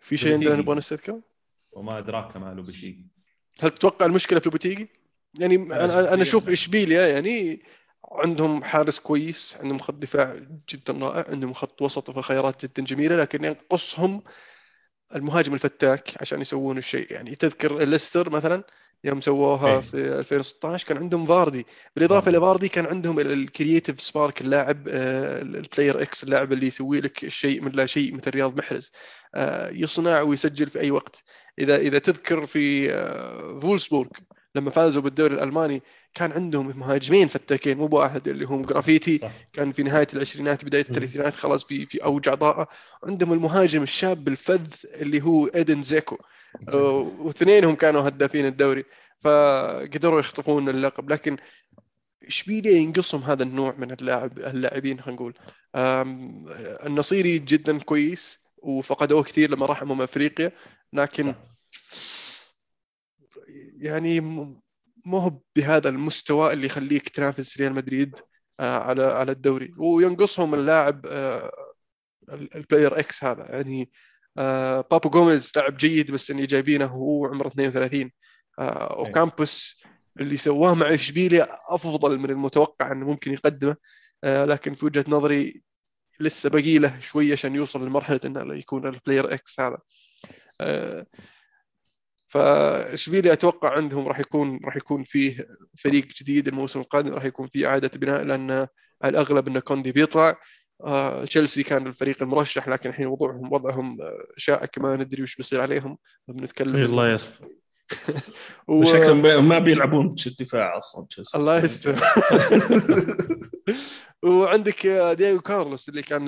في 0.00 0.16
شيء 0.16 0.34
عندنا. 0.34 0.56
نبغى 0.56 0.76
نستذكره؟ 0.76 1.22
وما 1.72 1.98
أدراك 1.98 2.36
ما 2.36 2.54
لوبيتيجي 2.54 3.06
هل 3.60 3.70
تتوقع 3.70 4.06
المشكلة 4.06 4.38
في 4.38 4.46
لوبوتيجي؟ 4.46 5.03
يعني 5.38 5.56
أنا 5.56 6.14
أنا 6.14 6.22
أشوف. 6.22 6.48
إشبيليا 6.48 7.06
يعني 7.06 7.62
عندهم 8.12 8.64
حارس 8.64 8.98
كويس 8.98 9.56
عندهم 9.60 9.78
خط 9.78 9.94
دفاع 9.94 10.36
جدا 10.68 10.92
رائع 10.92 11.24
عندهم 11.30 11.52
خط 11.52 11.82
وسط 11.82 12.08
وخيارات 12.08 12.66
جدا 12.66 12.82
جميلة 12.82 13.16
لكن 13.16 13.44
ينقصهم 13.44 14.22
المهاجم 15.14 15.54
الفتاك 15.54 16.10
عشان 16.20 16.40
يسوون 16.40 16.78
الشيء 16.78 17.12
يعني 17.12 17.34
تذكر 17.34 17.78
ليستر 17.78 18.30
مثلا 18.30 18.64
يوم 19.04 19.20
سووها 19.20 19.74
إيه. 19.74 19.80
في 19.80 19.96
2016 19.96 20.86
كان 20.88 20.96
عندهم 20.96 21.26
فاردي 21.26 21.66
بالإضافة 21.96 22.24
فاردي. 22.24 22.38
لفاردي 22.38 22.68
كان 22.68 22.86
عندهم 22.86 23.20
ال 23.20 23.29
creative 23.29 24.00
spark 24.00 24.40
اللاعب 24.40 24.88
آه، 24.88 25.42
ال 25.42 25.51
player 25.51 26.02
X 26.02 26.24
اللاعب 26.24 26.52
اللي 26.52 26.66
يسوي 26.66 27.00
لك 27.00 27.24
الشيء 27.24 27.60
من 27.60 27.72
لا 27.72 27.86
شيء 27.86 28.14
مثل 28.14 28.30
رياض 28.30 28.58
محرز 28.58 28.92
آه، 29.34 29.70
يصنع 29.70 30.20
ويسجل 30.20 30.68
في 30.68 30.80
أي 30.80 30.90
وقت 30.90 31.22
اذا 31.58 31.76
إذا 31.76 31.98
تذكر 31.98 32.46
في 32.46 32.92
آه، 32.94 33.58
فولسبورغ 33.58 34.10
لما 34.54 34.70
فازوا 34.70 35.02
بالدوري 35.02 35.34
الألماني 35.34 35.82
كان 36.14 36.32
عندهم 36.32 36.78
مهاجمين 36.78 37.28
فتاكين 37.28 37.78
مو 37.78 37.86
بواحد 37.86 38.28
اللي 38.28 38.44
هم 38.44 38.62
جرافيتي. 38.62 39.18
صح. 39.18 39.30
كان 39.52 39.72
في 39.72 39.82
نهاية 39.82 40.06
العشرينات 40.14 40.64
بداية 40.64 40.80
الثلاثينات 40.88 41.36
خلاص 41.36 41.64
في 41.64 41.86
في 41.86 42.04
أوج 42.04 42.28
عطائه 42.28 42.68
عندهم 43.04 43.32
المهاجم 43.32 43.82
الشاب 43.82 44.28
الفذ 44.28 44.66
اللي 44.84 45.22
هو 45.22 45.46
إيدن 45.46 45.82
دزيكو. 45.82 46.18
واثنينهم 46.72 47.74
كانوا 47.74 48.08
هدافين 48.08 48.46
الدوري 48.46 48.84
فقدروا 49.20 50.20
يخطفون 50.20 50.68
اللقب. 50.68 51.12
لكن 51.12 51.36
اشبيليا 52.26 52.72
ينقصهم 52.72 53.22
هذا 53.22 53.42
النوع 53.42 53.74
من 53.78 53.90
اللاعب 53.90 54.38
اللاعبين 54.38 55.00
خلينا 55.00 55.16
نقول؟ 55.20 55.34
النصيري 56.86 57.38
جدا 57.38 57.78
كويس 57.78 58.38
وفقدوه 58.58 59.22
كثير 59.22 59.50
لما 59.50 59.66
راح 59.66 59.82
امم 59.82 60.02
أفريقيا 60.02 60.52
لكن 60.92 61.34
يعني 63.84 64.20
مو 65.06 65.18
هو 65.18 65.40
بهذا 65.56 65.88
المستوى 65.88 66.52
اللي 66.52 66.66
يخليك 66.66 67.08
تنافس 67.08 67.60
ريال 67.60 67.72
مدريد 67.74 68.16
آه، 68.60 68.78
على 68.78 69.04
على 69.04 69.32
الدوري. 69.32 69.74
وينقصهم 69.78 70.54
اللاعب 70.54 71.06
آه، 71.06 71.52
ال- 72.32 72.56
ال 72.56 72.62
player 72.62 72.98
X 73.00 73.24
هذا. 73.24 73.46
يعني 73.50 73.90
آه، 74.38 74.80
بابو 74.90 75.10
جوميز 75.10 75.52
لاعب 75.56 75.76
جيد 75.76 76.10
بس 76.10 76.30
اني 76.30 76.46
جايبينه 76.46 76.84
وهو 76.96 77.26
عمره 77.26 77.48
32 77.48 78.10
آه، 78.58 78.62
اوكامبوس 79.06 79.82
اللي 80.20 80.36
سواه 80.36 80.74
مع 80.74 80.94
إشبيليا 80.94 81.58
أفضل 81.68 82.18
من 82.18 82.30
المتوقع 82.30 82.92
إنه 82.92 83.06
ممكن 83.06 83.32
يقدمه. 83.32 83.76
لكن 84.24 84.74
في 84.74 84.86
وجهة 84.86 85.04
نظري 85.08 85.62
لسه 86.20 86.50
باقي 86.50 86.78
له 86.78 87.00
شوية 87.00 87.32
عشان 87.32 87.54
يوصل 87.54 87.86
لمرحلة 87.86 88.20
إنه 88.24 88.54
يكون 88.54 88.86
ال 88.86 88.93
player 88.93 89.34
X 89.34 89.60
هذا. 89.60 89.78
فاشبيليا 92.34 93.32
أتوقع 93.32 93.76
عندهم 93.76 94.08
راح 94.08 94.20
يكون 94.20 94.60
راح 94.64 94.76
يكون 94.76 95.04
فيه 95.04 95.48
فريق 95.78 96.06
جديد 96.06 96.48
الموسم 96.48 96.80
القادم 96.80 97.14
راح 97.14 97.24
يكون 97.24 97.46
فيه 97.46 97.66
اعاده 97.66 97.90
بناء 97.94 98.22
لأن 98.22 98.50
على 99.02 99.10
الأغلب 99.10 99.48
إن 99.48 99.58
كوندي 99.58 99.92
بيطلع 99.92 100.40
آه، 100.84 101.24
تشيلسي 101.24 101.62
كان 101.62 101.86
الفريق 101.86 102.22
المرشح 102.22 102.68
لكن 102.68 102.90
الحين 102.90 103.06
وضعهم 103.06 103.52
وضعهم 103.52 103.98
شائك 104.36 104.78
ما 104.78 104.96
ندري 104.96 105.22
وش 105.22 105.36
بيصير 105.36 105.60
عليهم 105.60 105.98
بنتكلم. 106.28 106.76
إيه، 106.76 106.84
الله 106.84 107.12
يستر. 107.12 107.48
و... 108.68 108.84
شكلهم 108.84 109.48
ما 109.48 109.58
بيلعبون 109.58 110.14
دفاع 110.40 110.78
أصلا 110.78 111.06
تشيلسي. 111.06 111.38
الله 111.38 111.64
يستر. 111.64 111.94
وعندك 114.24 114.86
دييغو 114.86 115.40
كارلوس 115.40 115.88
اللي 115.88 116.02
كان 116.02 116.24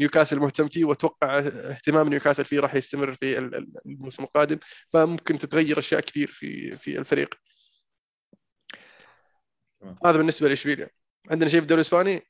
نيوكاسل 0.00 0.38
مهتم 0.38 0.68
فيه 0.68 0.84
وأتوقع 0.84 1.38
اهتمام 1.38 2.08
نيوكاسل 2.08 2.44
فيه 2.44 2.60
راح 2.60 2.74
يستمر 2.74 3.14
في 3.14 3.38
ال- 3.38 3.54
ال- 3.54 3.72
الموسم 3.86 4.22
القادم 4.24 4.58
فممكن 4.92 5.38
تتغير 5.38 5.78
أشياء 5.78 6.00
كثير 6.00 6.26
في 6.26 6.70
في 6.78 6.98
الفريق. 6.98 7.34
هذا 10.06 10.16
بالنسبة 10.16 10.48
لإشبيليا. 10.48 10.88
عندنا 11.30 11.50
شيء 11.50 11.60
في 11.60 11.62
الدوري 11.62 11.80
الإسباني؟ 11.80 12.20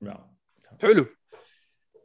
لا. 0.00 0.30
حلو. 0.82 1.06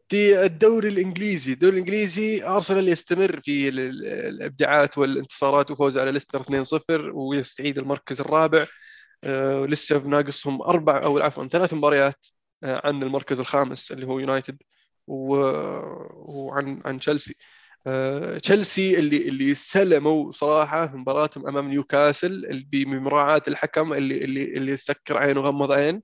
في 0.10 0.43
الدوري 0.45 0.88
الإنجليزي. 0.89 1.54
الدوري 1.54 1.73
الإنجليزي 1.73 2.43
أرسنال 2.45 2.88
يستمر 2.88 3.41
في 3.43 3.69
ال- 3.69 3.80
ال- 3.80 4.06
الإبداعات 4.06 4.97
والانتصارات 4.97 5.71
وفوز 5.71 5.97
على 5.97 6.12
ليستر 6.12 6.41
2-0 6.41 7.12
ويستعيد 7.13 7.77
المركز 7.77 8.21
الرابع. 8.21 8.65
آه، 9.23 9.65
لسه 9.65 9.97
ناقصهم 10.07 10.62
أربع 10.62 11.01
أو 11.03 11.19
عفوا 11.19 11.45
ثلاث 11.45 11.73
مباريات 11.73 12.25
آه، 12.63 12.81
عن 12.88 13.03
المركز 13.03 13.39
الخامس 13.39 13.91
اللي 13.91 14.07
هو 14.07 14.19
يونايتد 14.19 14.57
و- 15.07 16.45
وعن 16.45 16.81
عن 16.86 16.99
تشيلسي. 16.99 17.36
آه، 17.88 18.38
تشيلسي 18.38 18.99
اللي 18.99 19.17
اللي 19.27 19.55
سلموا 19.55 20.31
صراحة 20.31 20.91
مباراتهم 20.95 21.47
أمام 21.47 21.67
نيوكاسل 21.67 22.65
بمراعاة 22.71 23.41
الحكم 23.47 23.93
اللي 23.93 24.23
اللي 24.23 24.43
اللي 24.43 24.77
سكر 24.77 25.17
عين 25.17 25.38
وغمض 25.38 25.71
عين. 25.71 26.01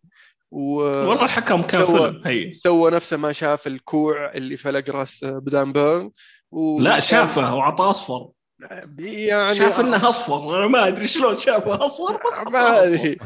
و 0.51 0.73
والله 0.80 1.25
الحكم 1.25 1.62
كان 1.62 1.86
سوى- 1.86 1.89
فيلم 1.91 2.21
هي. 2.25 2.51
سوى 2.51 2.91
نفسه 2.91 3.17
ما 3.17 3.32
شاف 3.32 3.67
الكوع 3.67 4.32
اللي 4.32 4.58
فلق 4.58 4.89
راس 4.89 5.23
بدان 5.25 5.71
بيرن. 5.71 6.12
و... 6.51 6.80
لا 6.82 6.99
شافه 6.99 7.56
وعطى 7.56 7.84
أصفر. 7.84 8.30
يعني 9.00 9.56
شاف 9.56 9.80
إنه 9.80 10.10
أصفر. 10.10 10.58
أنا 10.60 10.67
ما 10.67 10.88
أدري 10.88 11.08
شلون 11.08 11.38
شافه. 11.38 11.86
أصفر 11.86 12.13
بس 12.13 12.48
ما 12.48 12.84
أدري. 12.84 13.17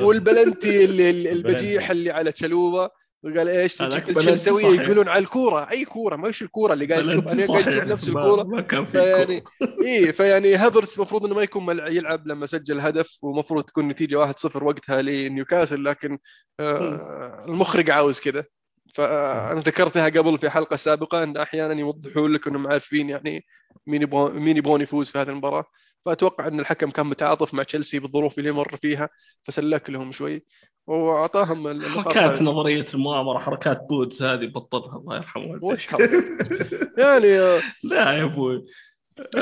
والبلنتي 0.00 0.84
اللي. 0.84 1.10
البجيح 1.32 1.90
اللي 1.90 2.10
على 2.10 2.32
تشلوبه 2.32 2.90
وقال 3.22 3.48
إيش 3.48 3.76
صحيح. 3.76 4.80
يقولون 4.80 5.08
على 5.08 5.18
الكورة. 5.18 5.70
أي 5.72 5.84
كورة 5.84 6.16
ما 6.16 6.26
إيش 6.26 6.42
الكورة 6.42 6.72
اللي 6.72 6.86
قاعد 6.86 7.24
تشوف 7.26 7.50
أنا 7.50 7.70
قاعد 7.70 7.88
نفس 7.92 8.08
الكورة. 8.08 8.42
ما 8.42 8.60
كان 8.60 8.86
في 8.86 8.92
فيعني 8.92 9.40
كورة. 9.40 9.74
اي 9.86 10.12
فيعني 10.12 10.54
هافرتس 10.56 10.96
المفروض 10.96 11.24
إنه 11.26 11.34
ما 11.34 11.42
يكون 11.42 11.66
ملع- 11.66 11.88
يلعب 11.88 12.26
لما 12.26 12.46
سجل 12.46 12.80
هدف 12.80 13.18
ومفروض 13.22 13.64
تكون 13.64 13.88
نتيجة 13.88 14.32
1-0 14.32 14.62
وقتها 14.62 15.02
لنيوكاسل 15.02 15.84
لكن 15.84 16.18
آه 16.60 17.44
المخرج 17.48 17.90
عاوز 17.90 18.20
كذا 18.20 18.44
فأنا 18.94 19.60
ذكرتها 19.60 20.04
قبل 20.08 20.38
في 20.38 20.50
حلقة 20.50 20.76
سابقة 20.76 21.22
إن 21.22 21.36
أحيانا 21.36 21.80
يوضحوا 21.80 22.28
لك 22.28 22.46
إنهم 22.48 22.66
عارفين 22.66 23.10
يعني 23.10 23.44
مين 23.90 24.02
يبغون 24.02 24.36
مين 24.36 24.56
يبغون 24.56 24.80
يفوز 24.80 25.10
في 25.10 25.18
هذه 25.18 25.28
المباراة 25.28 25.64
فأتوقع 26.04 26.46
أن 26.48 26.60
الحكم 26.60 26.90
كان 26.90 27.06
متعاطف 27.06 27.54
مع 27.54 27.62
تشيلسي 27.62 27.98
بالظروف 27.98 28.38
اللي 28.38 28.52
مر 28.52 28.76
فيها 28.76 29.08
فسلك 29.44 29.90
لهم 29.90 30.12
شوي 30.12 30.44
وأعطاهم 30.86 31.82
حركات. 31.82 32.42
نظرية 32.42 32.84
المؤامره 32.94 33.38
حركات 33.38 33.80
بودز 33.88 34.22
هذه 34.22 34.46
بطلها 34.46 34.96
الله 34.96 35.16
يرحمه 35.16 35.44
والديك. 35.46 35.70
وش؟ 35.70 35.86
يعني 36.98 37.38
آه، 37.38 37.60
لا 37.84 38.12
يا 38.18 38.24
أبوي 38.24 38.64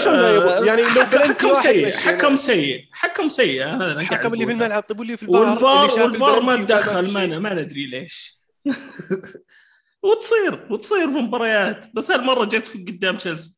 لا 0.07 0.35
يا 0.35 0.39
أبو؟ 0.59 0.65
يعني 0.65 0.83
لو 0.83 0.89
حكم- 0.89 1.19
حكم 1.33 1.63
سيء. 1.63 1.91
حكم 1.93 2.37
سيء 2.37 2.81
حكم 2.93 3.29
سيء 3.29 3.65
هذا 3.65 3.93
الحكم 3.93 4.35
اللي 4.35 4.47
في. 4.47 4.53
الملعب 4.53 4.83
طيب 4.83 4.99
واللي 4.99 5.17
في 5.17 5.23
اللي 5.23 5.39
والفار 5.39 6.01
والفار 6.01 6.43
ما 6.43 6.57
تدخل 6.57 7.13
ما. 7.13 7.39
ما 7.39 7.55
ندري 7.55 7.87
ليش 7.87 8.39
وتصير 10.03 10.67
وتصير 10.71 11.07
في 11.13 11.19
مباريات 11.19 11.87
بس 11.95 12.11
هالمرة 12.11 12.45
جت 12.45 12.67
في 12.67 12.79
قدام 12.79 13.17
تشيلسي 13.17 13.58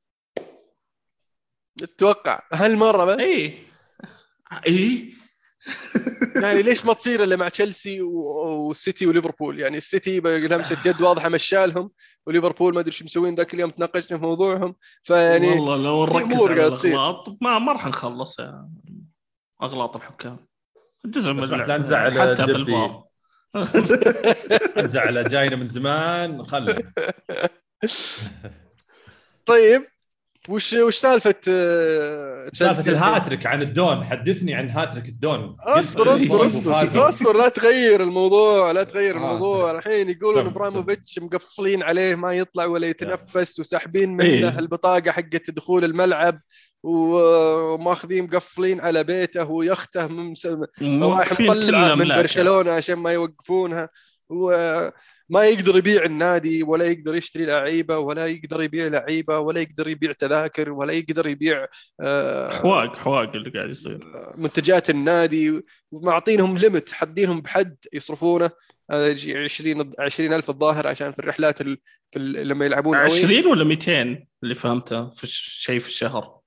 أتوقع 1.82 2.42
هالمرة 2.52 3.04
بس؟ 3.04 3.16
اي 3.16 3.58
اي 4.66 5.14
يعني 6.42 6.62
ليش 6.62 6.86
ما 6.86 6.92
تصير 6.92 7.22
إلا 7.22 7.36
مع 7.36 7.48
تشيلسي 7.48 8.00
والسيتي 8.00 9.06
وليفربول؟ 9.06 9.60
يعني 9.60 9.76
السيتي 9.76 10.20
لمسه 10.20 10.76
يد 10.84 11.00
واضحة 11.00 11.28
مشالهم 11.28 11.90
وليفربول 12.26 12.74
ما 12.74 12.80
أدري 12.80 12.92
إيش 12.92 13.02
مسوين 13.02 13.34
ذاك 13.34 13.54
اليوم 13.54 13.70
تناقشنا 13.70 14.18
في 14.18 14.24
موضوعهم. 14.24 14.74
فيعني 15.02 15.48
والله 15.48 15.76
لو 15.76 16.06
نركز 16.06 16.34
على. 16.34 16.66
الأغلاط 16.66 17.36
ما 17.40 17.58
ما 17.58 17.72
راح 17.72 17.86
نخلص 17.86 18.38
يا 18.38 18.68
أغلاط 19.62 19.96
الحكام. 19.96 20.36
جزء 21.04 21.32
من 21.32 21.44
لا. 21.44 21.78
نزعل 21.78 22.12
حتى. 22.12 22.46
بالفار. 22.46 23.10
زعله 24.94 25.22
جاينا 25.22 25.56
من 25.56 25.68
زمان 25.68 26.44
خله 26.44 26.92
طيب 29.46 29.86
وش 30.48 30.72
وش 30.74 30.96
سالفة 30.96 31.34
آه، 31.48 32.50
سالفة؟ 32.52 32.90
الهاتريك 32.92 33.46
عن 33.46 33.62
الدون 33.62 34.04
حدثني 34.04 34.54
عن 34.54 34.70
هاتريك 34.70 35.04
الدون 35.08 35.56
اصبر 35.60 36.14
اصبر 36.14 36.46
اصبر. 36.46 37.08
اصبر 37.08 37.36
لا 37.36 37.48
تغير 37.48 38.02
الموضوع 38.02 38.70
لا 38.70 38.84
تغير 38.84 39.14
آه، 39.14 39.18
الموضوع. 39.18 39.70
الحين 39.78 40.10
يقولون 40.10 40.46
ابراموفيتش 40.46 41.18
مقفلين 41.18 41.82
عليه 41.82 42.14
ما 42.14 42.32
يطلع 42.32 42.64
ولا 42.64 42.86
يتنفس 42.86 43.60
وساحبين 43.60 44.20
إيه. 44.20 44.40
منه 44.40 44.58
البطاقة 44.58 45.10
حقت 45.12 45.50
دخول 45.50 45.84
الملعب 45.84 46.40
وماخذين 46.82 48.24
مقفلين 48.24 48.80
على 48.80 49.04
بيته 49.04 49.44
ويخته 49.50 50.06
ممس- 50.06 50.46
رايح 50.46 50.62
موقفين 50.82 51.46
كل 51.46 51.62
مطلعه 51.66 51.94
من. 51.94 52.08
برشلونة 52.08 52.70
عشان 52.72 52.94
ما 52.94 53.10
يوقفونها 53.12 53.88
و 54.28 54.52
ما 55.30 55.44
يقدر 55.44 55.76
يبيع 55.76 56.04
النادي 56.04 56.62
ولا 56.62 56.84
يقدر 56.84 57.14
يشتري 57.14 57.46
لعيبة 57.46 57.98
ولا 57.98 58.26
يقدر 58.26 58.62
يبيع 58.62 58.86
لعيبة 58.86 59.38
ولا 59.38 59.60
يقدر 59.60 59.88
يبيع 59.88 60.12
تذاكر 60.12 60.72
ولا 60.72 60.92
يقدر 60.92 61.26
يبيع 61.26 61.66
آه، 62.00 62.50
حواق 62.50 62.96
حواق 62.96 63.36
اللي 63.36 63.50
قاعد 63.50 63.70
يصير. 63.70 63.98
منتجات 64.38 64.90
النادي. 64.90 65.62
معطينهم 65.92 66.58
ليمت 66.58 66.92
حدينهم 66.92 67.40
بحد 67.40 67.76
يصرفونه. 67.92 68.50
آه، 68.90 69.06
يجي 69.06 69.38
20 69.38 69.92
20000 69.98 70.50
الظاهر 70.50 70.86
عشان 70.86 71.12
في 71.12 71.18
الرحلات 71.18 71.60
ال... 71.60 71.78
في 72.10 72.18
ال... 72.18 72.48
لما 72.48 72.64
يلعبون 72.64 72.96
away. 72.96 73.12
20 73.12 73.46
ولا 73.46 73.64
200 73.64 74.26
اللي 74.42 74.54
فهمته 74.54 75.10
في 75.10 75.26
شيء 75.26 75.78
في 75.78 75.88
الشهر؟ 75.88 76.39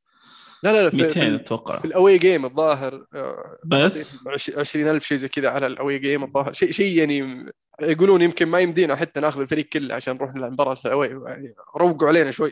لا 0.63 0.71
لا 0.71 0.83
لا 0.83 0.89
في, 0.89 0.97
200 0.97 1.09
في, 1.13 1.35
أتوقع. 1.35 1.79
في 1.79 1.85
الأوي 1.85 2.17
جيم 2.17 2.45
الظاهر 2.45 3.05
آه، 3.15 3.57
بس؟ 3.65 4.19
20000 4.57 5.03
شيء 5.03 5.17
زي 5.17 5.27
كذا 5.27 5.49
على 5.49 5.67
الأوي 5.67 5.99
جيم 5.99 6.23
الظاهر. 6.23 6.53
شيء 6.53 6.71
شيء 6.71 6.97
يعني 6.97 7.45
يقولون 7.81 8.21
يمكن 8.21 8.45
ما 8.45 8.59
يمدينا 8.59 8.95
حتى 8.95 9.19
ناخذ 9.19 9.41
الفريق 9.41 9.65
كله 9.65 9.95
عشان 9.95 10.15
نروح 10.15 10.35
نلعب 10.35 10.51
مباراه 10.51 10.77
الأوي 10.85 11.07
يعني 11.07 11.55
روقوا 11.77 12.07
علينا 12.07 12.31
شوي. 12.31 12.51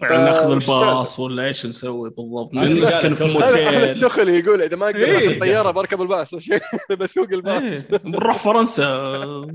يعني 0.00 0.16
ناخذ 0.24 0.56
وش 0.56 0.62
الباص 0.64 1.20
ولا 1.20 1.46
إيش 1.46 1.66
نسوي 1.66 2.10
بالضبط؟ 2.10 2.54
نسكن 2.54 3.14
في 3.14 3.24
موتيل 3.24 3.58
التخل 3.68 4.28
يقول 4.28 4.62
إذا 4.62 4.76
ما 4.76 4.84
أقدر 4.86 4.98
إيه. 4.98 5.16
اخذ 5.18 5.26
الطيارة 5.26 5.70
بركب 5.70 6.02
الباص. 6.02 6.34
بسوق 7.00 7.28
الباص 7.32 7.62
إيه، 7.62 7.86
بنروح 7.98 8.38
فرنسا 8.38 9.10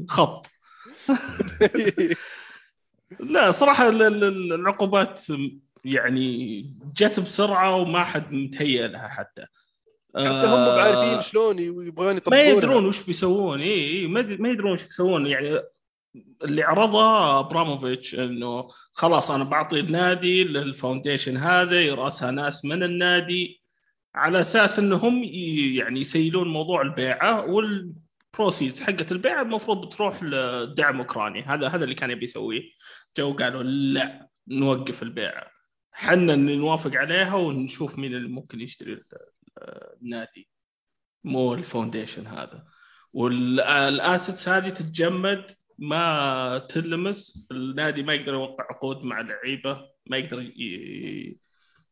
خط. 0.10 0.46
لا 3.20 3.52
صراحة 3.52 3.90
ال- 3.90 4.04
ال- 4.04 4.54
العقوبات 4.54 5.22
يعني 5.94 6.62
جت 6.96 7.20
بسرعة 7.20 7.76
وما 7.76 8.04
حد 8.04 8.32
متهيأ 8.34 8.88
لها 8.88 9.08
حتى. 9.08 9.46
حتى 10.16 10.28
هم 10.28 10.50
مو 10.50 10.56
آه، 10.56 10.82
عارفين 10.82 11.22
شلون 11.22 11.60
يبغون 11.60 12.06
ما 12.08 12.12
يطبقونها. 12.12 12.44
يدرون 12.44 12.86
وش 12.86 13.04
بيسوون. 13.06 13.62
إي 13.62 13.90
إي 14.00 14.08
ما 14.08 14.20
يد- 14.20 14.42
ما 14.42 14.50
يدرون 14.50 14.72
وش 14.72 14.84
بيسوون. 14.86 15.28
يعني 15.28 15.60
اللي 16.44 16.64
عرضه 16.64 17.40
أبراموفيتش 17.40 18.16
إنه 18.16 18.68
خلاص 18.92 19.32
أنا 19.32 19.44
بعطي 19.44 19.80
النادي 19.80 20.44
لل 20.44 20.60
foundation 20.60 21.38
هذا 21.38 21.82
يرأسها 21.82 22.32
ناس 22.32 22.66
من 22.66 22.84
النادي 22.84 23.62
على 24.16 24.42
أساس 24.42 24.80
إنهم 24.80 25.24
يعني 25.76 26.02
يسيلون 26.02 26.48
موضوع 26.48 26.82
البيعة 26.82 27.46
وال 27.46 27.76
process 27.76 28.82
حقت 28.84 29.12
البيعة 29.12 29.42
المفروض 29.42 29.86
بتروح 29.88 30.24
لدعم 30.24 31.00
اوكرانيا 31.00 31.44
هذا 31.44 31.68
هذا 31.68 31.84
اللي 31.84 31.96
كان 31.96 32.12
يبي 32.12 32.24
يسويه. 32.24 32.62
جو 33.18 33.34
قالوا 33.34 33.64
لا 33.64 34.28
نوقف 34.48 35.04
البيعة. 35.04 35.57
حنا 35.98 36.36
نوافق 36.36 36.96
عليها 36.96 37.36
ونشوف 37.36 38.00
مين 38.00 38.16
اللي 38.16 38.28
ممكن 38.30 38.62
يشتري 38.62 38.94
ال- 38.94 39.06
النادي. 40.02 40.50
مو 41.24 41.54
ال 41.54 41.61
foundation 41.61 42.28
هذا. 42.28 42.66
وال 43.14 43.48
assets 43.48 44.50
هذه 44.50 44.70
تتجمد 44.70 45.52
ما 45.78 46.58
تلمس 46.70 47.48
النادي 47.52 48.04
ما 48.04 48.14
يقدر 48.14 48.34
يوقع 48.34 48.64
عقود 48.70 49.04
مع 49.04 49.20
اللعيبه 49.22 49.90
ما 50.06 50.18
يقدر 50.18 50.40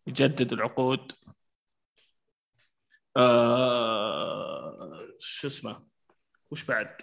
يجدد 0.08 0.54
العقود. 0.54 1.12
آه 3.18 5.08
شو 5.20 5.48
اسمه؟ 5.48 5.86
وش 6.52 6.66
بعد 6.66 7.02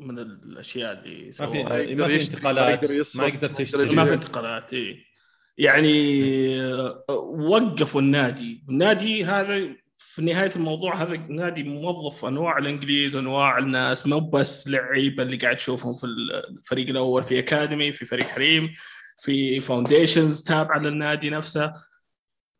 من 0.00 0.18
الأشياء 0.18 0.92
اللي 0.92 1.32
ما 1.40 1.46
في 1.46 1.62
ما 1.94 2.06
في 2.06 2.14
يشتري، 2.14 2.42
ما 2.42 2.50
انتقالات 2.50 3.16
ما 3.16 3.26
يقدر 3.26 3.48
تشتري. 3.48 3.94
ما 3.94 4.04
في 4.04 4.14
انتقالات 4.14 4.72
إيه. 4.74 5.15
يعني 5.58 6.62
آه، 6.64 7.04
وقفوا 7.38 8.00
النادي. 8.00 8.64
النادي 8.68 9.24
هذا 9.24 9.76
في 9.98 10.22
نهاية 10.22 10.50
الموضوع 10.56 11.02
هذا 11.02 11.16
نادي 11.16 11.62
موظف 11.62 12.24
أنواع 12.24 12.58
الإنجليز 12.58 13.16
أنواع 13.16 13.58
الناس 13.58 14.06
مو 14.06 14.20
بس 14.20 14.68
لعيبة 14.68 15.22
اللي 15.22 15.36
قاعد 15.36 15.56
تشوفهم 15.56 15.94
في 15.94 16.04
الفريق 16.06 16.88
الأول 16.88 17.24
في 17.24 17.38
academy 17.38 17.92
في 17.92 18.04
فريق 18.04 18.24
حريم 18.24 18.74
في 19.18 19.60
foundations 19.60 20.42
تابعة 20.42 20.78
للنادي 20.78 21.30
نفسه. 21.30 21.72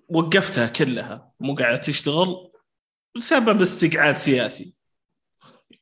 وقفتها 0.08 0.66
كلها. 0.66 1.32
مو 1.40 1.54
قاعدة 1.54 1.76
تشتغل 1.76 2.50
بسبب 3.16 3.60
استقعاد 3.60 4.16
سياسي. 4.16 4.74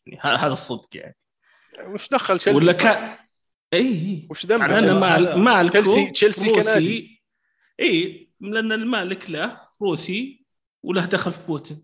يعني 0.06 0.20
هذا 0.22 0.52
الصدق 0.52 0.88
يعني. 0.94 1.16
وش 1.94 2.08
دخل 2.08 2.38
تشيلسي 2.38 2.58
ولا 2.58 2.72
كان 2.72 3.16
اي 3.74 3.80
اي 3.88 4.26
وش 4.30 4.46
ذنب 4.46 4.62
على 4.62 4.74
ان 4.74 4.78
تشيلسي؟ 4.80 5.00
مال 5.00 5.38
مالكه 5.38 5.80
تشيلسي- 5.80 6.10
تشيلسي 6.12 6.52
كنادي. 6.52 7.22
اي 7.80 8.28
لأن 8.40 8.72
المالك 8.72 9.30
له 9.30 9.60
روسي 9.82 10.46
وله 10.82 11.04
دخل 11.06 11.32
في 11.32 11.40
بوتين 11.46 11.82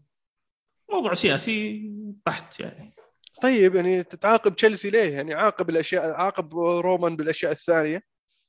موضوع 0.92 1.14
سياسي 1.14 1.82
بحت 2.26 2.60
يعني 2.60 2.94
طيب 3.42 3.74
يعني 3.74 4.02
تتعاقب 4.02 4.56
تشيلسي 4.56 4.90
ليه؟ 4.90 5.12
يعني 5.12 5.34
عاقب 5.34 5.70
الاشياء 5.70 6.10
عاقب 6.10 6.54
رومان 6.58 7.16
بالأشياء 7.16 7.52
الثانية 7.52 8.02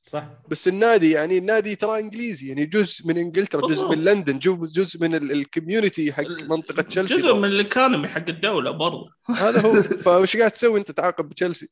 صح 0.04 0.24
بس 0.48 0.68
النادي 0.68 1.10
يعني 1.10 1.38
النادي 1.38 1.76
ترى 1.76 1.98
إنجليزي 2.00 2.48
يعني 2.48 2.66
جزء 2.66 3.06
من 3.08 3.18
إنجلترا 3.18 3.66
جزء 3.68 3.88
من. 3.88 4.04
لندن 4.04 4.38
جزء 4.38 5.00
من 5.02 5.14
ال- 5.14 5.32
ال 5.32 5.40
community 5.40 6.12
حق 6.12 6.22
منطقة 6.42 6.82
تشيلسي 6.82 7.14
جزء 7.16 7.34
من 7.34 7.48
ال 7.48 7.55
economy 7.55 8.08
حق 8.08 8.28
الدولة 8.28 8.70
برضه 8.70 9.10
هذا 9.26 9.60
هو 9.60 9.72
فوش 10.04 10.36
قاعد 10.36 10.50
تسوي 10.50 10.80
أنت 10.80 10.90
تعاقب 10.90 11.32
تشيلسي؟ 11.32 11.68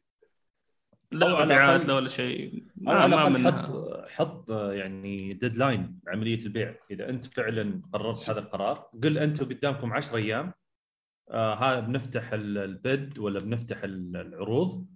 لا 1.13 1.45
مبيعات 1.45 1.87
لا 1.87 1.95
ولا 1.95 2.09
شيء. 2.09 2.65
ما, 2.77 3.29
منها 3.29 3.53
حط 3.63 4.05
حط 4.09 4.51
يعني 4.51 5.33
deadline 5.33 6.01
عملية 6.09 6.39
البيع. 6.45 6.75
إذا 6.91 7.09
أنت 7.09 7.25
فعلا 7.27 7.83
قررت 7.93 8.31
هذا 8.31 8.41
القرار 8.41 8.91
قل 9.03 9.19
أنتم 9.19 9.45
قدامكم 9.45 9.93
10 9.93 10.17
أيام 10.17 10.53
آه 11.31 11.55
ها 11.55 11.81
بنفتح 11.81 12.33
ال- 12.33 12.59
ال 12.59 12.74
bid 12.74 13.19
ولا 13.19 13.41
بنفتح 13.41 13.83
ال- 13.85 14.17
العروض. 14.17 14.87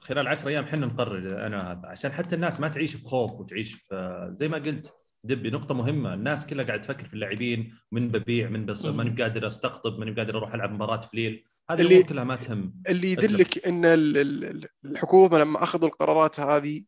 خلال 0.00 0.28
10 0.28 0.48
أيام 0.48 0.64
إحنا 0.64 0.86
نقرر 0.86 1.46
أنا 1.46 1.72
هذا. 1.72 1.82
عشان 1.88 2.12
حتى 2.12 2.34
الناس 2.34 2.60
ما 2.60 2.68
تعيش 2.68 2.94
في 2.94 3.04
خوف 3.04 3.40
وتعيش 3.40 3.72
في 3.74 4.28
زي 4.38 4.48
ما 4.48 4.58
قلت 4.58 4.92
دبي 5.24 5.50
نقطة 5.50 5.74
مهمة، 5.74 6.14
الناس 6.14 6.46
كلها 6.46 6.64
قاعد 6.64 6.80
تفكر 6.80 7.04
في 7.06 7.14
اللاعبين 7.14 7.74
من 7.92 8.08
ببيع 8.08 8.48
من 8.48 8.66
بس. 8.66 8.84
ماني 8.86 9.22
قادر 9.22 9.46
أستقطب 9.46 9.98
ماني 9.98 10.10
قادر 10.12 10.38
أروح 10.38 10.54
ألعب 10.54 10.72
مباراة 10.72 11.00
في 11.00 11.16
ليل، 11.16 11.44
هذه 11.70 11.80
اللي- 11.80 12.02
كلها 12.02 12.24
ما 12.24 12.36
تهم. 12.36 12.82
اللي. 12.88 13.12
يدلك 13.12 13.66
إن 13.66 13.84
ال- 13.84 14.18
ال- 14.18 14.68
الحكومة 14.84 15.38
لما 15.38 15.62
أخذوا 15.62 15.88
القرارات 15.88 16.40
هذه 16.40 16.84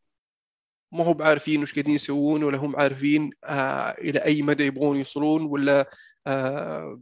ما 0.92 1.04
هم 1.04 1.12
بعارفين 1.12 1.62
وش 1.62 1.72
قاعدين 1.72 1.94
يسوون 1.94 2.44
ولا 2.44 2.58
هم 2.58 2.76
عارفين 2.76 3.30
آه 3.44 3.90
إلى 3.90 4.18
أي 4.18 4.42
مدى 4.42 4.64
يبغون 4.64 4.96
يوصلون 4.96 5.42
ولا 5.42 5.90
آه 6.26 7.00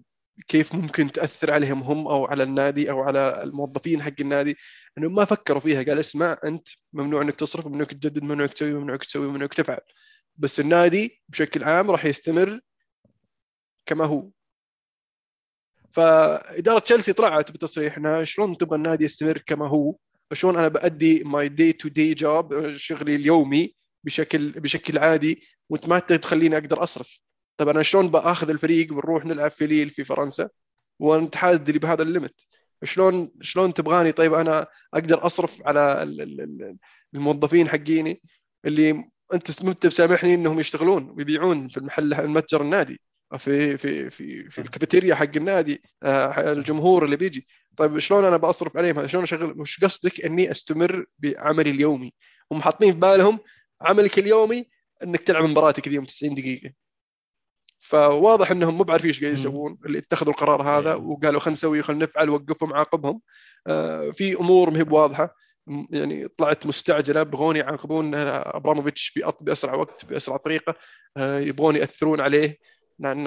كيف 0.48 0.74
ممكن 0.74 1.10
تأثر 1.10 1.52
عليهم 1.52 1.82
هم 1.82 2.08
أو 2.08 2.24
على 2.26 2.42
النادي 2.42 2.90
أو 2.90 3.00
على 3.02 3.42
الموظفين 3.42 4.02
حق 4.02 4.12
النادي. 4.20 4.56
انهم 4.98 5.14
ما 5.14 5.24
فكروا 5.24 5.60
فيها 5.60 5.82
قال 5.82 5.98
اسمع 5.98 6.38
أنت 6.44 6.68
ممنوع 6.92 7.22
إنك 7.22 7.36
تصرف 7.36 7.66
ممنوع 7.66 7.80
إنك 7.80 7.92
تجدد 7.92 8.22
ممنوع 8.22 8.44
إنك 8.44 8.54
تسوي 8.54 8.74
ممنوع 8.74 8.92
إنك 8.94 9.04
تسوي 9.04 9.26
ممنوع 9.26 9.42
إنك 9.42 9.54
تفعل. 9.54 9.80
بس 10.36 10.60
النادي 10.60 11.22
بشكل 11.28 11.64
عام 11.64 11.90
راح 11.90 12.04
يستمر 12.04 12.60
كما 13.86 14.04
هو. 14.04 14.30
فإدارة 15.92 16.78
تشيلسي 16.78 17.12
طلعت 17.12 17.50
بتصريح 17.50 17.96
انها 17.96 18.24
شلون 18.24 18.56
تبغى 18.56 18.76
النادي 18.76 19.04
يستمر 19.04 19.38
كما 19.38 19.68
هو؟ 19.68 19.94
شلون 20.32 20.56
أنا 20.56 20.68
بأدي 20.68 21.24
my 21.24 21.48
day 21.48 21.72
to 21.72 21.88
day 21.88 22.14
job 22.14 22.72
شغلي 22.76 23.14
اليومي 23.14 23.74
بشكل 24.04 24.50
بشكل 24.50 24.98
عادي 24.98 25.42
وأنت 25.70 25.88
ما 25.88 25.98
تخليني 25.98 26.56
أقدر 26.56 26.82
أصرف. 26.82 27.20
طيب 27.56 27.68
أنا 27.68 27.82
شلون 27.82 28.08
بأخذ 28.08 28.50
الفريق 28.50 28.88
بنروح 28.92 29.24
نلعب 29.24 29.50
في 29.50 29.66
ليل 29.66 29.90
في 29.90 30.04
فرنسا؟ 30.04 30.48
وانت 30.98 31.36
حادد 31.36 31.70
لي 31.70 31.78
بهذا 31.78 32.02
ال 32.02 32.09
limit. 32.09 32.46
شلون 32.84 33.32
شلون 33.40 33.74
تبغاني؟ 33.74 34.12
طيب 34.12 34.34
أنا 34.34 34.66
أقدر 34.94 35.26
أصرف 35.26 35.62
على 35.66 36.02
ال- 36.02 36.20
ال- 36.20 36.40
ال- 36.40 36.76
الموظفين 37.14 37.68
حقيني 37.68 38.22
اللي 38.64 38.90
أنت 39.34 39.62
انت 39.64 39.86
بسامحني 39.86 40.34
إنهم 40.34 40.60
يشتغلون 40.60 41.10
ويبيعون 41.10 41.68
في 41.68 41.76
المحل 41.76 42.14
المتجر 42.14 42.62
النادي. 42.62 43.00
في 43.38 43.76
في 43.76 44.10
في 44.10 44.50
في 44.50 44.60
الكافيتيريا 44.60 45.14
حق 45.14 45.36
النادي 45.36 45.82
آه، 46.02 46.52
الجمهور 46.52 47.04
اللي 47.04 47.16
بيجي. 47.16 47.46
طيب 47.76 47.98
شلون 47.98 48.24
أنا 48.24 48.36
بصرف 48.36 48.76
عليهم؟ 48.76 49.06
شلون 49.06 49.22
أشغل؟ 49.22 49.58
مش 49.58 49.84
قصدك 49.84 50.24
إني 50.24 50.50
أستمر 50.50 51.04
بعملي 51.18 51.70
اليومي؟ 51.70 52.12
هم 52.52 52.62
حاطين 52.62 52.92
في 52.92 52.98
بالهم 52.98 53.38
عملك 53.80 54.18
اليومي 54.18 54.68
إنك 55.02 55.22
تلعب 55.22 55.44
مباراتك 55.44 55.88
ذي 55.88 55.94
يوم 55.94 56.04
90 56.04 56.34
دقيقة. 56.34 56.72
فواضح 57.80 58.50
إنهم 58.50 58.78
مو 58.78 58.84
بعارفين 58.84 59.10
إيش 59.10 59.20
قاعد. 59.20 59.32
يسوون 59.34 59.78
اللي 59.86 59.98
اتخذوا 59.98 60.32
القرار 60.32 60.62
هذا 60.62 60.92
إيه. 60.92 61.00
وقالوا 61.00 61.40
خلينا 61.40 61.52
نسوي 61.54 61.82
خلينا 61.82 62.04
نفعل 62.04 62.30
وقفهم 62.30 62.74
عاقبهم 62.74 63.20
آه، 63.66 64.10
في 64.10 64.34
أمور 64.34 64.70
ما 64.70 64.78
هي 64.78 64.84
بواضحة. 64.84 65.34
يعني 65.90 66.28
طلعت 66.28 66.66
مستعجلة 66.66 67.22
بغون 67.22 67.56
يعاقبون 67.56 68.14
آه، 68.14 68.56
أبراموفيتش 68.56 69.18
بأسرع 69.40 69.74
وقت 69.74 70.04
بأسرع 70.04 70.36
طريقة 70.36 70.74
آه، 71.16 71.38
يبغون 71.38 71.76
يأثرون 71.76 72.20
عليه. 72.20 72.58
لأن 73.02 73.26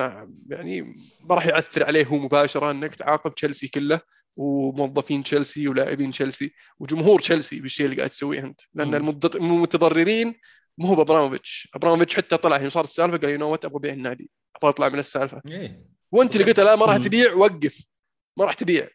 يعني 0.50 0.82
ما 1.30 1.36
راح 1.36 1.46
يأثر 1.46 1.86
عليه 1.86 2.06
هو 2.06 2.18
مباشرة 2.18 2.72
إنك 2.72 2.96
تعاقب 2.96 3.36
تشيلسي 3.36 3.68
كله 3.68 4.00
وموظفين 4.38 5.24
تشيلسي 5.24 5.68
ولاعبين 5.68 6.12
تشيلسي 6.12 6.54
وجمهور 6.80 7.20
تشيلسي 7.20 7.60
بالشيء 7.60 7.86
اللي 7.86 7.98
قاعد 7.98 8.10
تسويه 8.10 8.40
أنت. 8.40 8.62
لأن 8.74 8.96
المتضررين 9.36 10.36
مو 10.78 10.88
هو 10.88 10.96
بابراموفيتش 10.96 11.70
أبراموفيتش 11.76 12.16
حتى 12.16 12.38
طلع 12.38 12.58
يوم 12.62 12.70
صارت 12.70 12.88
السالفة 12.88 13.18
قال 13.18 13.30
you 13.30 13.38
know 13.38 13.50
what 13.52 13.66
أبغى 13.66 13.78
ابيع 13.78 13.94
النادي. 13.94 14.30
أبغى 14.56 14.70
أطلع 14.70 14.90
من 14.90 15.00
السالفة. 15.00 15.42
إيه. 15.48 15.86
وأنت 16.12 16.36
اللي 16.36 16.46
قلت 16.48 16.60
لا 16.60 16.76
ما 16.76 16.86
راح. 16.86 16.98
تبيع 16.98 17.34
وقف. 17.34 17.88
ما 18.38 18.46
راح 18.46 18.54
تبيع. 18.54 18.90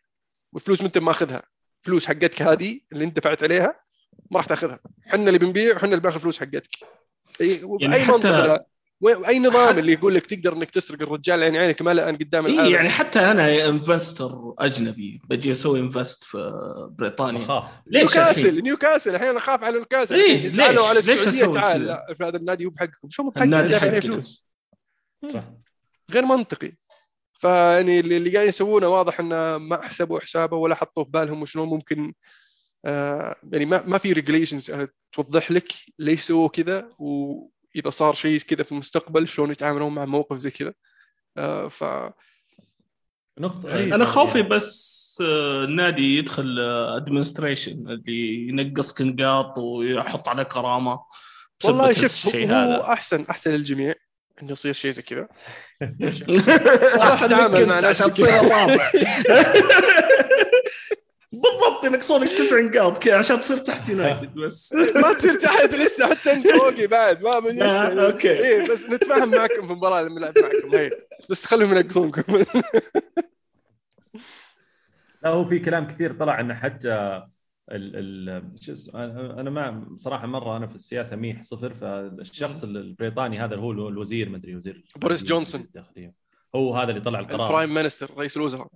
والفلوس 0.52 0.80
ما 0.80 0.86
انت 0.86 0.98
ماخذها 0.98 1.42
فلوس 1.82 2.06
حقتك 2.06 2.42
هذه 2.42 2.80
اللي 2.92 3.04
أنت 3.04 3.16
دفعت 3.16 3.42
عليها 3.42 3.80
ما 4.30 4.36
راح 4.38 4.46
تأخذها. 4.46 4.80
إحنا 5.06 5.26
اللي 5.26 5.38
بنبيع 5.38 5.76
وحنا 5.76 5.88
اللي 5.88 6.00
بناخذ 6.00 6.20
فلوس 6.20 6.40
حقتك. 6.40 6.68
اي 7.40 7.60
يعني 7.80 8.04
حتى- 8.04 8.58
أي 9.08 9.38
نظام 9.38 9.78
اللي 9.78 9.92
يقول 9.92 10.14
لك 10.14 10.26
تقدر 10.26 10.52
إنك 10.52 10.70
تسرق 10.70 11.02
الرجال 11.02 11.42
عين 11.42 11.56
عينك 11.56 11.82
ما 11.82 11.92
الان 11.92 12.16
قدام 12.16 12.46
اي 12.46 12.52
العالم 12.54 12.74
يعني 12.74 12.88
حتى 12.88 13.18
أنا 13.18 13.68
investor 13.68 14.54
أجنبي 14.58 15.20
بجي 15.28 15.52
أسوي 15.52 15.80
invest 15.80 16.24
في 16.24 16.52
بريطانيا. 16.98 17.44
أخاف. 17.44 17.64
ليش 17.86 18.02
نيوكاسل؟ 18.02 18.62
نيوكاسل 18.62 19.14
الحين 19.14 19.36
أخاف 19.36 19.64
على 19.64 19.76
نيوكاسل. 19.76 20.14
إيه، 20.14 20.44
يسألوا 20.44 20.72
ليش؟ 20.72 20.80
على 20.80 21.00
ليش 21.00 21.28
السعودية 21.28 21.60
تعال؟ 21.60 21.86
لا 21.86 22.14
في 22.18 22.24
هذا 22.24 22.36
النادي 22.36 22.66
هو 22.66 22.70
بحقكم. 22.70 23.10
شو 23.10 23.22
مو 23.22 23.30
بحقنا 23.30 23.44
النادي 23.44 23.78
حقنا. 23.78 24.00
فلوس. 24.00 24.44
صح. 25.32 25.44
غير 26.10 26.24
منطقي. 26.24 26.72
فيعني 27.32 28.00
اللي 28.00 28.16
اللي 28.16 28.30
قاعد 28.30 28.48
يسوونه 28.48 28.88
واضح 28.88 29.20
إنه 29.20 29.58
ما 29.58 29.82
حسبوا 29.82 30.20
حسابه 30.20 30.56
ولا 30.56 30.74
حطوا 30.74 31.04
في 31.04 31.10
بالهم 31.10 31.42
وشلون 31.42 31.68
ممكن 31.68 32.12
آه 32.84 33.36
يعني 33.52 33.66
ما 33.66 33.82
ما 33.86 33.98
في 33.98 34.12
regulations 34.12 34.72
توضح 35.12 35.50
لك 35.50 35.72
ليش 35.98 36.20
سووا 36.20 36.48
كذا 36.48 36.88
واذا 37.74 37.90
صار 37.90 38.14
شيء 38.14 38.38
كذا 38.38 38.62
في 38.62 38.72
المستقبل 38.72 39.28
شلون 39.28 39.50
يتعاملون 39.50 39.94
مع 39.94 40.04
موقف 40.04 40.36
زي 40.36 40.50
كذا. 40.50 40.72
آه 41.36 41.68
ف 41.68 41.84
نقطة 43.38 43.68
غريب. 43.68 43.94
أنا 43.94 44.04
خوفي 44.04 44.42
بس 44.42 45.00
آه، 45.22 45.64
النادي 45.64 46.18
يدخل 46.18 46.58
administration 46.96 47.72
اللي 47.72 48.48
ينقص 48.48 49.00
نقاط 49.00 49.58
ويحط 49.58 50.28
عليه 50.28 50.42
غرامة. 50.42 51.00
والله 51.64 51.92
شوف 51.92 52.26
هو 52.26 52.32
هذا. 52.32 52.92
أحسن 52.92 53.24
أحسن 53.30 53.50
للجميع 53.50 53.94
إنه 54.42 54.52
يصير 54.52 54.72
شيء 54.72 54.90
زي 54.90 55.02
كذا. 55.02 55.28
راح 57.00 57.22
أتعامل 57.22 57.66
مع 57.66 57.74
عشان 57.74 57.90
نفسي 57.90 58.10
تصير 58.10 58.40
الرابع 58.40 58.90
بالضبط 61.32 61.84
ينقصونك 61.84 62.28
تسع 62.28 62.60
نقاط 62.60 62.98
كذا 62.98 63.16
عشان 63.16 63.40
تصير 63.40 63.56
تحت 63.56 63.88
يونايتد 63.88 64.34
بس. 64.40 64.72
ما 64.72 65.12
تصير 65.12 65.34
تحت 65.34 65.74
لسه 65.74 66.06
حتى 66.06 66.32
أنت 66.32 66.48
فوقي 66.48 66.86
بعد 66.86 67.22
ما 67.22 67.40
من 67.40 67.62
آه، 67.62 67.90
لسه 67.90 68.06
أوكي. 68.06 68.30
إيه 68.30 68.62
بس 68.62 68.90
نتفاهم 68.90 69.30
معكم 69.30 69.66
في 69.66 69.72
المباراة 69.72 70.02
لما 70.02 70.18
نلعب 70.20 70.34
معكم 70.38 70.74
هي 70.74 70.90
بس 71.30 71.46
خلهم 71.46 71.76
ينقصونكم. 71.76 72.22
لا 75.22 75.30
هو 75.30 75.44
في 75.44 75.58
كلام 75.58 75.86
كثير 75.86 76.12
طلع 76.12 76.40
إنه 76.40 76.54
حتى 76.54 77.22
ال 77.72 77.96
ال 78.28 78.42
شو 78.60 78.72
اسمه 78.72 79.04
أنا 79.04 79.40
أنا 79.40 79.50
ما 79.50 79.86
صراحة 79.96 80.26
مرة 80.26 80.56
أنا 80.56 80.66
في 80.66 80.74
السياسة 80.74 81.16
ميح 81.16 81.42
صفر 81.42 81.74
فالشخص 81.74 82.64
البريطاني 82.64 83.40
هذا 83.44 83.56
هو 83.56 83.70
الوزير 83.72 84.28
ما 84.28 84.36
أدري 84.36 84.56
وزير 84.56 84.84
بوريس 84.96 85.24
جونسون. 85.24 85.66
هو 86.54 86.74
هذا 86.74 86.90
اللي 86.90 87.00
طلع 87.00 87.20
القرار. 87.20 87.46
ال 87.46 87.51
prime 87.51 87.74
minister 87.74 88.10
رئيس 88.18 88.36
الوزراء. 88.36 88.68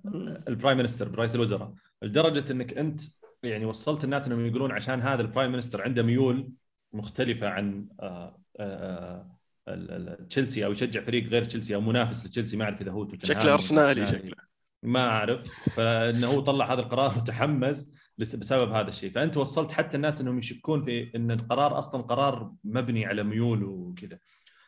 ال 0.49 0.53
prime 0.53 0.77
minister 0.77 1.19
رئيس 1.19 1.35
الوزراء. 1.35 1.73
لدرجة 2.05 2.53
إنك 2.53 2.79
أنت 2.79 3.01
يعني 3.43 3.65
وصلت 3.65 4.05
الناس 4.05 4.27
إنهم 4.27 4.47
يقولون 4.47 4.73
عشان 4.73 5.01
هذا 5.03 5.23
ال 5.23 5.27
prime 5.27 5.51
minister 5.53 5.83
عنده 5.83 6.03
ميول 6.03 6.53
مختلفة 6.93 7.49
عن 7.49 7.89
آه، 8.01 8.41
آه، 8.61 9.31
ال- 9.69 10.29
تشيلسي 10.29 10.65
أو 10.65 10.73
يشجع 10.73 11.01
فريق 11.01 11.29
غير 11.29 11.45
تشيلسي 11.45 11.75
أو 11.75 11.81
منافس 11.81 12.27
لتشيلسي 12.27 12.57
ما 12.57 12.65
أعرف 12.65 12.81
إذا 12.81 12.91
هو 12.91 13.09
شكله 13.25 13.53
أرسنالي. 13.55 14.07
شكله. 14.07 14.35
ما 14.83 15.01
أعرف. 15.09 15.49
فإنه 15.77 16.27
هو 16.27 16.41
طلع 16.41 16.73
هذا 16.73 16.81
القرار 16.81 17.19
وتحمس 17.19 17.93
بسبب 18.19 18.73
هذا 18.73 18.89
الشيء. 18.89 19.11
فأنت 19.11 19.37
وصلت 19.37 19.73
حتى 19.73 19.97
الناس 19.97 20.21
إنهم 20.21 20.39
يشكون 20.39 20.83
في 20.83 21.17
إن 21.17 21.31
القرار 21.31 21.79
أصلا 21.79 22.03
قرار 22.03 22.53
مبني 22.65 23.07
على 23.07 23.23
ميول 23.23 23.65
وكذا. 23.65 24.19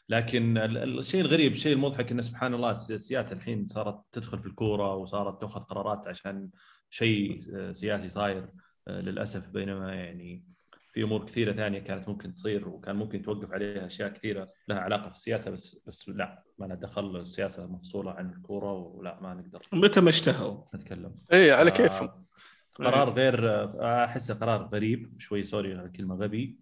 لكن 0.08 0.58
ال- 0.58 0.76
ال- 0.78 0.98
الشيء 0.98 1.20
الغريب 1.20 1.52
الشيء 1.52 1.72
المضحك 1.72 2.10
انه 2.12 2.22
سبحان 2.22 2.54
الله 2.54 2.70
الس- 2.70 2.90
السياسة 2.90 3.36
الحين 3.36 3.64
صارت 3.64 4.00
تدخل 4.12 4.38
في 4.38 4.46
الكورة 4.46 4.94
وصارت 4.94 5.40
تأخذ 5.40 5.60
قرارات 5.60 6.08
عشان 6.08 6.48
شيء 6.90 7.40
آه، 7.54 7.72
سياسي 7.72 8.08
صاير 8.08 8.48
آه، 8.88 9.00
للأسف. 9.00 9.48
بينما 9.50 9.94
يعني 9.94 10.44
في 10.92 11.02
أمور 11.02 11.26
كثيرة 11.26 11.52
ثانية 11.52 11.78
كانت 11.78 12.08
ممكن 12.08 12.34
تصير 12.34 12.68
وكان 12.68 12.96
ممكن 12.96 13.22
توقف 13.22 13.52
عليها 13.52 13.86
أشياء 13.86 14.08
كثيرة 14.12 14.52
لها 14.68 14.78
علاقة 14.80 15.08
في 15.08 15.14
السياسة 15.14 15.50
بس 15.50 15.78
بس 15.86 16.08
لا 16.08 16.42
ما 16.58 16.66
لها 16.66 16.76
دخل 16.76 17.16
السياسة 17.16 17.66
مفصولة 17.66 18.10
عن 18.10 18.30
الكورة 18.30 18.72
ولا 18.72 19.20
ما 19.20 19.34
نقدر 19.34 19.62
متى 19.72 20.00
ما 20.00 20.08
اشتهوا. 20.08 20.64
نتكلم. 20.74 21.14
إيه 21.32 21.52
على 21.52 21.70
آه، 21.70 21.74
كيفهم 21.74 22.26
قرار 22.74 23.10
غير 23.10 23.48
آه، 23.50 24.04
أحسه 24.04 24.34
قرار 24.34 24.62
غريب 24.72 25.20
شوي 25.20 25.44
سوري 25.44 25.74
على 25.74 25.86
الكلمة 25.86 26.14
غبي. 26.14 26.58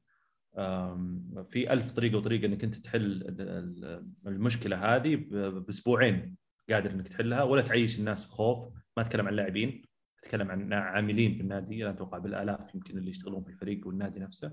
في 1.50 1.72
ألف 1.72 1.90
طريقة 1.92 2.16
وطريقة 2.18 2.46
إنك 2.46 2.64
أنت 2.64 2.74
تحل 2.74 3.00
ال- 3.06 3.40
ال- 3.40 4.06
المشكلة 4.26 4.96
هذه 4.96 5.16
ب- 5.16 5.64
بأسبوعين 5.66 6.36
قادر 6.70 6.90
إنك 6.90 7.08
تحلها 7.08 7.42
ولا 7.42 7.62
تعيش 7.62 7.98
الناس 7.98 8.24
في 8.24 8.30
خوف 8.30 8.68
ما 8.96 9.02
أتكلم 9.02 9.26
عن 9.26 9.32
اللاعبين 9.32 9.82
اتكلم 10.24 10.50
عن 10.50 10.72
عاملين 10.72 11.34
في 11.34 11.40
النادي 11.40 11.84
أنا 11.84 11.90
أتوقع 11.90 12.18
بالالاف 12.18 12.74
يمكن 12.74 12.98
اللي 12.98 13.10
يشتغلون 13.10 13.42
في 13.42 13.48
الفريق 13.48 13.86
والنادي 13.86 14.20
نفسه. 14.20 14.52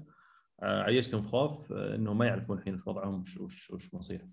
آه، 0.64 0.82
عيشتهم 0.84 1.22
في 1.22 1.28
خوف 1.28 1.72
آه، 1.72 1.96
إنهم 1.96 2.18
ما 2.18 2.26
يعرفون 2.26 2.58
الحين 2.58 2.74
وش 2.74 2.88
وضعهم 2.88 3.22
وش 3.22 3.38
وش, 3.38 3.72
وش 3.72 3.94
مصيرهم. 3.94 4.32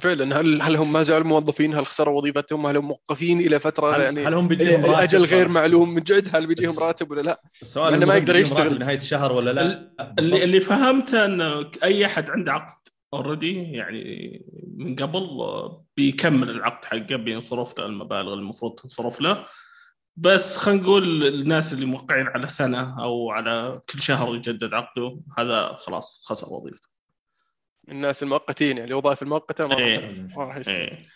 فعلا 0.00 0.40
هل 0.40 0.62
هل 0.62 0.76
هم 0.76 0.92
ما 0.92 1.02
زالوا 1.02 1.26
موظفين؟ 1.26 1.74
هل 1.74 1.86
خسروا 1.86 2.18
وظيفتهم؟ 2.18 2.66
هل 2.66 2.76
هم 2.76 2.88
موقفين 2.88 3.40
إلى 3.40 3.60
فترة؟ 3.60 3.96
هل, 3.96 4.00
يعني 4.00 4.26
هل 4.26 4.34
هم 4.34 4.48
بيجيهم 4.48 4.84
راتب؟ 4.84 5.00
أجل 5.00 5.24
غير 5.24 5.48
معلوم 5.48 5.94
من 5.94 6.02
جد 6.02 6.28
هل 6.36 6.46
بيجيهم 6.46 6.78
راتب 6.78 7.10
ولا 7.10 7.20
لا؟ 7.20 7.42
السؤال 7.62 7.92
لأنه 7.92 8.06
ما 8.06 8.14
يقدر 8.14 8.36
يشتغل. 8.36 8.78
نهاية 8.78 8.98
الشهر 8.98 9.36
ولا 9.36 9.52
لا؟ 9.52 9.92
اللي 10.18 10.44
اللي 10.44 10.60
فهمته 10.60 11.24
إنه 11.24 11.70
أي 11.84 12.06
أحد 12.06 12.30
عنده 12.30 12.52
عقد 12.52 12.88
اوريدي 13.14 13.72
يعني 13.72 14.42
من 14.76 14.96
قبل 14.96 15.18
آه، 15.18 15.84
بيكمل 15.96 16.50
العقد 16.50 16.84
حقه 16.84 17.16
بينصرف 17.16 17.78
له 17.78 17.86
المبالغ 17.86 18.34
المفروض 18.34 18.74
تنصرف 18.74 19.20
له. 19.20 19.44
بس 20.16 20.56
خلينا 20.56 20.82
نقول 20.82 21.26
الناس 21.26 21.72
اللي 21.72 21.86
موقعين 21.86 22.26
على 22.26 22.48
سنة 22.48 23.02
أو 23.02 23.30
على 23.30 23.80
كل 23.92 24.00
شهر 24.00 24.34
يجدد 24.36 24.74
عقده 24.74 25.20
هذا 25.38 25.76
خلاص 25.80 26.22
خسر 26.24 26.52
وظيفته. 26.52 26.88
الناس 27.88 28.22
المؤقتين 28.22 28.78
يعني 28.78 28.90
الوظائف 28.90 29.22
المؤقتة 29.22 29.66
ما 29.68 29.78
إيه. 29.78 29.96
راح- 29.98 30.36
ما 30.36 30.44
راح 30.44 30.56
يستمر 30.56 30.76
إيه. 30.76 31.06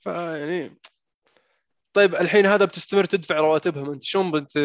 فيعني 0.00 0.78
طيب 1.92 2.14
الحين 2.14 2.46
هذا 2.46 2.64
بتستمر 2.64 3.04
تدفع 3.04 3.36
رواتبهم 3.36 3.92
أنت 3.92 4.02
شلون 4.02 4.30
بت... 4.30 4.58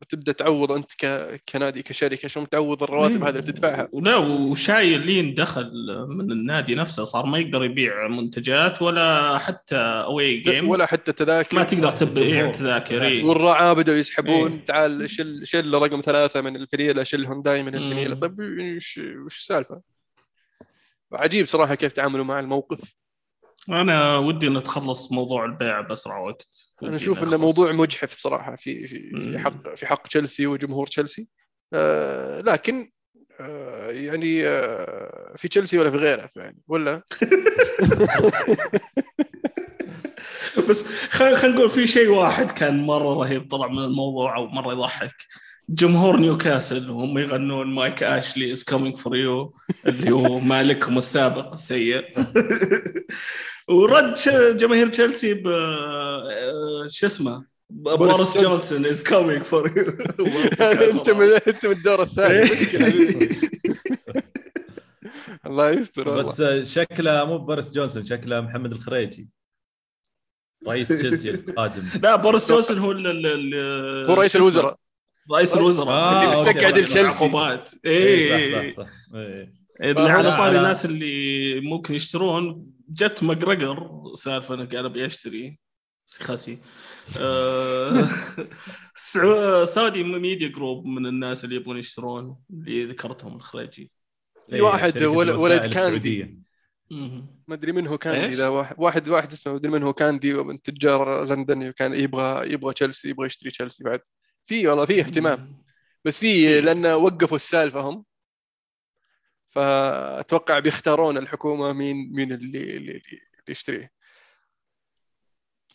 بتبدأ 0.00 0.32
تعوض 0.32 0.72
أنت 0.72 0.92
ك... 0.98 1.40
كنادي 1.48 1.82
كشركة 1.82 2.28
شلون 2.28 2.48
تعوض 2.48 2.82
الرواتب 2.82 3.22
هذه 3.24 3.28
اللي 3.30 3.40
بتدفعها 3.42 3.88
ولا 3.92 4.16
وشايل 4.16 5.06
لين 5.06 5.34
دخل 5.34 5.70
من 6.08 6.32
النادي 6.32 6.74
نفسه 6.74 7.04
صار 7.04 7.26
ما 7.26 7.38
يقدر 7.38 7.64
يبيع 7.64 8.08
منتجات 8.08 8.82
ولا 8.82 9.38
حتى 9.38 9.76
اوي 9.76 10.36
جيمز 10.36 10.70
ولا 10.70 10.86
حتى 10.86 11.12
تذاكر 11.12 11.56
ما 11.56 11.64
تقدر 11.64 11.90
تبيع 11.90 12.24
الجمهور. 12.24 12.54
تذاكر 12.54 13.02
إيه. 13.02 13.24
والرعاة 13.24 13.72
بدأوا 13.72 13.96
يسحبون 13.96 14.52
إيه. 14.52 14.64
تعال 14.64 15.10
شل 15.10 15.46
شل 15.46 15.74
رقم 15.74 16.00
ثلاثة 16.00 16.40
من 16.40 16.56
الفنيلة 16.56 17.02
شلهم 17.02 17.42
دائما 17.42 17.68
الفنيلة 17.68 18.14
مم. 18.14 18.20
طيب 18.20 18.40
وش 19.24 19.38
السالفة؟ 19.38 19.80
عجيب 21.12 21.46
صراحة 21.46 21.74
كيف 21.74 21.92
تعاملوا 21.92 22.24
مع 22.24 22.40
الموقف 22.40 23.03
أنا 23.68 24.18
ودي 24.18 24.48
نتخلص 24.48 25.12
موضوع 25.12 25.44
البيع 25.44 25.80
بأسرع 25.80 26.18
وقت. 26.18 26.48
أنا 26.82 26.96
أشوف 26.96 27.22
إنه. 27.22 27.36
موضوع 27.36 27.72
مجحف 27.72 28.18
صراحة 28.18 28.56
في 28.56 28.86
في 28.86 29.20
في. 29.20 29.38
حق 29.38 29.74
في 29.74 29.86
حق 29.86 30.06
تشيلسي 30.06 30.46
وجمهور 30.46 30.86
تشيلسي. 30.86 31.28
آه 31.72 32.40
لكن 32.40 32.90
آه 33.40 33.90
يعني 33.90 34.46
آه 34.46 35.34
في 35.36 35.48
تشيلسي 35.48 35.78
ولا 35.78 35.90
في 35.90 35.96
غيره 35.96 36.30
يعني 36.36 36.58
ولا؟ 36.68 37.02
بس 40.68 40.84
خلينا 41.10 41.36
خل 41.36 41.54
نقول 41.54 41.70
في 41.70 41.86
شيء 41.86 42.08
واحد 42.08 42.50
كان 42.50 42.86
مرة 42.86 43.14
رهيب 43.14 43.48
طلع 43.50 43.66
من 43.68 43.78
الموضوع 43.84 44.36
أو 44.36 44.46
مرة 44.46 44.72
يضحك. 44.72 45.14
جمهور 45.68 46.16
نيوكاسل 46.16 46.90
وهم 46.90 47.18
يغنون 47.18 47.66
مايك 47.66 48.02
أشلي 48.02 48.52
is 48.52 48.64
coming 48.64 48.96
for 48.96 49.16
you 49.16 49.54
اللي 49.86 50.10
هو 50.10 50.38
مالكهم 50.38 50.98
السابق 50.98 51.52
السيء. 51.52 52.04
ورد 53.68 54.16
ش- 54.16 54.28
جماهير 54.56 54.88
تشيلسي 54.88 55.34
ب 55.34 55.44
شو 56.88 57.06
اسمه؟ 57.06 57.44
بوريس 57.70 58.38
جونسون. 58.38 58.86
از 58.86 59.02
كومينج 59.02 59.42
فور 59.42 59.78
يو 59.78 59.84
أنت 60.90 61.10
من 61.10 61.26
أنت 61.48 61.66
من 61.66 61.72
الدور 61.72 62.02
الثاني. 62.02 62.34
إيه. 62.34 62.46
الله 65.46 65.70
يستر 65.70 66.08
والله. 66.08 66.22
بس 66.22 66.40
آه، 66.40 66.62
شكله 66.62 67.24
مو 67.24 67.38
بوريس 67.38 67.70
جونسون 67.70 68.04
شكله 68.04 68.40
محمد 68.40 68.72
الخريجي. 68.72 69.28
رئيس 70.68 70.88
تشيلسي 70.92 71.30
القادم. 71.30 71.82
لا 72.02 72.16
بوريس 72.16 72.48
جونسون 72.48 72.78
هو 72.78 72.92
ال- 72.92 74.06
هو 74.10 74.14
رئيس؟ 74.14 74.36
الوزراء. 74.36 74.76
رئيس 75.32 75.56
الوزراء. 75.56 75.88
آه، 75.88 76.24
اللي 76.24 76.36
okay. 76.36 76.50
استقعد 76.50 76.76
التشيلسي 76.78 77.00
العقوبات. 77.00 77.70
إيه، 77.84 78.36
اي 78.36 78.70
صح 78.72 78.76
صح 78.76 78.82
صح. 78.84 78.90
إيه. 79.14 79.52
على 79.98 80.36
طاري 80.36 80.58
الناس 80.58 80.84
اللي 80.84 81.60
ممكن 81.60 81.94
يشترون. 81.94 82.73
جت 82.94 83.22
مقرقر 83.22 84.00
سالفة 84.14 84.54
انه 84.54 84.64
قال 84.64 84.84
أبي 84.84 85.06
أشتري. 85.06 85.58
خسي 86.20 86.58
سعو- 88.94 89.64
Saudi 89.64 90.04
Media 90.04 90.48
Group 90.48 90.86
من 90.86 91.06
الناس 91.06 91.44
اللي 91.44 91.56
يبغون 91.56 91.78
يشترون 91.78 92.36
اللي 92.50 92.84
ذكرتهم 92.84 93.36
الخليجي 93.36 93.90
في 94.50 94.60
واحد 94.60 95.02
ولد 95.02 95.66
كاندي. 95.66 96.38
ما 97.48 97.54
أدري 97.54 97.72
من 97.72 97.86
هو 97.86 97.98
كاندي؟ 97.98 98.34
ذا 98.34 98.48
واحد 98.48 99.08
واحد 99.08 99.32
اسمه 99.32 99.52
ما 99.52 99.58
أدري 99.58 99.72
من 99.72 99.82
هو 99.82 99.92
كاندي 99.92 100.34
ومن 100.34 100.62
تجار 100.62 101.24
لندن 101.24 101.70
كان 101.70 101.94
يبغى 101.94 102.52
يبغى 102.52 102.72
تشيلسي 102.72 103.08
يبغى 103.08 103.26
يشتري 103.26 103.50
تشيلسي 103.50 103.84
بعد. 103.84 104.00
في 104.46 104.66
والله 104.68 104.84
في 104.84 105.00
اهتمام. 105.00 105.62
بس 106.04 106.20
في 106.20 106.60
لأن 106.60 106.86
وقفوا 106.86 107.36
السالفة 107.36 107.80
هم. 107.80 108.04
فأتوقع 109.54 110.58
بيختارون 110.58 111.16
الحكومة 111.16 111.72
مين 111.72 112.12
مين 112.12 112.32
اللي 112.32 112.58
اللي, 112.76 112.76
اللي 112.76 113.02
يشتريه. 113.48 113.92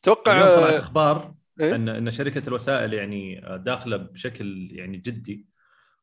أتوقع 0.01 0.41
أخبار 0.77 1.34
إيه؟ 1.61 1.75
أن 1.75 1.89
أن 1.89 2.11
شركة 2.11 2.47
الوسائل 2.47 2.93
يعني 2.93 3.41
داخلة 3.65 3.97
بشكل 3.97 4.69
يعني 4.71 4.97
جدي 4.97 5.45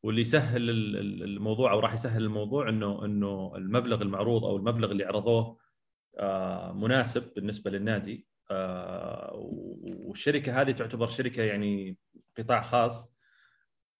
واللي 0.02 0.20
يسهل 0.20 0.70
ال- 0.70 0.96
ال- 0.96 1.22
الموضوع 1.22 1.72
أو 1.72 1.78
راح 1.80 1.94
يسهل 1.94 2.22
الموضوع 2.22 2.68
إنه 2.68 3.04
إنه 3.04 3.52
المبلغ 3.56 4.02
المعروض 4.02 4.44
أو 4.44 4.56
المبلغ 4.56 4.90
اللي 4.90 5.04
عرضوه 5.04 5.58
آه، 6.18 6.72
مناسب 6.72 7.34
بالنسبة 7.34 7.70
للنادي. 7.70 8.26
آه، 8.50 9.30
والشركة 9.82 10.60
هذه 10.62 10.70
تعتبر 10.70 11.08
شركة 11.08 11.42
يعني 11.42 11.96
قطاع 12.38 12.62
خاص. 12.62 13.15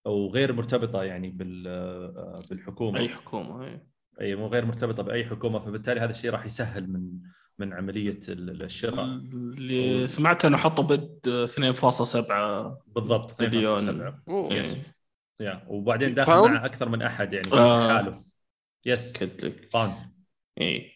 أو 0.05 0.31
غير 0.31 0.53
مرتبطة 0.53 1.03
يعني 1.03 1.29
بال- 1.29 1.67
آه، 1.67 2.35
بالحكومة 2.49 2.99
أي 2.99 3.09
حكومة 3.09 3.65
أي. 3.65 3.81
أي 4.21 4.35
مو 4.35 4.47
غير 4.47 4.65
مرتبطة 4.65 5.03
بأي 5.03 5.25
حكومة 5.25 5.59
فبالتالي 5.59 5.99
هذا 5.99 6.11
الشيء 6.11 6.31
راح 6.31 6.45
يسهل 6.45 6.89
من 6.91 7.11
من 7.59 7.73
عملية 7.73 8.19
ال- 8.29 8.63
الشراء 8.63 9.05
اللي 9.05 10.07
سمعت 10.07 10.45
إنه 10.45 10.57
حطوا 10.57 10.83
بد 10.83 11.19
2.7 11.45 12.77
بالضبط 12.87 13.41
مليون 13.41 13.79
2.7. 13.79 14.23
أوه. 14.29 14.53
yes. 14.53 14.67
إيه. 14.73 14.97
يا 15.39 15.63
وبعدين 15.67 16.13
داخل؟ 16.13 16.51
مع 16.51 16.65
أكثر 16.65 16.89
من 16.89 17.01
أحد 17.01 17.33
يعني 17.33 17.47
في 17.49 17.53
آه. 17.55 17.87
تحالف 17.87 18.37
yes 18.85 19.15
أكد 19.15 19.45
لك 19.45 19.69
pound 19.73 19.93
اي 20.61 20.91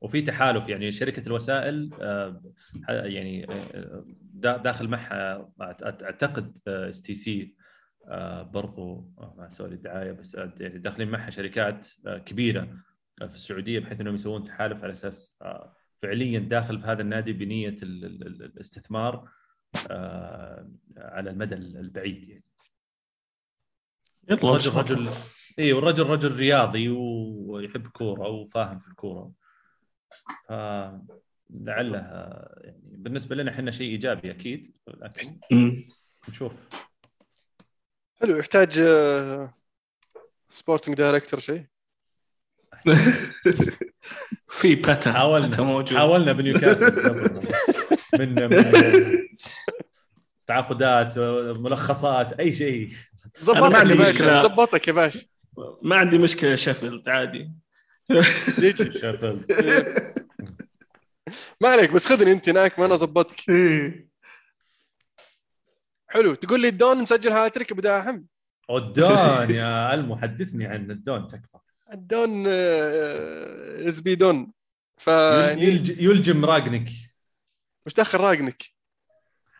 وفي 0.00 0.22
تحالف 0.22 0.68
يعني 0.68 0.92
شركة 0.92 1.26
الوسائل 1.26 1.90
آه، 2.00 2.42
يعني 2.88 3.50
آه، 3.50 4.04
دا- 4.20 4.56
داخل 4.56 4.88
معها 4.88 5.48
أعتقد 6.02 6.58
STC 6.68 7.54
برضو 8.42 9.10
آه، 9.18 9.34
ما 9.38 9.50
sorry 9.50 9.74
الدعاية 9.74 10.12
بس 10.12 10.34
آه، 10.36 10.52
يعني 10.60 10.78
داخلين 10.78 11.10
معها 11.10 11.30
شركات 11.30 11.88
آه، 12.06 12.18
كبيرة 12.18 12.78
آه، 13.22 13.26
في 13.26 13.34
السعودية 13.34 13.78
بحيث 13.80 14.00
إنهم 14.00 14.14
يسوون 14.14 14.44
تحالف 14.44 14.84
على 14.84 14.92
أساس 14.92 15.36
آه، 15.42 15.76
فعليا 16.02 16.38
داخل 16.38 16.76
بهذا 16.76 17.02
النادي 17.02 17.32
بنية 17.32 17.68
ال- 17.82 18.04
ال- 18.04 18.26
ال- 18.26 18.42
الاستثمار 18.42 19.28
آه، 19.90 20.70
على 20.96 21.30
المدى 21.30 21.54
البعيد 21.54 22.28
يعني. 22.28 22.44
يطلع 24.28 24.50
الرجل 24.50 24.72
رجل 24.76 25.10
اي 25.58 25.72
والرجل 25.72 26.06
رجل 26.06 26.36
رياضي 26.36 26.88
ويحب 26.88 27.86
كورة 27.86 28.28
وفاهم 28.28 28.78
في 28.78 28.88
الكورة. 28.88 29.32
لعلها 31.50 32.48
يعني 32.64 32.96
بالنسبة 32.96 33.34
لنا 33.36 33.50
إحنا 33.50 33.70
شيء 33.70 33.90
إيجابي 33.90 34.30
أكيد 34.30 34.76
لكن. 34.88 35.38
نشوف. 36.28 36.84
حلو 38.22 38.36
يحتاج 38.36 38.80
sporting 40.50 40.94
director 40.96 41.40
شيء؟ 41.40 41.64
في 44.48 44.74
باتا 44.74 45.12
حاولنا 45.12 45.46
باتا 45.48 45.62
موجود. 45.62 45.98
حاولنا 45.98 46.32
بنيوكاسل. 46.32 47.40
من 48.18 48.34
من 48.34 49.28
تعاقدات 50.46 51.18
ملخصات 51.58 52.32
أي 52.32 52.52
شيء. 52.52 52.90
عندي 53.78 53.92
يا 53.92 53.98
باشا 53.98 54.12
مشكلة. 54.12 54.42
زبطك 54.42 54.88
يا 54.88 54.92
باشا. 54.92 55.22
ما 55.82 55.96
عندي 55.96 56.18
مشكلة 56.18 56.54
شيفيلد 56.54 57.08
عادي. 57.08 57.52
يجي 58.58 58.92
شيفيلد. 58.92 59.52
ما 61.60 61.68
عليك 61.68 61.92
بس 61.92 62.06
خذني 62.06 62.32
أنت 62.32 62.48
هناك 62.48 62.78
ما 62.78 62.86
أنا 62.86 62.96
زبطك. 62.96 63.40
حلو. 66.14 66.34
تقول 66.34 66.60
لي 66.60 66.68
الدون 66.68 67.02
مسجل 67.02 67.30
هاتريك 67.30 67.72
ابو 67.72 67.80
داحم 67.80 68.22
الدون 68.70 69.10
يا 69.50 69.94
ألمو 69.94 70.16
حدثني 70.16 70.66
عن 70.66 70.90
الدون 70.90 71.28
تكفى. 71.28 71.58
الدون 71.92 72.44
آه، 72.46 73.88
اس 73.88 74.00
بي 74.00 74.14
دون. 74.14 74.52
فيعني 74.98 75.62
يلج- 75.66 76.00
يلجم 76.02 76.44
راجنك 76.44 76.88
وش 77.86 77.94
دخل 77.94 78.18
راقنك؟ 78.18 78.62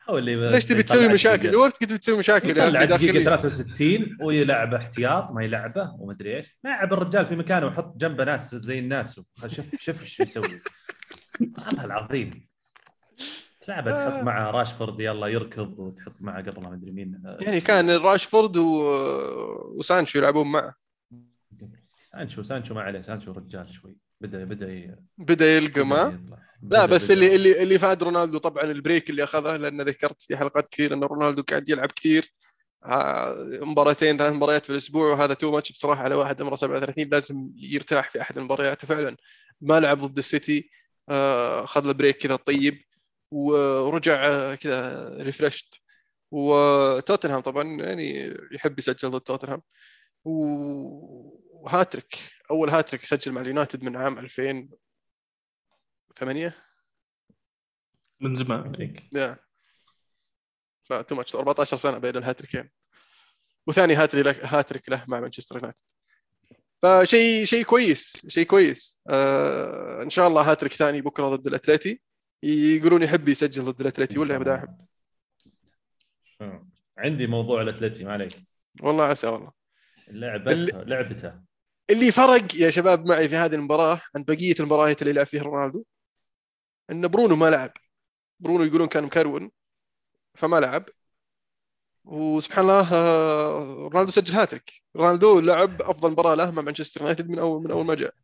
حاول 0.00 0.24
لي 0.24 0.50
ليش 0.50 0.64
تبي 0.66 0.82
تسوي 0.82 1.08
مشاكل؟ 1.08 1.48
الورد 1.48 1.72
كنت 1.72 1.92
بتسوي 1.92 2.18
مشاكل 2.18 2.50
يطلع 2.50 2.84
داخلي. 2.84 3.24
63 3.24 4.16
ويلعب 4.22 4.74
احتياط 4.74 5.30
ما 5.30 5.44
يلعبه 5.44 5.94
ومدري 5.98 6.36
إيش، 6.36 6.58
لعب 6.64 6.92
الرجال 6.92 7.26
في 7.26 7.36
مكانه 7.36 7.66
وحط 7.66 7.96
جنبه 7.96 8.24
ناس 8.24 8.54
زي 8.54 8.78
الناس. 8.78 9.20
شوف 9.46 9.66
شوف 9.80 10.02
إيش 10.02 10.20
يسوي. 10.20 10.60
الله 11.40 11.84
العظيم. 11.84 12.46
تلعبه 13.66 14.08
تحط 14.10 14.22
معه 14.22 14.50
راشفورد 14.50 15.00
يلا 15.00 15.26
يركض 15.26 15.78
وتحط 15.78 16.12
معه 16.20 16.42
قبل 16.50 16.62
ما 16.62 16.74
ادري 16.74 16.92
مين. 16.92 17.22
يعني 17.42 17.60
كان 17.60 17.90
راشفورد 17.90 18.56
و... 18.56 18.64
وسانشو 19.78 20.18
يلعبون 20.18 20.52
معه. 20.52 20.74
سانشو 22.04 22.42
سانشو 22.42 22.74
ما 22.74 22.82
عليه 22.82 23.00
سانشو 23.00 23.32
رجال 23.32 23.74
شوي. 23.74 23.96
بدأ 24.20 24.44
بدأ 24.44 24.72
ي- 24.72 24.96
بدأ 25.18 25.58
يطلع. 25.58 26.38
لا 26.62 26.86
بس 26.86 27.04
بدأ. 27.04 27.14
اللي 27.14 27.36
اللي 27.36 27.62
اللي 27.62 27.78
فاد 27.78 28.02
رونالدو 28.02 28.38
طبعا 28.38 28.64
ال 28.64 28.72
break 28.72 29.10
اللي 29.10 29.24
أخذه 29.24 29.56
لأن 29.56 29.80
ذكرت 29.82 30.22
في 30.22 30.36
حلقات 30.36 30.68
كثير 30.68 30.94
إن 30.94 31.04
رونالدو 31.04 31.42
قاعد 31.42 31.68
يلعب 31.68 31.92
كثير. 31.92 32.32
آه، 32.84 33.34
مباراتين 33.62 34.16
ثلاث 34.16 34.32
مباريات 34.32 34.64
في 34.64 34.70
الأسبوع 34.70 35.12
وهذا 35.12 35.34
too 35.34 35.50
much 35.50 35.72
بصراحة 35.72 36.02
على 36.02 36.14
واحد 36.14 36.42
عمره 36.42 36.54
37 36.54 37.04
لازم 37.10 37.50
يرتاح 37.56 38.10
في 38.10 38.20
أحد 38.20 38.38
المباريات. 38.38 38.84
فعلا 38.84 39.16
ما 39.60 39.80
لعب 39.80 39.98
ضد 39.98 40.18
السيتي. 40.18 40.70
آه، 41.08 41.64
اخذ 41.64 41.86
له 41.86 41.92
break 41.92 42.16
كذا 42.16 42.36
طيب. 42.36 42.80
ورجع 43.34 44.54
كذا 44.54 45.08
refreshed 45.22 45.74
وتوتنهام 46.30 47.40
طبعا 47.40 47.80
يعني 47.80 48.36
يحب 48.52 48.78
يسجل 48.78 49.10
ضد 49.10 49.20
توتنهام. 49.20 49.62
وهاتريك 50.24 52.18
أول 52.50 52.70
هاتريك 52.70 53.02
يسجل 53.02 53.32
مع 53.32 53.40
اليونايتد 53.40 53.82
من 53.82 53.96
عام 53.96 54.18
2008 54.18 56.54
من 58.20 58.34
زمان 58.34 58.74
هيك 58.80 59.04
يا 59.14 59.36
ف 60.82 60.90
too 60.90 61.14
much 61.14 61.36
14 61.36 61.76
سنة 61.76 61.98
بين 61.98 62.16
الهاتريكين 62.16 62.70
وثاني 63.66 63.94
hat-tri- 63.94 64.22
له 64.22 64.36
هاتريك 64.42 64.88
له 64.88 65.04
مع 65.08 65.20
مانشستر 65.20 65.56
يونايتد. 65.56 65.82
فشيء 66.82 67.44
شيء 67.44 67.64
كويس 67.64 68.26
شيء 68.26 68.46
كويس. 68.46 69.00
آه 69.10 70.02
إن 70.02 70.10
شاء 70.10 70.28
الله 70.28 70.50
هاتريك 70.50 70.72
ثاني 70.72 71.00
بكرة 71.00 71.28
ضد 71.28 71.46
الاتليتي 71.46 72.00
يقولون 72.44 73.02
يحب 73.02 73.28
يسجل 73.28 73.64
ضد 73.64 73.80
الاتليتي 73.80 74.18
ولا 74.18 74.30
يا 74.30 74.36
أبو 74.36 74.44
داحم 74.44 74.66
آه. 76.40 76.66
عندي 76.98 77.26
موضوع 77.26 77.62
الأتلتي 77.62 78.04
ما 78.04 78.12
عليك. 78.12 78.32
والله 78.82 79.04
عسى 79.04 79.26
والله. 79.26 79.52
لعبته 80.08 80.82
لعبته 80.82 81.40
اللي 81.90 82.12
فرق 82.12 82.54
يا 82.54 82.70
شباب 82.70 83.06
معي 83.06 83.28
في 83.28 83.36
هذه 83.36 83.54
المباراة 83.54 84.00
عن 84.14 84.24
بقية 84.24 84.54
المباريات 84.60 85.02
اللي 85.02 85.12
لعب 85.12 85.26
فيها 85.26 85.42
رونالدو 85.42 85.84
إن 86.90 87.08
برونو 87.08 87.36
ما 87.36 87.50
لعب. 87.50 87.72
برونو 88.40 88.64
يقولون 88.64 88.86
كان 88.88 89.04
مكرون 89.04 89.50
فما 90.34 90.60
لعب. 90.60 90.84
وسبحان 92.04 92.64
الله 92.64 92.94
آه، 92.94 93.88
رونالدو 93.92 94.10
سجل 94.10 94.34
هاتريك. 94.34 94.82
رونالدو 94.96 95.40
لعب 95.40 95.82
أفضل 95.82 96.10
مباراة 96.10 96.34
له 96.34 96.50
مع 96.50 96.62
مانشستر 96.62 97.00
يونايتد 97.00 97.28
من 97.28 97.38
اول 97.38 97.62
من 97.64 97.70
أول 97.70 97.84
ما 97.84 97.94
جاء. 97.94 98.14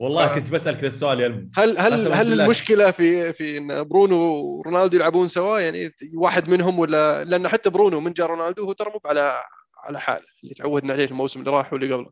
والله 0.00 0.24
آه. 0.24 0.34
كنت 0.34 0.50
بسالك 0.50 0.84
السؤال 0.84 1.20
يا 1.20 1.26
الم 1.26 1.50
هل 1.56 1.78
هل 1.78 2.12
هل. 2.12 2.40
المشكلة 2.40 2.90
في 2.90 3.32
في 3.32 3.58
إن 3.58 3.84
برونو 3.84 4.16
ورونالدو 4.16 4.96
يلعبون 4.96 5.28
سوا؟ 5.28 5.58
يعني 5.58 5.94
واحد 6.16 6.48
منهم 6.48 6.78
ولا 6.78 7.24
لأن 7.24 7.48
حتى 7.48 7.70
برونو 7.70 8.00
من 8.00 8.12
جاء 8.12 8.26
رونالدو 8.26 8.64
هو 8.64 8.72
ترى 8.72 8.90
مو 8.90 9.00
على 9.04 9.42
على 9.84 10.00
حاله 10.00 10.24
اللي 10.42 10.54
تعودنا 10.54 10.92
عليه 10.92 11.04
الموسم 11.04 11.40
اللي 11.40 11.50
راح 11.50 11.72
واللي 11.72 11.94
قبله. 11.94 12.10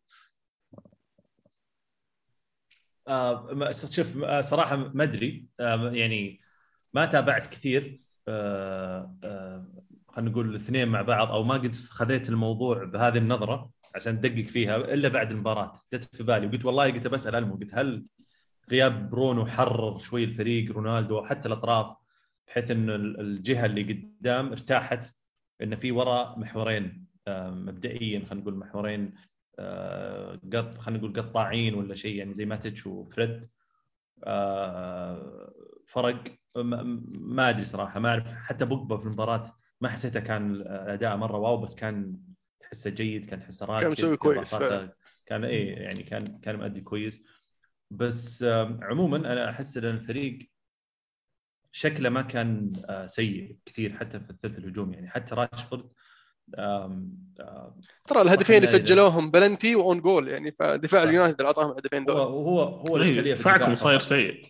آه 3.09 3.70
شوف 3.91 4.24
آه، 4.24 4.41
صراحة 4.41 4.76
ما 4.76 5.05
أدري. 5.05 5.47
آه 5.61 5.91
يعني 5.91 6.41
ما 6.95 7.07
تابعت 7.07 7.47
كثير. 7.47 8.01
آه 8.28 9.14
آه 9.24 9.66
خلينا 10.09 10.30
نقول 10.30 10.49
الاثنين 10.49 10.89
مع 10.89 11.03
بعض 11.03 11.30
أو 11.30 11.43
ما 11.43 11.55
قد 11.55 11.74
خذيت 11.74 12.28
الموضوع 12.28 12.84
بهذه 12.84 13.18
النظرة. 13.18 13.70
عشان 13.95 14.14
ادقق 14.16 14.45
فيها 14.47 14.76
إلا 14.76 15.09
بعد 15.09 15.30
المباراة. 15.30 15.72
جت 15.95 16.05
في 16.16 16.22
بالي 16.22 16.47
وقلت 16.47 16.64
والله 16.64 16.84
قلت 16.93 17.07
بسأل 17.07 17.34
ألمو 17.34 17.55
قلت 17.55 17.74
هل 17.74 18.07
غياب 18.70 19.11
برونو 19.11 19.47
حرر 19.47 19.99
شوي 19.99 20.24
الفريق 20.24 20.72
رونالدو 20.72 21.22
حتى 21.24 21.49
الأطراف 21.49 21.97
بحيث 22.49 22.70
إن 22.70 22.91
ال- 22.91 23.20
الجهة 23.20 23.66
اللي 23.66 23.82
قدام 23.93 24.53
ارتاحت 24.53 25.14
إن 25.62 25.76
في 25.76 25.93
وراء 25.93 26.39
محورين 26.39 27.07
آه، 27.28 27.51
مبدئيا 27.51 28.20
خلينا 28.24 28.43
نقول 28.43 28.55
محورين 28.57 29.14
آه، 29.59 30.41
قط 30.53 30.78
خلينا 30.78 31.01
نقول 31.03 31.12
قطاعين 31.22 31.74
ولا 31.74 31.95
شيء 31.95 32.16
يعني 32.16 32.34
زي 32.34 32.45
ماتش 32.47 32.86
وفريد. 32.86 33.49
آه، 34.24 35.53
فرق 35.86 36.24
ما- 36.57 37.49
أدري 37.51 37.64
صراحة 37.64 38.01
ما 38.01 38.09
أعرف. 38.09 38.32
حتى 38.32 38.64
بوجبا 38.64 38.97
في 38.97 39.05
المباراة 39.05 39.45
ما 39.80 39.89
حسيته 39.89 40.20
كان 40.20 40.51
الأداء 40.55 41.16
مرة 41.16 41.36
واو 41.39 41.57
بس 41.57 41.74
كان 41.74 42.16
تحسه 42.71 42.91
جيد 42.91 43.27
كان 43.27 43.41
تحسه 43.41 43.66
راكد 43.66 43.83
كان 43.83 43.91
مسوي 43.91 44.16
كويس. 44.16 44.55
كان 45.27 45.45
إيه 45.45 45.75
يعني 45.77 46.03
كان 46.03 46.39
كان 46.43 46.57
مؤدي 46.57 46.81
كويس 46.81 47.23
بس 47.91 48.45
عموما 48.83 49.16
أنا 49.16 49.51
أحس 49.51 49.77
إن 49.77 49.85
الفريق 49.85 50.51
شكله 51.73 52.09
ما 52.09 52.23
كان 52.23 52.73
آه، 52.89 53.07
سيء 53.07 53.57
كثير 53.66 53.93
حتى 53.93 54.21
في 54.21 54.31
الثلث 54.31 54.59
الهجومي 54.59 54.95
يعني 54.95 55.11
حتى 55.11 55.35
راشفورد 55.35 55.93
ترى 58.07 58.21
الهدفين 58.23 58.57
اللي. 58.57 58.66
سجلوهم 58.66 59.31
penalty 59.31 59.74
و 59.74 59.81
own 59.81 60.01
goal 60.01 60.29
يعني 60.29 60.53
فدفاع. 60.53 61.03
اليونايتد 61.03 61.41
اللي 61.41 61.47
اعطاهم 61.47 61.71
الهدفين 61.71 62.01
هو 62.01 62.07
دول 62.07 62.16
هو 62.16 62.61
هو 62.61 62.97
الإشكالية 62.97 63.35
في 63.35 63.41
دفاعكم 63.41 63.75
صاير. 63.75 63.99
سيء 63.99 64.43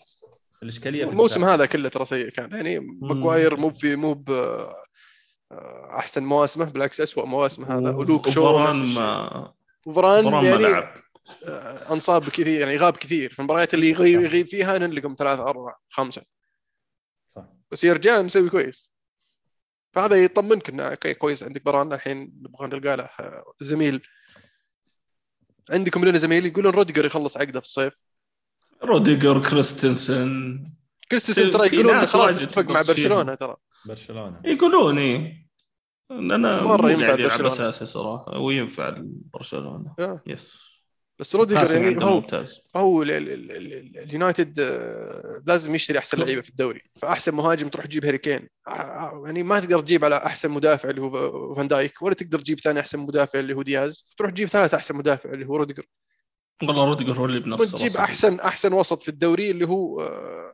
الإشكالية 0.63 1.05
في 1.05 1.11
الموسم. 1.11 1.45
هذا 1.45 1.67
كله 1.67 1.89
ترى 1.89 2.05
سيء 2.05 2.29
كان 2.29 2.51
يعني 2.53 2.79
ماجواير 2.81 3.57
مو 3.57 3.71
في 3.71 3.97
مو 3.97 4.15
ب 4.15 4.31
أحسن 5.99 6.23
مواسمه 6.23 6.65
بالعكس 6.65 7.01
اسوء 7.01 7.27
مواسمه 7.27 7.79
هذا. 7.79 7.91
ولوك 7.91 8.29
شو 8.29 8.41
وفاران. 8.41 8.95
ما 8.95 9.53
وفاران 9.87 10.25
فاران 10.25 10.43
ما 10.43 10.49
يعني 10.49 10.63
لعب 10.63 10.89
آه، 11.45 11.93
إصابات 11.93 12.29
كثير 12.29 12.47
يعني 12.47 12.77
غاب 12.77 12.97
كثير. 12.97 13.33
في 13.33 13.39
المباريات 13.39 13.75
اللي 13.75 13.91
يغيب, 13.91 14.21
يغيب 14.21 14.47
فيها 14.47 14.79
نلقم 14.79 15.15
ثلاثة 15.19 15.43
أربعة 15.43 15.81
خمسة. 15.89 16.23
صح. 17.29 17.45
بس 17.71 17.85
يرجع 17.85 18.23
مسوي 18.23 18.51
كويس. 18.51 18.93
فهذا 19.93 20.25
يطمنك 20.25 20.69
إنه 20.69 20.83
okay 20.83 21.15
كويس 21.15 21.43
عندك 21.43 21.65
فاران 21.65 21.93
الحين 21.93 22.21
نبغى 22.43 22.67
نلقى 22.67 22.97
له 22.97 23.09
آه، 23.21 23.45
زميل. 23.61 24.03
عندكم 25.71 26.05
لنا 26.05 26.19
زميل 26.19 26.47
يقولون 26.47 26.73
روديجر 26.73 27.05
يخلص 27.05 27.37
عقده 27.37 27.61
في 27.61 27.67
الصيف. 27.67 27.95
روديجر 28.83 29.43
كريستنسن. 29.51 30.65
كريستنسن 31.11 31.51
ترى 31.51 31.67
يقولون 31.67 32.05
خلاص 32.05 32.39
اتفق 32.39 32.71
مع 32.71 32.83
برشلونة 32.83 33.35
ترى. 33.35 33.57
برشلونة. 33.87 34.41
يقولون 34.45 34.99
إيه. 34.99 35.49
أنا 36.11 36.63
مرة 36.63 36.83
مو 36.83 36.89
ينفع 36.89 37.15
برشلونة. 37.15 37.47
أساسي 37.53 37.87
صراحة. 37.87 38.39
وينفع 38.39 38.95
برشلونة. 39.35 39.95
آه. 40.01 40.23
yes 40.27 40.69
بس 41.19 41.37
روديجر 41.37 41.77
يعني 41.77 42.05
هو 42.05 42.15
ممتاز. 42.21 42.61
هو 42.77 43.03
ال- 43.03 43.11
ال- 43.11 43.29
ال- 43.33 43.53
ال- 43.73 43.99
اليونايتد 43.99 44.61
آه، 44.61 45.43
لازم 45.47 45.75
يشتري 45.75 45.99
أحسن 45.99 46.19
لعيبة 46.19 46.41
في 46.41 46.51
الدوري. 46.51 46.83
فأحسن 46.97 47.35
مهاجم 47.35 47.69
تروح 47.69 47.87
تجيب 47.87 48.05
هاري 48.05 48.19
كين. 48.19 48.49
آه، 48.69 48.71
آه، 48.71 49.23
يعني 49.25 49.43
ما 49.43 49.61
تقدر 49.61 49.81
تجيب 49.81 50.05
على 50.05 50.17
أحسن 50.17 50.51
مدافع 50.51 50.91
اللي 50.91 51.01
هو 51.01 51.55
فان 51.55 51.69
دايك 51.69 52.03
ولا 52.03 52.15
تقدر 52.15 52.39
تجيب 52.41 52.61
ثاني 52.61 52.81
أحسن 52.81 52.99
مدافع 52.99 53.39
اللي 53.39 53.55
هو 53.55 53.63
دياز. 53.63 54.15
تروح 54.19 54.31
تجيب 54.31 54.49
ثالث 54.49 54.75
أحسن 54.75 54.97
مدافع 54.97 55.31
اللي 55.31 55.47
هو 55.47 55.57
روديجر. 55.57 55.85
والله 56.63 56.85
روديجر 56.85 57.13
هو 57.13 57.25
اللي 57.25 57.41
بنفسه 57.41 57.75
وتجيب 57.75 57.91
أصلاً. 57.91 58.05
احسن 58.05 58.41
أحسن 58.41 58.73
وسط 58.73 59.03
في 59.03 59.09
الدوري 59.09 59.51
اللي 59.51 59.67
هو 59.69 60.01
آه، 60.01 60.05
آه، 60.05 60.53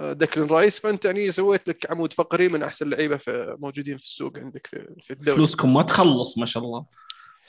دكلين 0.00 0.46
رايس 0.46 0.78
فأنت 0.78 1.04
يعني 1.04 1.30
سويت 1.30 1.68
لك 1.68 1.90
عمود 1.90 2.12
فقري 2.12 2.48
من 2.48 2.62
أحسن 2.62 2.90
لعيبة 2.90 3.16
في 3.16 3.56
موجودين 3.58 3.98
في 3.98 4.04
السوق 4.04 4.38
عندك 4.38 4.66
في, 4.66 4.86
في 5.02 5.12
الدوري. 5.12 5.36
فلوسكم 5.36 5.74
ما 5.74 5.82
تخلص 5.82 6.38
ما 6.38 6.46
شاء 6.46 6.62
الله. 6.62 6.86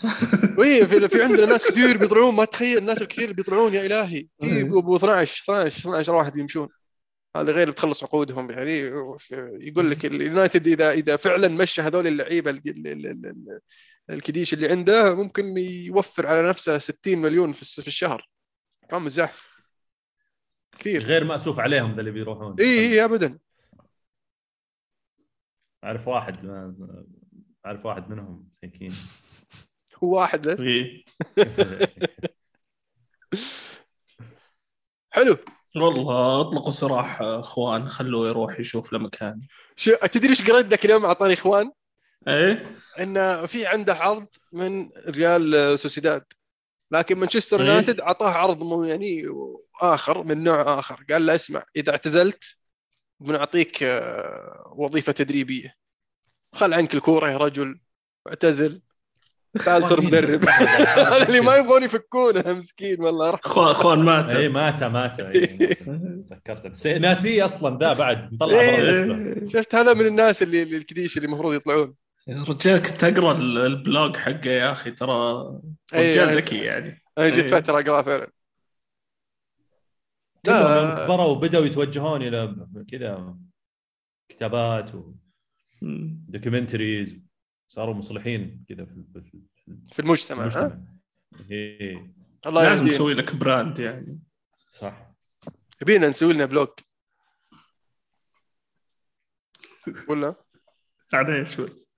وي 0.60 0.88
في, 0.88 1.08
في 1.08 1.24
عندنا 1.24 1.45
ناس 1.45 1.66
كثير 1.66 1.97
بيطلعون 1.97 2.36
ما 2.36 2.45
تخيل 2.45 2.78
الناس 2.78 3.02
الكثير 3.02 3.34
بيطلعون 3.34 3.74
يا 3.74 3.86
إلهي. 3.86 4.28
في 4.39 4.45
إيه. 4.47 4.62
ابو 4.62 4.95
12 4.95 5.43
12 5.43 5.80
12 5.80 6.16
واحد 6.16 6.38
يمشون. 6.38 6.68
هذا 7.38 7.54
غير 7.54 7.72
بتخلص 7.72 8.04
عقودهم 8.04 8.52
يعني. 8.52 8.80
يقول 9.60 9.91
لك 9.91 10.06
اليونايتد 10.06 10.68
اذا 10.68 10.91
إذا 10.91 11.16
فعلا 11.16 11.47
مشى 11.47 11.82
هذول 11.82 12.08
اللعيبة 12.08 12.52
ال- 12.52 12.62
ال- 12.68 12.88
ال- 12.88 13.06
ال- 13.08 13.60
الكديش 14.10 14.54
اللي 14.54 14.68
عنده 14.72 15.16
ممكن 15.16 15.58
يوفر 15.58 16.28
على 16.28 16.49
نفسه 16.49 16.78
60 16.78 17.18
مليون 17.18 17.54
في 17.54 17.82
في 17.82 17.88
الشهر. 17.88 18.30
كم 18.89 19.06
مزاح 19.06 19.34
كثير. 20.80 21.03
غير 21.03 21.24
مأسوف 21.24 21.59
عليهم 21.59 21.93
ذا 21.93 21.99
اللي 21.99 22.11
بيروحون. 22.11 22.55
إي 22.59 22.80
إي 22.80 23.03
ابدا. 23.05 23.39
أعرف 25.84 26.07
واحد 26.07 26.45
أعرف 27.65 27.86
واحد 27.86 28.09
منهم 28.09 28.49
مساكين 28.51 28.93
هو 30.03 30.17
واحد 30.17 30.47
بس؟ 30.47 30.61
إيه. 30.61 31.03
حلو. 35.13 35.38
والله 35.76 36.41
اطلقوا 36.41 36.72
سراح 36.72 37.22
إخوان 37.22 37.89
خلوه 37.89 38.28
يروح 38.28 38.59
يشوف 38.59 38.93
له 38.93 38.99
مكان. 38.99 39.41
شو 39.76 39.95
تدري 39.95 40.30
إيش 40.30 40.51
قريت 40.51 40.65
ذاك 40.65 40.86
اليوم 40.86 41.05
اعطاني 41.05 41.34
إخوان؟ 41.34 41.72
إيه 42.28 42.76
إن 42.99 43.45
في 43.45 43.65
عنده 43.65 43.93
عرض 43.93 44.28
من 44.53 44.89
ريال 45.07 45.80
سوسيداد. 45.80 46.24
لكن 46.91 47.17
مانشستر 47.17 47.61
إيه. 47.61 47.67
يونايتد 47.67 48.01
أعطاه 48.01 48.29
عرض 48.29 48.63
مو 48.63 48.83
يعني 48.83 49.25
آخر 49.81 50.23
من 50.23 50.43
نوع 50.43 50.79
آخر. 50.79 51.05
قال 51.11 51.25
له 51.25 51.35
اسمع 51.35 51.63
إذا 51.75 51.91
اعتزلت 51.91 52.57
بنعطيك 53.19 53.83
آه، 53.83 54.73
وظيفة 54.77 55.11
تدريبية. 55.11 55.75
خل 56.55 56.73
عنك 56.73 56.93
الكورة 56.93 57.29
يا 57.29 57.37
رجل 57.37 57.79
اعتزل. 58.27 58.81
تعال 59.65 59.87
صر 59.87 60.01
مدرب. 60.01 60.43
اللي 61.27 61.41
ما 61.41 61.55
يبغون 61.55 61.83
يفكونه 61.83 62.53
مسكين 62.53 63.01
والله 63.01 63.29
رح 63.29 63.39
اخوان 63.45 63.67
اخوان 63.67 63.99
مات 63.99 64.31
اي 64.31 64.49
مات 64.49 64.83
مات 64.83 65.19
إيه، 65.19 65.73
تذكرت 66.29 66.67
بس 66.67 66.87
ناسيه 66.87 67.45
أصلا 67.45 67.77
ذا 67.77 67.93
بعد. 67.93 68.33
مطلع 68.33 68.59
إيه. 68.59 69.01
برا 69.01 69.47
شفت 69.47 69.75
هذا 69.75 69.93
من 69.93 70.05
الناس 70.05 70.43
اللي 70.43 70.63
اللي 70.63 70.77
الكديش 70.77 71.17
اللي 71.17 71.25
المفروض 71.25 71.53
يطلعون. 71.53 71.93
رجال 72.30 72.82
كنت 72.82 73.03
أقرأ 73.03 73.32
ال- 73.38 73.57
ال 73.57 73.69
blog 73.69 74.17
حقه 74.17 74.49
يا 74.49 74.72
أخي 74.72 74.91
ترى 74.91 75.11
إيه، 75.93 76.11
رجال 76.11 76.28
يعني- 76.28 76.36
ذكي 76.38 76.57
يعني. 76.57 77.03
جت 77.19 77.38
إيه. 77.39 77.47
فتره 77.47 77.80
اقرا 77.80 78.01
فعلا. 78.01 78.32
لا. 80.43 81.05
كبروا 81.05 81.26
وبدأوا 81.26 81.65
يتوجهون 81.65 82.22
إلى 82.22 82.67
كذا 82.91 83.38
كتابات. 84.30 84.91
و 85.82 85.91
documentaries 85.91 87.15
صاروا 87.67 87.93
مصلحين 87.93 88.65
كذا 88.69 88.86
في 88.86 89.03
في- 89.13 89.22
في 89.55 89.78
في 89.91 89.99
المجتمع 89.99 90.39
ها؟ 90.39 90.43
المجتمع. 90.45 90.82
إيه. 91.51 92.13
الله 92.45 92.63
لازم 92.63 92.86
نسوي 92.86 93.13
لك 93.13 93.36
brand 93.36 93.80
يعني. 93.80 94.19
صح. 94.69 95.11
يبينا 95.82 96.07
نسوي 96.09 96.34
لنا 96.34 96.45
blog 96.45 96.67
ولا؟ 100.09 100.36
معليش 101.13 101.61
بس 101.61 101.90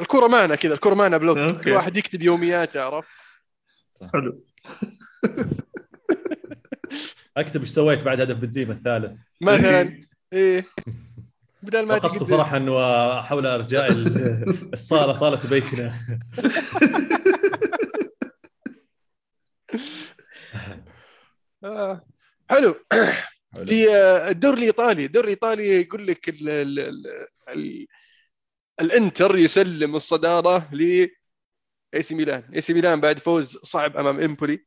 الكرة 0.00 0.26
معنا 0.26 0.54
كذا 0.54 0.74
الكرة 0.74 0.94
معنا 0.94 1.16
blog 1.16 1.38
okay. 1.38 1.58
كل 1.64 1.70
واحد 1.70 1.96
يكتب 1.96 2.22
يومياته 2.22 2.82
عرفت؟ 2.82 3.10
حلو. 4.12 4.44
أكتب 7.36 7.60
إيش 7.60 7.70
سويت 7.70 8.04
بعد 8.04 8.20
هدف 8.20 8.36
بنزيما 8.36 8.72
الثالث. 8.72 9.12
مثلا 9.40 10.00
إيه. 10.32 10.66
بدل 11.62 11.86
ما 11.86 11.94
رقصت 11.94 12.14
تقدر 12.16 12.26
فرحا 12.36 12.66
وحول 12.70 13.46
أرجاء 13.46 13.92
ال- 13.92 14.70
الصالة 14.72 15.12
صالة 15.12 15.48
بيتنا. 15.50 15.94
آه. 21.64 22.04
حلو. 22.50 22.74
في 23.66 23.88
آه، 23.94 24.28
الدوري 24.30 24.58
الإيطالي 24.58 25.04
الدوري 25.04 25.24
الإيطالي 25.26 25.80
يقول 25.80 26.06
لك 26.06 26.28
ال 26.28 26.48
ال 26.48 26.78
ال 27.48 27.86
الانتر 28.80 29.36
يسلم 29.38 29.96
الصدارة 29.96 30.68
ل 30.72 31.08
اي 31.94 32.02
سي 32.02 32.14
ميلان. 32.14 32.50
اي 32.54 32.60
سي 32.60 32.74
ميلان 32.74 33.00
بعد 33.00 33.18
فوز 33.18 33.56
صعب 33.62 33.96
أمام 33.96 34.20
إمبولي. 34.20 34.64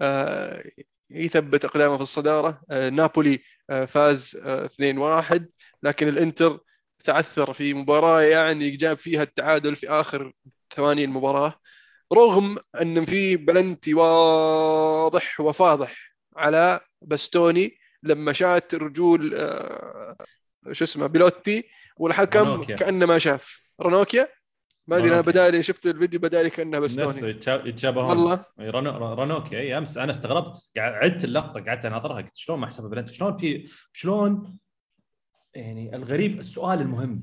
آه، 0.00 0.64
يثبت 1.10 1.64
أقدامه 1.64 1.96
في 1.96 2.02
الصدارة. 2.02 2.62
آه، 2.70 2.90
نابولي 2.90 3.40
آه، 3.70 3.84
فاز 3.84 4.36
آه، 4.44 4.64
2-1 4.64 5.50
لكن 5.82 6.08
الانتر 6.08 6.60
تعثر 7.04 7.52
في 7.52 7.74
مباراة 7.74 8.22
يعني 8.22 8.70
جاب 8.70 8.96
فيها 8.96 9.22
التعادل 9.22 9.76
في 9.76 9.88
آخر 9.90 10.32
ثواني 10.76 11.04
المباراة 11.04 11.60
رغم 12.12 12.58
أن 12.82 13.04
في 13.04 13.36
بلنتي 13.36 13.94
واضح 13.94 15.40
وفاضح 15.40 16.14
على 16.36 16.80
باستوني 17.02 17.78
لما 18.02 18.32
شات 18.32 18.74
رجول 18.74 19.34
آه، 19.34 20.16
شو 20.72 20.84
اسمه 20.84 21.06
بيلوتي 21.06 21.64
والحكم 21.96 22.40
رانوكيا. 22.48 22.76
كأنه 22.76 23.06
ما 23.06 23.18
شاف. 23.18 23.62
رانوكيا 23.80 24.28
ما 24.86 24.96
أدري 24.96 25.08
أنا 25.08 25.16
رانوكيا. 25.16 25.32
بدالي 25.32 25.62
شفت 25.62 25.86
الفيديو 25.86 26.20
بدالي 26.20 26.50
كأنه 26.50 26.78
نفسه 26.78 27.06
باستوني 27.06 27.32
يتشا- 27.32 27.66
يتشابهون 27.66 28.06
والله. 28.08 28.44
إي، 28.60 28.70
رانو- 28.70 28.96
رانوكي 29.18 29.58
إي 29.58 29.78
أمس 29.78 29.98
أنا 29.98 30.10
استغربت. 30.10 30.70
عدت 30.76 31.24
اللقطة 31.24 31.60
قعدت 31.64 31.84
أناظرها 31.84 32.16
قلت 32.16 32.30
شلون 32.34 32.58
ما 32.58 32.66
حسبها 32.66 32.88
بلنتي 32.88 33.14
شلون 33.14 33.36
في 33.36 33.68
شلون 33.92 34.58
يعني 35.54 35.96
الغريب 35.96 36.40
السؤال 36.40 36.80
المهم. 36.80 37.22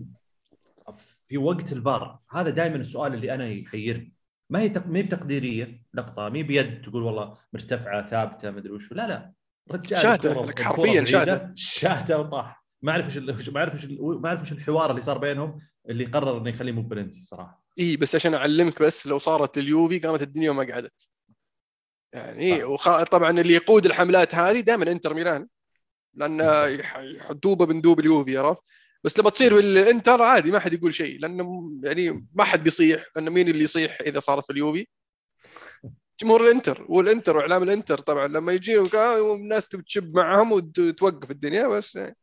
في 1.28 1.38
وقت 1.38 1.72
الفار 1.72 2.20
هذا 2.32 2.50
دائما 2.50 2.76
السؤال 2.76 3.14
اللي 3.14 3.34
أنا 3.34 3.48
يحيرني. 3.50 4.14
ما 4.50 4.60
هي 4.60 4.70
تق... 4.70 4.88
ما 4.88 4.98
هي 5.00 5.04
بتقديرية؟ 5.04 5.84
لقطة 5.94 6.30
ما 6.30 6.38
هي 6.38 6.44
بيد 6.44 6.82
تقول 6.82 7.04
والله 7.04 7.38
مرتفعة 7.54 8.08
ثابتة 8.10 8.52
ما 8.52 8.60
أدري 8.60 8.72
وش. 8.72 8.92
لا 8.92 9.08
لا. 9.08 9.34
رجال 9.72 10.00
شاته، 10.00 10.64
حرفياً 10.64 11.06
شاته. 11.06 11.52
شاته 11.56 12.18
وطاح. 12.20 12.61
ما 12.82 12.92
أعرف 12.92 13.06
إيش 13.06 13.50
ما 13.50 13.60
أعرف 13.60 13.74
إيش 13.74 13.86
ما 14.00 14.30
أعرف 14.30 14.42
إيش 14.42 14.52
الحوار 14.52 14.92
اللي 14.92 15.02
صار 15.02 15.18
بينهم 15.18 15.62
اللي 15.90 16.06
قرر 16.06 16.38
إنه 16.38 16.50
يخليه 16.50 16.72
مو 16.72 16.82
بلنتي 16.82 17.24
صراحة. 17.24 17.64
إي 17.80 17.98
بس 17.98 18.16
عشان 18.16 18.34
أعلمك 18.34 18.82
بس 18.82 19.08
لو 19.08 19.18
صارت 19.18 19.58
اليوفي 19.58 20.00
قامت 20.00 20.22
الدنيا 20.22 20.52
وما 20.52 20.74
قعدت. 20.74 21.10
يعني. 22.14 22.64
وخ... 22.64 23.04
طبعا 23.04 23.40
اللي 23.40 23.54
يقود 23.54 23.86
الحملات 23.86 24.36
هذه 24.36 24.60
دائما 24.60 24.92
إنتر 24.92 25.14
ميلان 25.14 25.48
لأن 26.14 26.40
يحدوبه 27.16 27.66
بندوب 27.66 28.00
اليوفي 28.00 28.38
عرفت؟ 28.38 28.64
بس 29.04 29.20
لما 29.20 29.30
تصير 29.30 29.56
بالإنتر 29.56 30.22
عادي 30.22 30.52
ما 30.52 30.60
حد 30.60 30.74
يقول 30.74 30.96
شيء 30.96 31.20
لأنه 31.20 31.72
يعني 31.84 32.28
ما 32.34 32.44
حد 32.44 32.64
بيصيح 32.64 33.06
لأنه 33.16 33.32
مين 33.32 33.48
اللي 33.48 33.64
يصيح 33.64 34.02
إذا 34.02 34.20
صارت 34.20 34.46
في 34.46 34.54
اليوفي؟ 34.54 34.88
جمهور 36.22 36.42
الإنتر 36.48 36.86
والإنتر 36.90 37.38
وإعلام 37.38 37.64
الإنتر 37.64 37.98
طبعا. 37.98 38.28
لما 38.28 38.52
يجيهم 38.52 38.88
والناس 38.96 39.68
تشب 39.68 40.16
معهم 40.16 40.52
وتوقف 40.52 41.32
الدنيا 41.32 41.68
بس 41.68 41.96
يعني. 41.96 42.16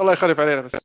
الله 0.00 0.12
يخلف 0.12 0.40
علينا 0.40 0.60
بس. 0.60 0.76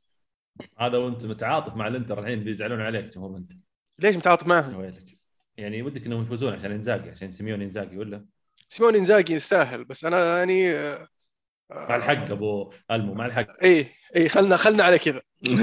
هذا 0.78 0.98
وانت 0.98 1.26
متعاطف 1.26 1.74
مع 1.74 1.88
الانتر 1.88 2.20
الحين 2.20 2.44
بيزعلون 2.44 2.80
عليك 2.80 3.04
جمهور 3.04 3.30
الانتر. 3.30 3.56
ليش 3.98 4.16
متعاطف 4.16 4.46
معهم؟ 4.46 4.76
ويلك. 4.76 5.18
يعني 5.56 5.82
ودك 5.82 6.06
انهم 6.06 6.22
يفوزون 6.22 6.52
عشان 6.52 6.70
إنزاجي 6.70 7.10
عشان 7.10 7.32
سيميون 7.32 7.62
إنزاجي 7.62 7.98
ولا؟ 7.98 8.26
سيمون 8.68 8.96
إنزاجي 8.96 9.34
يستاهل 9.34 9.84
بس 9.84 10.04
أنا 10.04 10.38
يعني 10.38 10.70
آه، 10.70 11.08
مع 11.70 11.96
الحق 11.96 12.30
أبو 12.30 12.72
المو 12.90 13.14
مع 13.14 13.26
الحق. 13.26 13.46
اي 13.62 13.86
اي 14.16 14.28
خلنا 14.28 14.56
خلنا 14.56 14.84
على 14.84 14.98
كذا. 14.98 15.20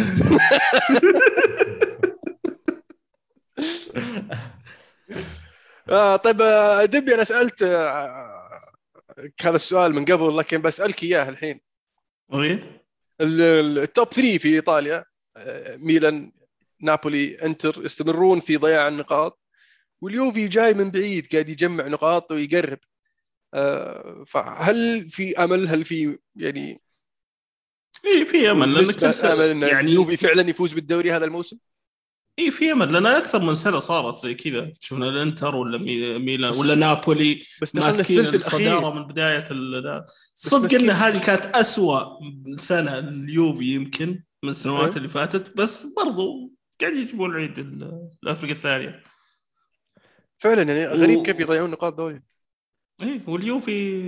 آه 5.89 6.15
طيب 6.15 6.41
آه، 6.41 6.85
دبي 6.85 7.15
أنا 7.15 7.23
سألت 7.23 7.63
هذا 9.41 9.55
السؤال 9.55 9.95
من 9.95 10.05
قبل 10.05 10.37
لكن 10.37 10.61
بسألك 10.61 11.03
إياه 11.03 11.29
الحين؟ 11.29 11.61
ال- 13.21 13.41
ال- 13.41 13.79
ال 13.79 13.86
top 13.86 14.07
3 14.07 14.37
في 14.37 14.55
إيطاليا 14.55 15.05
آه، 15.37 15.75
ميلان 15.75 16.31
نابولي 16.81 17.35
إنتر 17.45 17.85
يستمرون 17.85 18.39
في 18.39 18.57
ضياع 18.57 18.87
النقاط 18.87 19.39
واليوفي 20.01 20.47
جاي 20.47 20.73
من 20.73 20.91
بعيد 20.91 21.27
قاعد 21.31 21.49
يجمع 21.49 21.87
نقاط 21.87 22.31
ويقرب 22.31 22.79
آه، 23.53 24.23
فهل 24.27 25.09
في 25.09 25.43
أمل 25.43 25.67
هل 25.67 25.83
في 25.85 26.17
يعني 26.35 26.81
اي 28.05 28.25
في 28.25 28.51
أمل 28.51 28.73
لأن 28.73 28.81
نسبة 28.83 29.07
كل 29.07 29.13
سنة 29.13 29.31
يعني 29.67 29.89
اليوفي 29.89 30.17
فعلا 30.17 30.49
يفوز 30.49 30.73
بالدوري 30.73 31.11
هذا 31.11 31.25
الموسم؟ 31.25 31.57
اي 32.39 32.51
في 32.51 32.71
امل 32.71 32.93
لأن 32.93 33.05
أكثر 33.05 33.39
من 33.41 33.55
سنة 33.55 33.79
صارت 33.79 34.17
زي 34.17 34.33
كذا. 34.33 34.71
شفنا 34.79 35.09
الإنتر 35.09 35.55
ولا 35.55 35.77
مي- 35.77 36.19
ميلان 36.19 36.55
ولا 36.55 36.75
نابولي 36.75 37.43
بس 37.61 37.75
ماسكين 37.75 38.19
الصدارة 38.19 38.93
من 38.93 39.07
بداية. 39.07 39.43
صدق. 40.33 40.73
إن 40.79 40.89
هذه 40.89 41.23
كانت 41.25 41.45
أسوأ 41.45 42.05
سنة 42.57 42.99
اليوفي 42.99 43.65
يمكن 43.65 44.23
من 44.43 44.49
السنوات 44.49 44.93
أه. 44.93 44.97
اللي 44.97 45.09
فاتت. 45.09 45.57
بس 45.57 45.85
برضو 45.97 46.51
قاعد 46.81 46.93
يجيبون 46.93 47.31
العيد 47.31 47.59
ال- 47.59 48.09
الافريقيا 48.23 48.55
الثانية. 48.55 49.03
فعلا 50.37 50.61
يعني 50.61 50.85
غريب 50.87 51.17
و- 51.19 51.23
كيف 51.23 51.39
يضيعون 51.39 51.69
نقاط 51.71 51.93
دوري. 51.93 52.21
إيه 53.01 53.21
واليوفي 53.27 54.01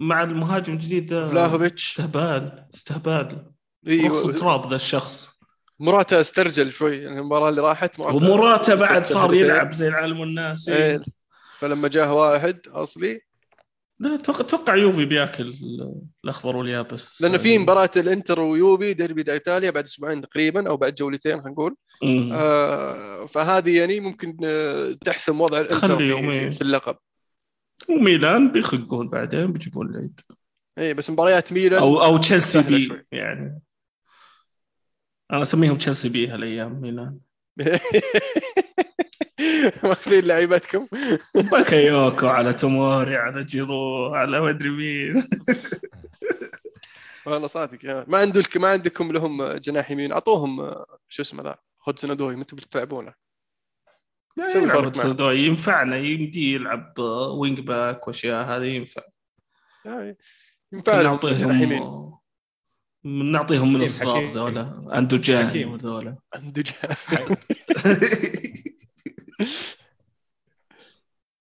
مع 0.00 0.22
المهاجم 0.22 0.72
الجديد 0.72 1.06
ده 1.06 1.24
فلاهوفيتش. 1.30 1.88
استهبال 1.90 2.64
استهبال. 2.74 3.46
أيوه 3.88 4.32
تراب 4.32 4.68
ذا 4.70 4.76
الشخص. 4.76 5.37
مراتا 5.80 6.20
استرجل 6.20 6.72
شوي 6.72 6.96
يعني 6.96 7.20
المباراة 7.20 7.48
اللي 7.48 7.60
راحت 7.60 8.00
مراتا 8.00 8.16
ومراته 8.16 8.74
بعد 8.74 9.04
سجل 9.06 9.14
صار. 9.14 9.34
يلعب 9.34 9.72
زي 9.72 9.88
العالم 9.88 10.20
والناس 10.20 10.68
إيه. 10.68 10.76
إيه. 10.92 11.02
فلما 11.58 11.88
جاه 11.88 12.12
واحد 12.14 12.60
أصلي 12.68 13.20
لا 14.00 14.14
أتوقع 14.14 14.74
يوفي 14.76 15.04
بياكل 15.04 15.42
ال- 15.48 15.94
الأخضر 16.24 16.56
واليابس 16.56 17.22
لأنه 17.22 17.38
في 17.38 17.58
مباراة 17.58 17.90
الإنتر 17.96 18.40
ويوفي 18.40 18.92
ديربي 18.92 19.22
دا 19.22 19.32
إيطاليا 19.32 19.70
بعد 19.70 19.84
أسبوعين 19.84 20.20
تقريبا 20.22 20.68
أو 20.68 20.76
بعد 20.76 20.94
جولتين 20.94 21.40
خلينا. 21.42 21.74
آه 22.32 23.26
فهذه 23.26 23.78
يعني 23.78 24.00
ممكن 24.00 24.36
آه، 24.44 24.92
تحسم 25.04 25.40
وضع 25.40 25.60
الإنتر 25.60 25.98
في. 25.98 26.50
في, 26.50 26.62
اللقب 26.62 26.96
وميلان 27.88 28.52
بيخقون 28.52 29.08
بعدين 29.08 29.52
بيجيبون 29.52 29.90
العيد 29.90 30.20
اي 30.78 30.94
بس 30.94 31.10
مباريات 31.10 31.52
ميلان 31.52 31.80
أو 31.82 32.04
أو 32.04 32.16
تشيلسي. 32.18 33.02
يعني 33.12 33.60
أنا 35.32 35.42
أسميهم 35.42 35.78
تشيلسي 35.78 36.08
B 36.08 36.28
هالأيام 36.28 36.80
ميلان. 36.80 37.18
ماخذين 39.84 40.24
لعيبتكم. 40.24 40.88
باكايوكو 41.52 42.26
على 42.26 42.52
توموري 42.52 43.16
على 43.16 43.44
جيرو 43.44 44.14
على 44.14 44.40
مدري 44.40 44.70
مين. 44.70 45.28
والله 47.26 47.46
صادق 47.46 47.84
يعني 47.84 48.04
ما 48.08 48.18
عنده 48.18 48.42
ما 48.56 48.68
عندكم 48.68 49.12
لهم 49.12 49.52
جناح 49.52 49.90
يمين. 49.90 50.12
أعطوهم 50.12 50.74
شو 51.08 51.22
اسمه 51.22 51.42
ذا 51.42 51.56
هودسون 51.88 52.10
ادوي 52.10 52.34
بتلعبونه؟ 52.56 53.14
يلعب 54.38 54.68
فرق 54.68 54.82
معه. 54.82 54.90
تسودوي. 54.90 55.46
ينفعنا 55.46 55.96
يمدي 55.96 56.54
يلعب 56.54 56.98
wing 57.38 57.60
back 57.60 58.08
وأشياء 58.08 58.44
هذه 58.44 58.66
ينفع. 58.66 59.02
ينفع 60.72 61.00
يمين 61.00 61.02
نعطيهم 61.02 62.17
نعطيهم 63.04 63.68
من 63.68 63.74
حكيم، 63.74 63.82
الصغار. 63.82 64.32
ذولا. 64.32 64.84
أندوجان 64.98 65.46
عنده 66.34 66.62
جناح 66.68 67.26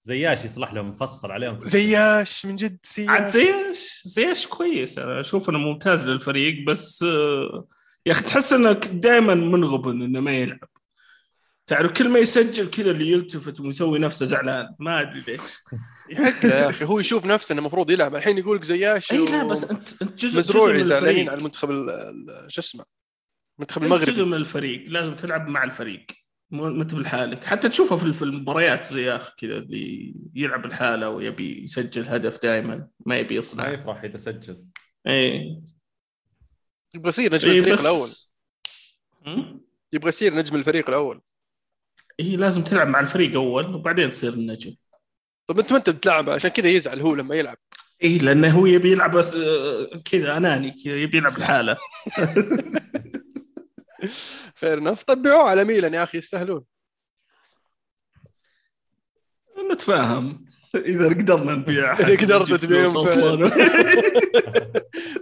زياش 0.04 0.46
يصلح 0.46 0.74
لهم 0.74 0.90
مفصل 0.90 1.32
عليهم. 1.32 1.60
زياش 1.60 2.46
من 2.46 2.56
جد 2.56 2.78
عاد 3.08 3.28
زياش 3.28 3.48
زياش 3.58 4.02
زياش 4.06 4.48
كويس. 4.48 4.98
أنا 4.98 5.20
أشوف 5.20 5.50
إنه 5.50 5.58
ممتاز 5.58 6.06
للفريق 6.06 6.66
بس 6.68 7.04
آه، 7.04 7.68
يا 8.06 8.12
أخي 8.12 8.24
تحس 8.24 8.54
انه 8.54 8.72
دائما 8.74 9.34
منغبن 9.36 10.02
إنه 10.02 10.20
ما 10.20 10.32
يلعب. 10.32 10.70
تعرف 11.68 11.92
كل 11.92 12.10
ما 12.10 12.20
يسجل 12.20 12.70
كذا 12.70 12.92
اللي 12.92 13.12
يلتفت 13.12 13.60
ويسوي 13.60 14.00
نفسه 14.00 14.26
زعلان. 14.26 14.76
ما 14.80 15.02
أدري 15.02 15.24
ليش. 15.28 15.42
يا 16.44 16.70
أخي 16.70 16.86
هو 16.86 17.00
يشوف 17.00 17.26
نفسه 17.26 17.54
إنه 17.54 17.62
المفروض 17.62 17.92
يلعب. 17.92 18.16
الحين 18.16 18.38
يقول 18.38 18.58
لك 18.58 18.64
زياش 18.64 19.12
إي 19.12 19.26
لا 19.26 19.44
بس 19.44 19.64
انت 19.64 20.02
أنت 20.02 20.26
جزء 20.26 20.40
مزروعي 20.40 20.84
زعلانين 20.84 21.30
على 21.30 21.38
المنتخب 21.38 21.72
ال- 21.72 21.90
ال- 21.90 22.52
شو 22.52 22.62
اسمه؟ 22.62 22.84
المنتخب 23.60 23.84
أنت 23.84 23.92
جزء 23.94 23.98
المغربي 24.04 24.24
من 24.24 24.34
الفريق. 24.38 24.86
لازم 24.88 25.16
تلعب 25.16 25.48
مع 25.48 25.64
الفريق. 25.64 26.06
مو 26.52 26.70
ما 26.70 26.84
انت 26.84 26.94
لحالك. 26.94 27.44
حتى 27.44 27.70
تشوفها 27.70 27.98
في 27.98 28.14
في 28.14 28.22
المباريات 28.22 28.94
زي 28.94 29.02
يا 29.04 29.16
أخي 29.16 29.32
كذا 29.38 29.58
اللي 29.58 30.16
يلعب 30.36 30.66
الحاله 30.66 31.10
ويبي 31.10 31.64
يسجل 31.64 32.04
هدف 32.04 32.42
دائما 32.44 32.88
ما 33.06 33.18
يبي 33.18 33.34
ما 33.34 33.40
يصنع 33.40 33.70
يفرح 33.70 34.04
إذا 34.04 34.18
سجل. 34.18 34.64
إي. 35.08 35.62
يبغى 36.96 37.10
يصير 37.10 37.34
نجم 37.34 37.52
الفريق 37.52 37.74
بس- 37.74 37.82
الأول؟ 37.82 38.10
يبغى 39.94 40.10
يصير 40.10 40.36
نجم 40.36 40.56
الفريق 40.56 40.90
الأول. 40.90 41.22
هي 42.20 42.36
لازم 42.36 42.64
تلعب 42.64 42.88
مع 42.88 43.00
الفريق 43.00 43.36
أول 43.36 43.76
وبعدين 43.76 44.12
تصير 44.12 44.34
النجم. 44.34 44.76
طب 45.48 45.60
أنت 45.60 45.72
ما 45.72 45.78
أنت 45.78 45.90
بتلعب؟ 45.90 46.30
عشان 46.30 46.50
كذا 46.50 46.68
يزعل 46.68 47.02
هو 47.02 47.16
لما 47.16 47.36
يلعب. 47.36 47.58
اي 48.04 48.18
لأنه 48.18 48.50
هو 48.60 48.66
يبي 48.66 48.92
يلعب 48.92 49.12
بس 49.12 49.36
آه، 49.36 50.02
كذا 50.06 50.38
أناني 50.38 50.72
كذا 50.84 50.96
يبي 50.96 51.18
يلعب 51.18 51.38
الحاله 51.38 51.78
fair 54.56 54.78
enough 54.78 55.04
طبعوه 55.04 55.50
على 55.50 55.64
ميلان 55.64 55.94
يا 55.94 56.04
أخي 56.04 56.18
يستاهلون. 56.18 56.64
نتفاهم. 59.72 60.48
إذا 60.76 61.10
قدرنا 61.10 61.56
نبيع 61.56 61.94
إذا 61.94 62.18
قدرت 62.18 62.54
تبيعهم 62.54 63.06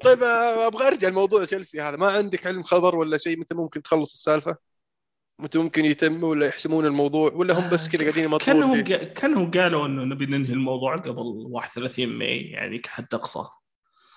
طيب 0.06 0.24
آه، 0.24 0.68
أبغى 0.68 0.88
أرجع 0.88 1.08
لموضوع 1.08 1.46
تشيلسي 1.46 1.82
هذا. 1.82 1.96
ما 1.96 2.08
عندك 2.12 2.48
علم 2.48 2.64
خبر 2.64 2.96
ولا 2.96 3.18
شيء؟ 3.18 3.40
متى 3.40 3.56
ممكن 3.56 3.82
تخلص 3.82 4.14
السالفة؟ 4.14 4.58
متى 5.40 5.60
ممكن 5.60 5.86
يتم 5.86 6.24
ولا 6.24 6.48
يحسمون 6.48 6.86
الموضوع 6.86 7.32
ولا 7.34 7.60
هم 7.60 7.70
بس 7.70 7.90
كذا 7.90 8.02
قاعدين 8.02 8.24
يمطلون 8.24 8.82
كانهم 8.82 9.14
كانهم 9.14 9.52
قالوا 9.52 9.86
إنه 9.86 10.04
نبي 10.04 10.26
ننهي 10.26 10.54
الموضوع 10.54 10.98
قبل 10.98 11.48
31 11.50 12.08
ماي 12.08 12.42
يعني 12.42 12.78
كحد 12.78 13.14
أقصى. 13.14 13.50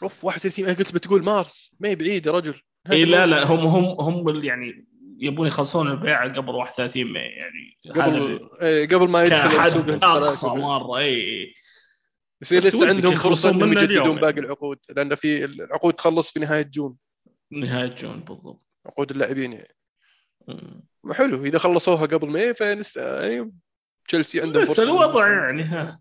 أوف 0.02 0.24
31 0.24 0.64
أنا 0.64 0.74
قلت 0.74 0.94
بتقول 0.94 1.24
مارس 1.24 1.76
ما 1.80 1.88
هي 1.88 1.96
بعيد 1.96 2.26
يا 2.26 2.32
رجل. 2.32 2.54
اي 2.90 3.04
لا 3.04 3.26
لا 3.26 3.46
هم 3.46 3.58
هم 3.58 3.84
هم 3.84 4.44
يعني 4.44 4.86
يبون 5.18 5.46
يخلصون 5.46 5.90
البيع 5.90 6.32
قبل 6.32 6.54
31 6.54 7.04
May 7.04 7.22
يعني 7.22 7.78
قبل 7.94 8.48
إيه، 8.62 8.88
قبل 8.88 9.08
ما 9.08 9.24
يدخل 9.24 9.56
كحد 9.56 10.04
أقصى. 10.04 10.46
مرة 10.46 10.98
اي 10.98 11.54
يصير 12.42 12.62
بس 12.62 12.66
لسه 12.66 12.88
عندهم 12.88 13.14
فرصة 13.14 13.50
إنهم 13.50 13.72
يجددون 13.72 14.16
باقي. 14.16 14.40
العقود 14.40 14.78
لأن 14.96 15.14
في 15.14 15.44
العقود 15.44 15.94
تخلص 15.94 16.32
في 16.32 16.40
نهاية 16.40 16.70
June. 16.74 16.96
نهاية 17.52 17.86
June 17.86 18.20
بالضبط. 18.20 18.62
عقود 18.86 19.10
اللاعبين 19.10 19.52
يعني. 19.52 19.74
حلو 21.12 21.44
إذا 21.44 21.58
خلصوها 21.58 22.06
قبل 22.06 22.30
ما 22.30 22.52
فلسه 22.52 23.22
يعني 23.22 23.52
تشيلسي 24.08 24.40
عندهم 24.40 24.62
بس 24.62 24.80
الوضع 24.80 25.28
يعني 25.28 25.62
ها. 25.62 26.00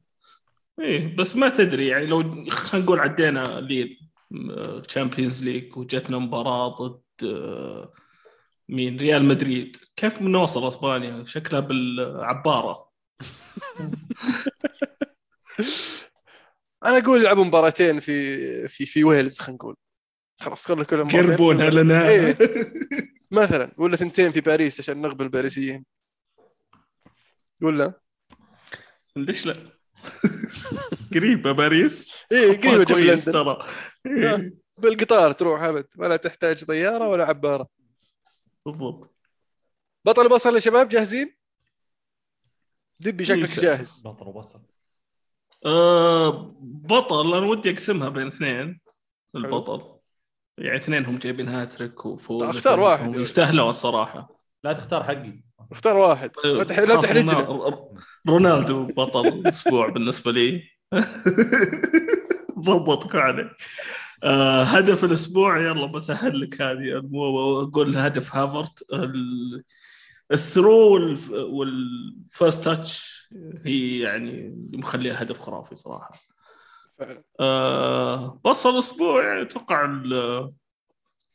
إيه 0.79 1.15
بس 1.15 1.35
ما 1.35 1.49
تدري 1.49 1.87
يعني 1.87 2.05
لو 2.05 2.49
خلينا 2.49 2.85
نقول 2.85 2.99
عدينا 2.99 3.43
ليل 3.43 3.99
Champions 4.87 5.43
League 5.43 5.77
وجتنا 5.77 6.17
مباراة 6.17 6.67
ضد 6.67 7.01
مين؟ 8.69 8.97
ريال 8.97 9.25
مدريد. 9.25 9.77
كيف 9.95 10.19
بنوصل 10.19 10.67
أسبانيا؟ 10.67 11.23
شكلها 11.23 11.59
بالعبارة. 11.59 12.87
أنا 16.85 16.97
أقول 16.97 17.21
يلعبوا 17.21 17.43
مباراتين 17.43 17.99
في 17.99 18.67
في 18.67 18.85
في 18.85 19.03
ويلز 19.03 19.39
خلينا 19.39 19.55
نقول. 19.55 19.75
خلاص 20.41 20.65
خلوا 20.65 20.83
كل 20.83 20.97
مباراتين. 20.97 21.31
قربونها 21.31 21.69
لنا. 21.69 22.09
إيه. 22.09 22.37
مثلا 23.31 23.71
ولا 23.77 23.95
ثنتين 23.95 24.31
في 24.31 24.41
باريس 24.41 24.79
عشان 24.79 25.01
نغبن 25.01 25.25
الباريسيين. 25.25 25.85
ولا؟ 27.61 27.93
ليش 29.15 29.45
لا؟ 29.45 29.55
قريبة 31.13 31.51
باريس. 31.51 32.13
إيه 32.31 32.57
قريبة 32.57 32.83
جنب 32.83 32.87
كويس 32.87 33.25
ترى. 33.25 33.67
إيه، 34.05 34.53
بالقطار 34.77 35.31
تروح 35.31 35.61
أبد 35.61 35.87
ولا 35.97 36.15
تحتاج 36.15 36.63
طيارة 36.63 37.07
ولا 37.07 37.25
عبارة. 37.25 37.67
بالضبط. 38.65 39.15
بطل 40.05 40.29
بصل 40.29 40.55
يا 40.55 40.59
شباب 40.59 40.89
جاهزين؟ 40.89 41.37
دبي 42.99 43.25
شكلك 43.25 43.49
إيه، 43.49 43.61
جاهز. 43.61 44.01
بطل 44.05 44.27
وبصل 44.27 44.61
آه 45.65 46.55
بطل 46.61 47.37
أنا 47.37 47.47
ودي 47.47 47.71
أقسمها 47.71 48.09
بين 48.09 48.27
اثنين. 48.27 48.81
البطل. 49.35 49.96
يعني 50.57 50.77
اثنينهم 50.77 51.17
جايبين 51.17 51.47
هاتريك 51.47 52.05
وفوز 52.05 52.43
اختار 52.43 52.79
واحد. 52.79 53.15
يستاهلون 53.15 53.73
صراحة. 53.73 54.41
لا 54.63 54.73
تختار 54.73 55.03
حقي. 55.03 55.43
اختار 55.71 55.97
واحد. 55.97 56.31
لا 56.45 56.63
تح- 56.63 56.79
لا 56.79 56.95
خاصة 56.95 57.01
تحرجنا 57.01 57.33
رونالدو- 58.29 58.93
بطل 58.93 59.27
الأسبوع 59.27 59.89
بالنسبة 59.93 60.31
لي. 60.31 60.63
ضبطك 62.59 63.15
عليه 63.15 63.51
آه 64.23 64.63
هدف 64.63 65.03
الأسبوع 65.03 65.59
يلا 65.61 65.85
بسهل 65.85 66.41
لك 66.41 66.61
هذه 66.61 66.97
أقول 66.97 67.97
هدف 67.97 68.35
هافرت 68.35 68.83
ال- 68.93 69.63
الثرو 70.31 70.93
والف- 70.93 71.29
والفيرست 71.31 72.63
تاتش 72.63 73.17
هي 73.65 73.99
يعني 73.99 74.29
اللي 74.31 74.77
مخليها 74.77 75.21
هدف 75.23 75.39
خرافي 75.39 75.75
صراحة. 75.75 76.11
آه 77.39 78.41
بس 78.45 78.65
الأسبوع 78.65 79.25
يعني 79.27 79.41
أتوقع 79.41 79.85
ال- 79.85 80.51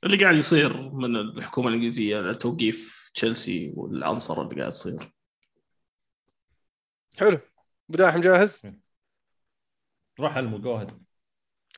اللي 0.05 0.17
قاعد 0.25 0.35
يصير 0.37 0.91
من 0.91 1.17
الحكومة 1.17 1.69
الإنجليزية 1.69 2.33
توقيف 2.33 3.11
تشيلسي 3.15 3.73
والعنصر 3.77 4.43
اللي 4.43 4.61
قاعد 4.61 4.73
يصير. 4.73 5.13
حلو. 7.19 7.39
بداحم 7.89 8.21
جاهز؟ 8.21 8.63
روح 10.21 10.37
المو 10.37 10.59
جو 10.59 10.77
هيد 10.77 10.91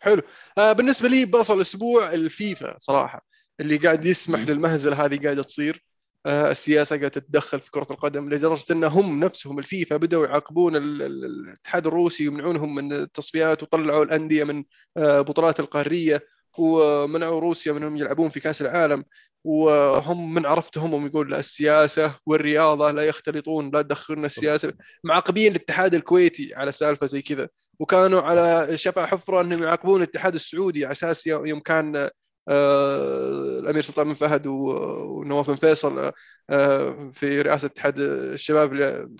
حلو. 0.03 0.22
آه 0.59 0.72
بالنسبة 0.72 1.09
لي 1.09 1.24
بصل 1.24 1.61
أسبوع 1.61 2.12
الفيفا 2.12 2.78
صراحة 2.78 3.26
اللي 3.61 3.76
قاعد 3.76 4.05
يسمح. 4.05 4.41
للمهزلة 4.41 5.05
هذه 5.05 5.24
قاعدة 5.24 5.43
تصير. 5.43 5.85
السياسة 6.26 6.96
قاعدة 6.96 7.08
تتدخل 7.08 7.60
في 7.60 7.70
كرة 7.70 7.86
القدم 7.90 8.30
لدرجة 8.30 8.64
أن 8.70 8.84
هم 8.84 9.24
نفسهم 9.24 9.58
الفيفا 9.58 9.96
بدأوا 9.96 10.26
يعاقبون 10.26 10.76
ال- 10.76 11.02
ال- 11.02 11.24
الاتحاد 11.24 11.86
الروسي 11.86 12.28
ويمنعونهم 12.28 12.74
من 12.74 12.92
التصفيات 12.92 13.62
وطلعوا 13.62 14.04
الأندية 14.04 14.44
من 14.44 14.64
آه 14.96 15.20
بطولات 15.20 15.60
القارية 15.60 16.22
ومنعوا 16.58 17.40
روسيا 17.40 17.72
منهم 17.72 17.96
يلعبون 17.96 18.28
في 18.28 18.40
كأس 18.40 18.62
العالم. 18.62 19.04
وهم 19.44 20.34
من 20.34 20.46
عرفتهم 20.46 20.94
هم 20.94 21.06
يقول 21.06 21.34
السياسة 21.34 22.14
والرياضة 22.26 22.90
لا 22.90 23.02
يختلطون 23.02 23.70
لا 23.74 23.82
تدخلنا 23.82 24.26
السياسة. 24.26 24.72
معاقبين 25.04 25.52
الاتحاد 25.52 25.94
الكويتي 25.94 26.54
على 26.54 26.72
سالفة 26.72 27.06
زي 27.06 27.22
كذا. 27.22 27.48
وكانوا 27.78 28.20
على 28.20 28.68
شفا 28.78 29.06
حفرة 29.06 29.40
أنهم 29.40 29.62
يعاقبون 29.62 30.02
الاتحاد 30.02 30.34
السعودي 30.34 30.84
على 30.84 30.92
أساس 30.92 31.26
يوم 31.26 31.60
كان 31.60 31.96
آه، 31.96 32.10
الامير 32.49 33.82
سلطان 33.82 34.07
بن 34.07 34.14
فهد 34.14 34.47
ونواف 34.47 35.51
بن 35.51 35.57
فيصل 35.57 36.12
آه، 36.51 37.11
في 37.14 37.42
رئاسة 37.42 37.66
اتحاد 37.66 37.99
الشباب 37.99 38.72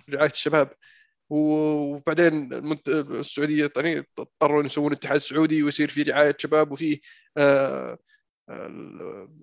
رعاية 0.09 0.29
الشباب. 0.31 0.69
وبعدين 1.29 2.53
السعودية 2.87 3.71
يعني 3.77 4.05
اضطروا 4.19 4.63
يسوون 4.63 4.91
اتحاد 4.93 5.17
سعودي 5.21 5.63
ويصير 5.63 5.87
في 5.89 6.03
رعاية 6.03 6.35
شباب 6.39 6.71
وفيه 6.71 6.99
آه، 7.37 7.97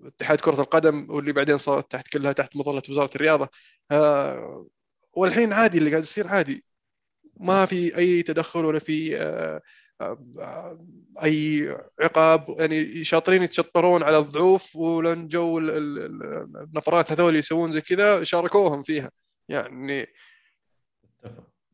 اتحاد 0.05 0.39
كرة 0.41 0.61
القدم 0.61 1.07
واللي 1.11 1.33
بعدين 1.33 1.57
صارت 1.57 1.91
تحت 1.91 2.07
كلها 2.07 2.31
تحت 2.31 2.55
مظلة 2.55 2.81
وزارة 2.89 3.09
الرياضة. 3.15 3.49
آه، 3.91 4.67
والحين 5.13 5.53
عادي 5.53 5.77
اللي 5.77 5.89
قاعد 5.89 6.03
يصير 6.03 6.27
عادي. 6.27 6.65
ما 7.39 7.65
في 7.65 7.97
أي 7.97 8.23
تدخل 8.23 8.65
ولا 8.65 8.79
في 8.79 9.17
آه، 9.17 9.21
آه، 9.21 9.61
أي 11.23 11.75
عقاب 11.99 12.55
يعني 12.59 13.03
شاطرين 13.03 13.43
يتشطرون 13.43 14.03
على 14.03 14.17
الضعوف 14.17 14.75
ولن 14.75 15.27
جو 15.27 15.59
ال- 15.59 15.69
ال- 15.69 15.99
ال- 15.99 16.57
النفرات 16.57 17.11
هذول 17.11 17.35
يسوون 17.35 17.71
زي 17.71 17.81
كذا 17.81 18.23
شاركوهم 18.23 18.83
فيها. 18.83 19.11
يعني 19.49 20.07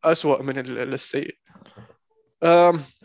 أسوأ 0.03 0.41
من 0.41 0.57
ال- 0.59 0.79
ال- 0.79 0.93
السيء. 0.93 1.37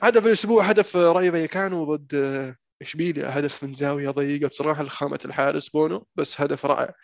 هدف 0.03 0.27
الأسبوع 0.27 0.65
هدف 0.65 0.97
رأي 0.97 1.33
فايكانو 1.33 1.95
ضد 1.95 2.15
آه، 2.15 2.57
إشبيليا. 2.83 3.39
هدف 3.39 3.65
من 3.65 3.75
زاوية 3.75 4.11
ضيقة 4.11 4.49
بصراحة 4.49 4.83
لخامة 4.83 5.19
الحارس 5.25 5.69
بونو 5.69 6.07
بس 6.15 6.41
هدف 6.41 6.67
رائع. 6.67 6.95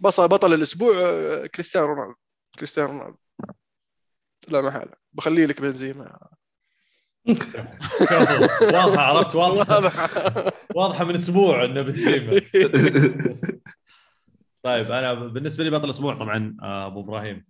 بص 0.00 0.20
بطل 0.20 0.54
الأسبوع 0.54 0.94
آه، 1.04 1.46
كريستيانو 1.46 1.86
رونالدو. 1.86 2.14
كريستيانو 2.58 2.92
رونالدو. 2.92 3.16
لا 4.48 4.60
محالة. 4.60 4.92
بخلي 5.12 5.46
لك 5.46 5.60
بنزيما. 5.60 6.18
واضحة 8.74 9.02
عرفت؟ 9.02 9.34
واضحة. 9.34 9.74
واضح 9.74 10.52
واضحة 10.74 11.04
من 11.04 11.14
أسبوع 11.14 11.64
إنه 11.64 11.82
بنزيما 11.82 12.40
طيب 14.62 14.90
أنا 14.90 15.14
بالنسبة 15.14 15.64
لي 15.64 15.70
بطل 15.70 15.84
الأسبوع 15.84 16.14
طبعا 16.14 16.56
آه، 16.62 16.86
أبو 16.86 17.00
إبراهيم. 17.00 17.44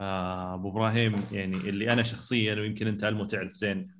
آه، 0.00 0.54
أبو 0.54 0.70
إبراهيم 0.70 1.14
يعني 1.32 1.56
اللي 1.56 1.92
أنا 1.92 2.02
شخصيا 2.02 2.54
ويمكن 2.54 2.86
أنت 2.86 3.04
المو 3.04 3.24
تعرف 3.24 3.52
زين 3.52 3.90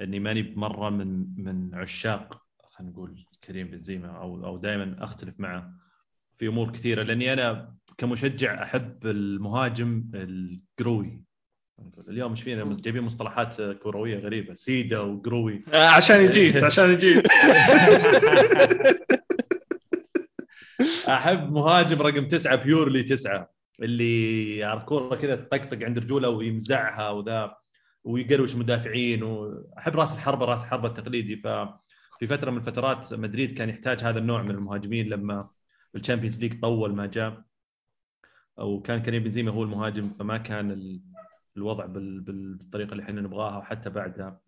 إني 0.00 0.20
ماني 0.20 0.42
بمرة 0.42 0.90
من 0.90 1.26
من 1.36 1.74
عشاق 1.74 2.42
خلينا 2.68 2.92
نقول 2.92 3.24
كريم 3.44 3.68
بنزيما 3.68 4.08
أو 4.08 4.46
أو 4.46 4.56
دائما 4.56 4.96
أختلف 5.04 5.40
معه 5.40 5.72
في 6.36 6.48
أمور 6.48 6.70
كثيرة 6.70 7.02
لأني 7.02 7.32
أنا 7.32 7.74
كمشجع 7.98 8.62
أحب 8.62 9.06
المهاجم 9.06 10.10
القروي. 10.14 11.25
اليوم 12.08 12.30
إيش 12.30 12.42
فينا؟ 12.42 12.76
جايبين 12.80 13.02
مصطلحات 13.02 13.60
كروية 13.62 14.18
غريبة 14.18 14.54
سيدا 14.54 14.98
وقروي 15.00 15.64
آه، 15.72 15.88
عشان 15.88 16.20
يجيت 16.24 16.64
عشان 16.64 16.90
يجيت 16.90 17.26
أحب 21.08 21.52
مهاجم 21.52 22.02
رقم 22.02 22.28
تسعة 22.28 22.56
purely 22.56 23.02
تسعة 23.02 23.50
اللي 23.82 24.72
الكورة 24.72 25.16
كذا 25.16 25.36
تطقطق 25.36 25.82
عند 25.84 25.98
رجوله 25.98 26.28
ويمزعها 26.28 27.10
وذا 27.10 27.54
ويقروش 28.04 28.54
مدافعين 28.56 29.22
واحب 29.22 29.96
رأس 29.96 30.14
الحربة 30.14 30.44
رأس 30.44 30.62
الحربة 30.62 30.88
التقليدي. 30.88 31.36
ففي 31.36 32.26
فترة 32.26 32.50
من 32.50 32.56
الفترات 32.56 33.12
مدريد 33.14 33.58
كان 33.58 33.68
يحتاج 33.68 34.00
هذا 34.00 34.18
النوع 34.18 34.42
من 34.42 34.50
المهاجمين 34.50 35.06
لما 35.08 35.48
ال 35.94 35.99
Champions 35.99 36.40
League 36.40 36.60
طول 36.60 36.94
ما 36.94 37.06
جاء 37.06 37.42
وكان 38.58 39.02
كريم 39.02 39.22
بنزيما 39.22 39.50
هو 39.52 39.62
المهاجم 39.62 40.10
فما 40.18 40.36
كان 40.38 40.70
ال- 40.70 41.00
الوضع 41.56 41.86
بال- 41.86 42.20
بال- 42.20 42.54
بالطريقة 42.54 42.92
اللي 42.92 43.02
إحنا 43.02 43.20
نبغاها 43.20 43.58
وحتى 43.58 43.90
بعدها. 43.90 44.40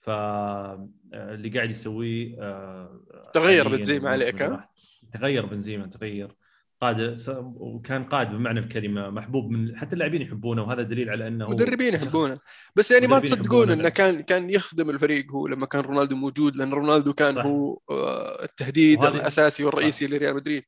فاللي 0.00 1.48
قاعد 1.48 1.70
يسويه 1.70 2.36
آه، 2.40 3.00
تغير 3.34 3.68
بنزيما 3.68 4.10
عليك، 4.10 4.42
ها؟ 4.42 4.68
تغير 5.12 5.46
بنزيما 5.46 5.86
تغير. 5.86 6.36
قاد 6.80 7.16
وكان 7.56 8.04
قائد 8.04 8.28
بمعنى 8.28 8.60
الكلمة 8.60 9.10
محبوب 9.10 9.50
من 9.50 9.76
حتى 9.76 9.92
اللاعبين 9.92 10.22
يحبونه 10.22 10.62
وهذا 10.62 10.82
دليل 10.82 11.10
على 11.10 11.28
أنه 11.28 11.50
مدربين 11.50 11.94
يحبونه. 11.94 12.38
بس 12.76 12.90
يعني 12.90 13.06
ما 13.06 13.18
تصدقون. 13.18 13.70
إنه 13.70 13.88
كان 13.88 14.20
كان 14.20 14.50
يخدم 14.50 14.90
الفريق 14.90 15.32
هو 15.32 15.46
لما 15.46 15.66
كان 15.66 15.80
رونالدو 15.82 16.16
موجود 16.16 16.56
لأن 16.56 16.70
رونالدو 16.70 17.12
كان 17.12 17.34
صح. 17.34 17.44
هو 17.46 17.78
آه، 17.90 18.44
التهديد 18.44 18.98
وهذه- 18.98 19.14
الأساسي 19.14 19.64
والرئيسي 19.64 20.06
لريال 20.06 20.34
مدريد. 20.34 20.64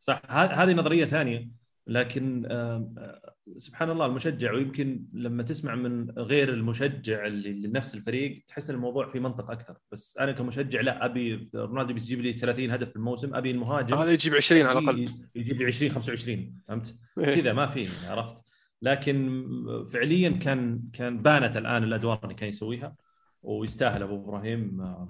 صح. 0.00 0.22
هذه 0.30 0.72
نظرية 0.72 1.04
ثانية. 1.04 1.48
لكن 1.86 2.46
آه، 2.50 3.34
سبحان 3.56 3.90
الله 3.90 4.06
المشجع 4.06 4.52
ويمكن 4.52 5.04
لما 5.12 5.42
تسمع 5.42 5.74
من 5.74 6.10
غير 6.10 6.48
المشجع 6.48 7.26
اللي 7.26 7.52
لنفس 7.52 7.94
الفريق 7.94 8.44
تحس 8.48 8.70
الموضوع 8.70 9.10
في 9.10 9.20
منطق 9.20 9.50
أكثر. 9.50 9.76
بس 9.92 10.18
أنا 10.18 10.32
كمشجع 10.32 10.80
لا 10.80 11.04
أبي 11.04 11.50
رونالدو 11.54 11.94
بيجيب 11.94 12.20
لي 12.20 12.32
30 12.32 12.70
هدف 12.70 12.90
في 12.90 12.96
الموسم 12.96 13.34
أبي 13.34 13.50
المهاجم 13.50 13.96
هذا 13.96 14.12
يجيب 14.12 14.34
20 14.34 14.66
على 14.66 14.78
الأقل. 14.78 15.04
يجيب 15.34 15.56
لي 15.56 15.66
20 15.66 15.92
25 15.92 16.56
فهمت؟ 16.68 16.96
كذا 17.16 17.52
ما 17.52 17.66
في 17.66 17.88
عرفت؟ 18.06 18.44
لكن 18.82 19.46
فعليا 19.92 20.30
كان 20.30 20.82
كان 20.92 21.22
بانت 21.22 21.56
الآن 21.56 21.84
الأدوار 21.84 22.20
اللي 22.24 22.34
كان 22.34 22.48
يسويها 22.48 22.96
ويستاهل 23.42 24.02
أبو 24.02 24.16
إبراهيم 24.16 24.80
آه، 24.80 25.08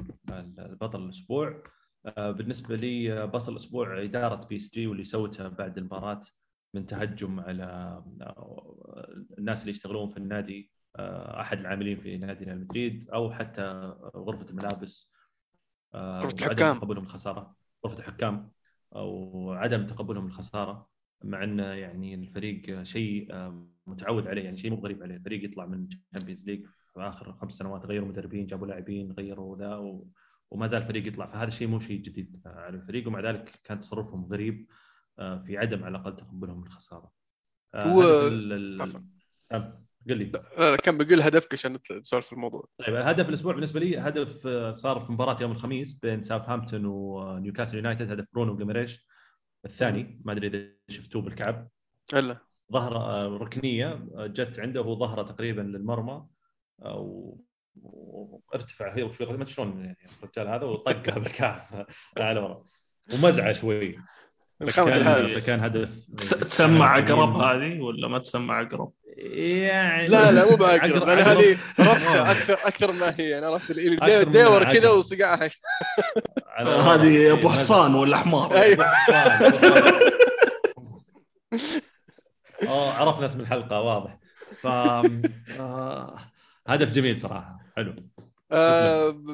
البطل 0.59 1.05
الأسبوع. 1.05 1.63
آه، 2.07 2.31
بالنسبة 2.31 2.77
لي 2.77 3.13
آه، 3.13 3.25
بطل 3.25 3.53
الأسبوع 3.53 4.03
إدارة 4.03 4.47
بي 4.47 4.57
إس 4.57 4.71
جي 4.75 4.87
واللي 4.87 5.05
سوتها 5.05 5.49
بعد 5.49 5.79
المباراة. 5.79 6.21
من 6.77 6.87
تهجم 6.87 7.41
على 7.41 8.03
الناس 9.39 9.61
اللي 9.61 9.71
يشتغلون 9.71 10.09
في 10.09 10.17
النادي 10.17 10.71
أحد 11.41 11.59
العاملين 11.59 12.01
في 12.01 12.17
نادي 12.17 12.45
ريال 12.45 12.61
مدريد 12.61 13.11
أو 13.11 13.31
حتى 13.31 13.95
غرفة 14.17 14.51
الملابس 14.51 15.11
وعدم 15.95 16.29
الحكام. 16.43 16.79
تقبلهم 16.79 17.05
الخسارة. 17.05 17.57
غرفة 17.87 17.99
الحكام 17.99 18.51
أو 18.97 19.53
عدم 19.53 19.87
تقبلهم 19.87 20.27
الخسارة 20.27 20.89
مع 21.25 21.45
انه 21.45 21.65
يعني 21.65 22.15
الفريق 22.15 22.83
شيء 22.83 23.29
متعود 23.87 24.27
عليه 24.27 24.43
يعني 24.45 24.57
شيء 24.57 24.71
مو 24.71 24.77
غريب 24.77 25.03
عليه. 25.03 25.17
الفريق 25.17 25.45
يطلع 25.45 25.67
من 25.67 25.89
ال 26.15 26.18
Champions 26.18 26.47
League 26.47 26.67
في 26.95 27.01
آخر 27.01 27.33
خمس 27.33 27.53
سنوات 27.53 27.87
غيروا 27.87 28.09
مدربين 28.09 28.47
جابوا 28.47 28.67
لاعبين 28.67 29.13
غيروا 29.13 29.57
ذا 29.57 29.77
و... 29.77 30.09
وما 30.51 30.67
زال 30.67 30.83
الفريق 30.83 31.07
يطلع. 31.07 31.27
فهذا 31.27 31.49
الشيء 31.49 31.69
مو 31.69 31.81
شيء 31.81 32.03
جديد 32.03 32.43
على 32.47 32.77
الفريق 32.77 33.09
ومع 33.09 33.21
ذلك 33.21 33.61
كان 33.65 33.81
تصرفهم 33.81 34.25
غريب. 34.25 34.67
في 35.17 35.59
عدم 35.59 35.85
على 35.85 35.99
الأقل 35.99 36.17
تقبلهم 36.17 36.63
الخسارة. 36.63 37.13
آه، 37.75 37.85
هو- 37.87 38.01
هدف 38.03 38.33
ال- 38.33 38.53
ال- 38.53 38.83
عفوا. 38.83 39.01
آه، 39.53 39.83
قل 40.09 40.17
لي. 40.19 40.33
آه، 40.59 40.77
كان 40.77 40.99
بقول 40.99 41.21
هدفك 41.21 41.53
عشان 41.53 41.77
نسولف 41.91 42.27
في 42.27 42.33
الموضوع. 42.33 42.69
طيب 42.79 42.97
الهدف 42.97 43.29
الأسبوع 43.29 43.53
بالنسبة 43.55 43.81
لي 43.81 43.99
هدف 43.99 44.47
آه، 44.47 44.73
صار 44.73 45.01
في 45.01 45.13
مباراة 45.13 45.43
يوم 45.43 45.53
الخميس 45.53 45.99
بين 45.99 46.23
ساوثهامبتون 46.23 46.85
ونيوكاسل 46.87 47.77
يونايتد 47.77 48.11
هدف 48.11 48.25
برونو 48.33 48.57
جيمريش 48.57 49.07
الثاني 49.65 50.21
ما 50.25 50.33
أدري 50.33 50.47
إذا 50.47 50.69
شفتوه 50.89 51.23
بالكعب. 51.23 51.69
الا 52.15 52.39
ظهر 52.73 52.97
آه، 52.97 53.27
ركنية 53.37 54.09
آه، 54.15 54.27
جت 54.27 54.59
عنده 54.61 54.81
وهو 54.81 54.99
ظهرة 54.99 55.23
تقريبا 55.23 55.61
للمرمى 55.63 56.27
آه، 56.83 57.37
وارتفع 57.83 58.95
هي 58.97 59.03
وشوي 59.03 59.37
ما 59.37 59.45
شلون 59.45 59.85
يعني 59.85 59.99
الرجال 60.23 60.49
هذا 60.49 60.65
وطقها 60.65 61.19
بالكعب. 61.19 61.87
على 62.21 62.41
ورا. 62.41 62.65
ومزعة 63.15 63.53
شوي. 63.53 63.99
كان 64.61 65.29
كان 65.47 65.61
هدف 65.65 65.91
تس- 66.17 66.31
تسمع 66.31 66.93
عقرب 66.97 67.37
هذه 67.37 67.81
ولا 67.81 68.09
ما 68.09 68.19
تسمع 68.19 68.59
عقرب؟ 68.59 68.93
يعني 69.19 70.07
لا 70.07 70.33
لا 70.33 70.51
مو 70.51 70.57
بأقرب 70.67 70.81
عقرب- 70.95 71.07
لأن 71.09 71.19
عقرب. 71.19 71.39
هذه 71.39 71.53
رفسه 71.91 72.31
أكثر 72.31 72.53
أكثر 72.69 72.93
ما 72.93 73.15
هي 73.19 73.29
يعني 73.29 73.47
عرفت 73.47 73.73
ديور. 73.73 74.65
كذا 74.65 74.91
وصقعها. 74.91 75.51
هذه 76.59 77.33
أبو 77.33 77.49
مزعة. 77.49 77.59
حصان 77.61 77.95
ولا 77.95 78.17
حمار 78.17 78.57
أيوة. 78.57 78.85
آه 82.69 82.93
عرفنا 82.93 83.27
اسم 83.27 83.41
الحلقة 83.41 83.81
واضح 83.81 84.19
ف 84.57 84.67
آه، 85.61 86.17
هدف 86.67 86.93
جميل 86.93 87.21
صراحة 87.21 87.59
حلو 87.77 87.91
آه، 87.91 88.16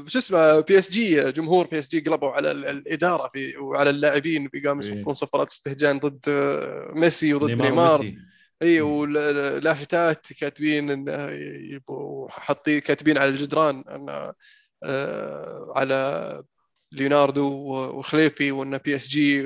شو 0.07 0.19
اسمه 0.19 0.61
بي 0.61 0.79
اس 0.79 0.91
جي 0.91 1.33
جمهور 1.33 1.67
بي 1.67 1.79
اس 1.79 1.89
جي 1.89 2.01
قلبوا 2.01 2.31
على 2.31 2.51
ال- 2.51 2.67
الإدارة 2.69 3.29
في 3.29 3.57
وعلى 3.57 3.91
اللاعبين 3.91 4.49
بقاموا 4.53 4.83
إيه. 4.83 4.93
يصفون 4.95 5.15
صفارات 5.15 5.49
استهجان 5.49 5.99
ضد 5.99 6.21
آه، 6.29 6.93
ميسي 6.95 7.35
وضد 7.35 7.51
نيمار. 7.51 8.15
اي 8.63 8.81
ولافتات 8.81 10.27
كاتبين 10.33 10.91
انه 10.91 11.29
يبقوا 11.75 12.29
حاطين 12.29 12.79
كاتبين 12.79 13.19
على 13.19 13.31
الجدران 13.31 13.85
إن 13.89 14.33
آه، 14.85 15.73
على 15.77 16.43
ليوناردو 16.93 17.49
وخليفي 17.99 18.53
وإن 18.53 18.79
بي 18.79 18.95
اس 18.95 19.09
جي 19.09 19.43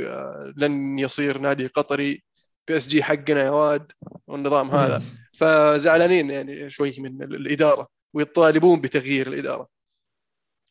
لن 0.57 0.99
يصير 0.99 1.39
نادي 1.39 1.67
قطري. 1.67 2.23
بي 2.69 2.77
اس 2.77 2.89
جي 2.89 3.03
حقنا 3.03 3.43
يا 3.43 3.51
واد 3.51 3.93
والنظام 4.27 4.71
هذا. 4.71 5.03
فزعلانين 5.39 6.31
يعني 6.31 6.71
شوي 6.71 6.95
من 6.99 7.23
ال- 7.23 7.35
الإدارة. 7.35 7.96
ويطالبون 8.17 8.81
بتغيير 8.81 9.27
الإدارة. 9.27 9.69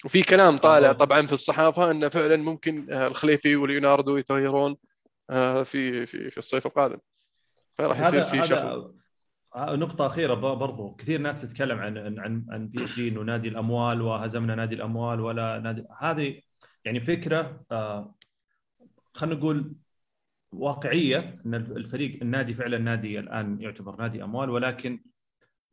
وفي 0.05 0.21
كلام 0.21 0.57
طالع. 0.57 0.91
طبعا 0.91 1.27
في 1.27 1.33
الصحافة 1.33 1.91
انه 1.91 2.09
فعلا 2.09 2.37
ممكن 2.37 2.93
آه، 2.93 3.07
الخليفي 3.07 3.55
وليوناردو 3.55 4.17
يتغيرون 4.17 4.75
آه، 5.29 5.63
في 5.63 6.05
في 6.05 6.29
في 6.29 6.37
الصيف 6.37 6.65
القادم. 6.65 6.97
فراح 7.73 7.99
يصير 7.99 8.23
في 8.23 8.39
هذا 8.39 8.91
آه، 9.55 9.75
نقطة 9.75 10.07
أخيرة 10.07 10.33
برضو. 10.33 10.95
كثير 10.95 11.21
ناس 11.21 11.41
تتكلم 11.41 11.79
عن 11.79 12.19
عن 12.19 12.45
عن 12.49 12.67
بي 12.67 12.83
إس 12.83 12.95
جي 12.95 13.07
إنه 13.07 13.21
نادي 13.21 13.47
الأموال 13.47 14.01
وهزمنا 14.01 14.55
نادي 14.55 14.75
الأموال 14.75 15.19
ولا 15.19 15.59
نادي. 15.59 15.85
هذه 15.99 16.41
يعني 16.85 16.99
فكرة 16.99 17.65
خلينا 19.13 19.35
نقول 19.35 19.75
واقعية 20.51 21.41
إن 21.45 21.55
الفريق 21.55 22.19
النادي 22.21 22.53
فعلا 22.53 22.77
نادي 22.77 23.19
الآن 23.19 23.61
يعتبر 23.61 23.95
نادي 23.95 24.23
أموال 24.23 24.49
ولكن 24.49 25.14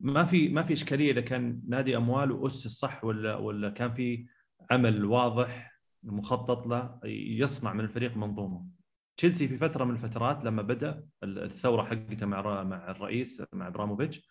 ما 0.03 0.25
في 0.25 0.49
ما 0.49 0.63
في 0.63 0.73
إشكالية 0.73 1.11
إذا 1.11 1.21
كان 1.21 1.61
نادي 1.67 1.97
اموال 1.97 2.31
واسس 2.31 2.67
صح 2.67 3.03
ولا 3.03 3.35
ولا 3.35 3.69
كان 3.69 3.93
في 3.93 4.25
عمل 4.71 5.05
واضح 5.05 5.79
مخطط 6.03 6.67
له 6.67 6.99
يصنع 7.05 7.73
من 7.73 7.79
الفريق 7.79 8.17
منظومة. 8.17 8.65
تشيلسي 9.17 9.47
في 9.47 9.57
فترة 9.57 9.83
من 9.83 9.91
الفترات 9.91 10.45
لما 10.45 10.61
بدأ 10.61 11.05
الثورة 11.23 11.83
حقته 11.83 12.25
مع 12.25 12.63
مع 12.63 12.91
الرئيس 12.91 13.43
مع 13.53 13.67
إبراموفيتش 13.67 14.27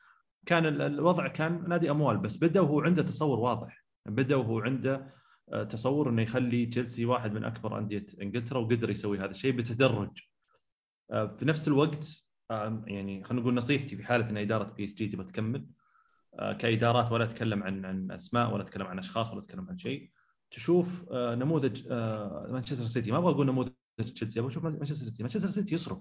كان 0.47 0.67
ال- 0.67 0.83
الوضع 0.83 1.27
كان 1.29 1.69
نادي 1.69 1.91
أموال 1.91 2.19
بس 2.19 2.37
بدأ 2.37 2.61
وهو 2.61 2.81
عنده 2.81 3.03
تصور 3.03 3.39
واضح. 3.39 3.85
بدأ 4.07 4.37
وهو 4.37 4.61
عنده 4.61 5.09
آه، 5.53 5.65
تصور 5.65 6.09
إنه 6.11 6.23
يخلي 6.23 6.67
تشيلسي 6.67 7.05
واحد 7.05 7.33
من 7.33 7.45
أكبر 7.45 7.79
أندية 7.79 8.07
إنجلترا 8.23 8.59
وقدر 8.59 8.91
يسوي 8.91 9.19
هذا 9.19 9.31
الشيء 9.31 9.53
بتدرج. 9.53 10.11
آه، 11.11 11.27
في 11.39 11.45
نفس 11.45 11.69
الوقت 11.69 12.22
يعني 12.87 13.25
خلينا 13.25 13.43
نقول 13.43 13.55
نصيحتي 13.55 13.97
في 13.97 14.05
حالة 14.05 14.31
إن 14.31 14.37
إدارة 14.37 14.65
بي 14.65 14.85
اس 14.85 14.95
جي 14.95 15.09
تبغى 15.09 15.27
تكمل 15.27 15.67
آه، 16.39 16.53
كإدارات 16.53 17.13
ولا 17.13 17.25
أتكلم 17.25 17.63
عن 17.63 17.85
عن 17.85 18.11
أسماء 18.11 18.55
ولا 18.55 18.63
أتكلم 18.63 18.87
عن 18.87 18.99
أشخاص 18.99 19.31
ولا 19.31 19.41
أتكلم 19.41 19.69
عن 19.69 19.79
شيء 19.79 20.11
تشوف 20.51 21.05
آه، 21.11 21.35
نموذج 21.35 21.89
مانشستر 22.53 22.85
سيتي 22.87 23.11
ما 23.11 23.19
أبغى 23.19 23.33
أقول 23.33 23.47
نموذج 23.47 23.73
تشيلسي 24.15 24.41
أبغى 24.41 24.51
أشوف 24.51 24.65
مانشستر 24.65 25.05
سيتي 25.07 25.23
مانشستر 25.23 25.49
سيتي 25.49 25.75
يصرف 25.75 25.99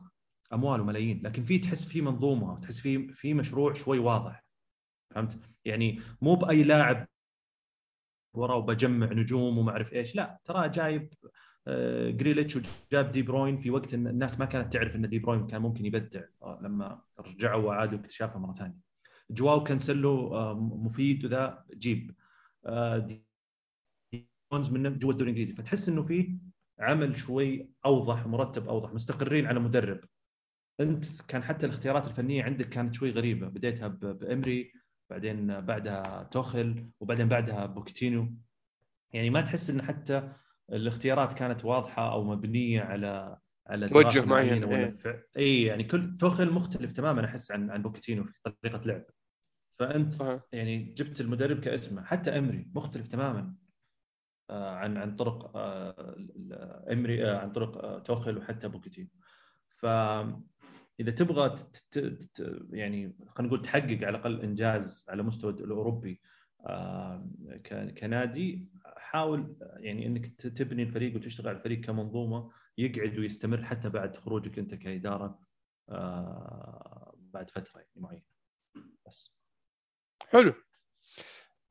أموال 0.53 0.81
وملايين 0.81 1.21
لكن 1.23 1.43
في 1.43 1.59
تحس 1.59 1.85
في 1.85 2.01
منظومة 2.01 2.59
تحس 2.59 2.79
في 2.79 3.13
في 3.13 3.33
مشروع 3.33 3.73
شوي 3.73 3.99
واضح. 3.99 4.43
فهمت؟ 5.15 5.39
يعني 5.65 6.01
مو 6.21 6.35
بأي 6.35 6.63
لاعب 6.63 7.07
وراه 8.33 8.55
وبجمع 8.55 9.13
نجوم 9.13 9.57
وما 9.57 9.71
أعرف 9.71 9.93
إيش 9.93 10.15
لا 10.15 10.39
ترى 10.43 10.69
جايب 10.69 11.13
جريليتش 12.09 12.55
وجايب 12.55 13.11
دي 13.11 13.21
بروين 13.21 13.57
في 13.57 13.71
وقت 13.71 13.93
إن 13.93 14.07
الناس 14.07 14.39
ما 14.39 14.45
كانت 14.45 14.73
تعرف 14.73 14.95
إن 14.95 15.09
دي 15.09 15.19
بروين 15.19 15.47
كان 15.47 15.61
ممكن 15.61 15.85
يبدع 15.85 16.21
آه، 16.43 16.59
لما 16.61 17.01
رجعوا 17.19 17.63
وعادوا 17.63 17.99
اكتشافه 17.99 18.39
مرة 18.39 18.53
ثانية. 18.53 18.77
جواو 19.29 19.63
كانسلو 19.63 20.35
آه، 20.35 20.53
مفيد 20.59 21.25
وذا 21.25 21.65
جيب. 21.73 22.15
آه، 22.65 23.07
جونز 24.53 24.69
من 24.71 24.99
جوا 24.99 25.11
الدوري 25.11 25.23
الإنجليزي. 25.31 25.53
فتحس 25.53 25.89
إنه 25.89 26.03
في 26.03 26.37
عمل 26.79 27.17
شوي 27.17 27.69
أوضح 27.85 28.27
مرتب 28.27 28.67
أوضح 28.67 28.93
مستقرين 28.93 29.45
على 29.45 29.59
مدرب. 29.59 29.99
أنت 30.79 31.21
كان 31.27 31.43
حتى 31.43 31.65
الاختيارات 31.65 32.07
الفنية 32.07 32.43
عندك 32.43 32.69
كانت 32.69 32.95
شوي 32.95 33.11
غريبة. 33.11 33.47
بديتها 33.47 33.87
بإمري 33.87 34.73
بعدين 35.09 35.61
بعدها 35.61 36.23
توخل 36.23 36.89
وبعدين 36.99 37.27
بعدها 37.27 37.65
بوكيتينو 37.65 38.33
يعني 39.13 39.29
ما 39.29 39.41
تحس 39.41 39.69
إن 39.69 39.81
حتى 39.81 40.33
الاختيارات 40.69 41.33
كانت 41.33 41.65
واضحة 41.65 42.11
أو 42.11 42.23
مبنية 42.23 42.81
على 42.81 43.37
على 43.67 43.89
توجه 43.89 44.25
معين، 44.25 44.63
ولا 44.63 44.93
إيه. 45.05 45.27
اي 45.37 45.63
يعني 45.63 45.83
كل 45.83 46.17
توخل 46.17 46.51
مختلف 46.51 46.91
تماما 46.91 47.25
أحس 47.25 47.51
عن 47.51 47.71
عن 47.71 47.81
بوكيتينو 47.81 48.23
في 48.23 48.39
طريقة 48.61 48.85
لعب 48.85 49.05
فأنت 49.79 50.13
صحيح. 50.13 50.41
يعني 50.51 50.93
جبت 50.97 51.21
المدرب 51.21 51.59
كاسمه 51.59 52.03
حتى 52.03 52.37
إمري 52.37 52.71
مختلف 52.75 53.07
تماما 53.07 53.55
آه، 54.49 54.75
عن 54.75 54.97
عن 54.97 55.15
طرق 55.15 55.57
آه، 55.57 56.85
إمري 56.91 57.25
آه، 57.25 57.37
عن 57.37 57.51
طرق 57.51 58.03
توخل 58.03 58.37
وحتى 58.37 58.67
بوكيتينو 58.67 59.09
ف 59.77 59.85
إذا 60.99 61.11
تبغى 61.11 61.55
يعني 62.69 63.15
خلينا 63.27 63.53
نقول 63.53 63.61
تحقق 63.61 63.97
على 64.03 64.09
الأقل 64.09 64.41
إنجاز 64.41 65.05
على 65.09 65.23
مستوى 65.23 65.51
الأوروبي 65.51 66.21
كنادي 67.97 68.67
حاول 69.11 69.55
يعني 69.77 70.05
إنك 70.05 70.25
تبني 70.41 70.83
الفريق 70.83 71.15
وتشتغل 71.15 71.47
على 71.47 71.57
الفريق 71.57 71.79
كمنظومة 71.81 72.51
يقعد 72.77 73.19
ويستمر 73.19 73.63
حتى 73.63 73.89
بعد 73.89 74.15
خروجك 74.17 74.59
أنت 74.59 74.73
كإدارة 74.75 75.39
آه، 75.89 77.13
بعد 77.17 77.49
فترة 77.49 77.79
يعني 77.79 77.89
معينة. 77.95 78.21
بس. 79.07 79.31
حلو. 80.29 80.53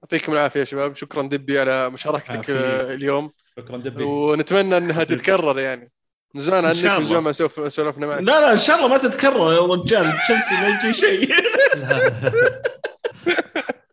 يعطيكم 0.02 0.32
العافية 0.32 0.60
يا 0.60 0.64
شباب. 0.64 0.94
شكرا 0.96 1.22
دبي 1.22 1.58
على 1.60 1.90
مشاركتك 1.90 2.30
عافية. 2.30 2.54
آه، 2.54 2.94
اليوم. 2.94 3.32
شكرا 3.56 3.76
دبي. 3.78 4.02
ونتمنى 4.04 4.76
إنها 4.76 5.04
تتكرر 5.04 5.58
يعني. 5.58 5.92
من 6.34 6.40
زمان 6.40 6.64
عنك 6.64 6.76
من 7.00 7.04
زمان. 7.06 7.22
ما 7.22 7.32
سولف- 7.32 7.72
سولفنا 7.72 8.06
معك. 8.06 8.18
لا 8.20 8.40
لا 8.40 8.52
إن 8.52 8.58
شاء 8.58 8.76
الله 8.76 8.88
ما 8.88 8.98
تتكرر 8.98 9.52
يا 9.52 9.60
رجال. 9.60 10.12
تشيلسي 10.22 10.54
ما 10.54 10.68
يجي 10.68 10.92
شيء. 10.92 11.34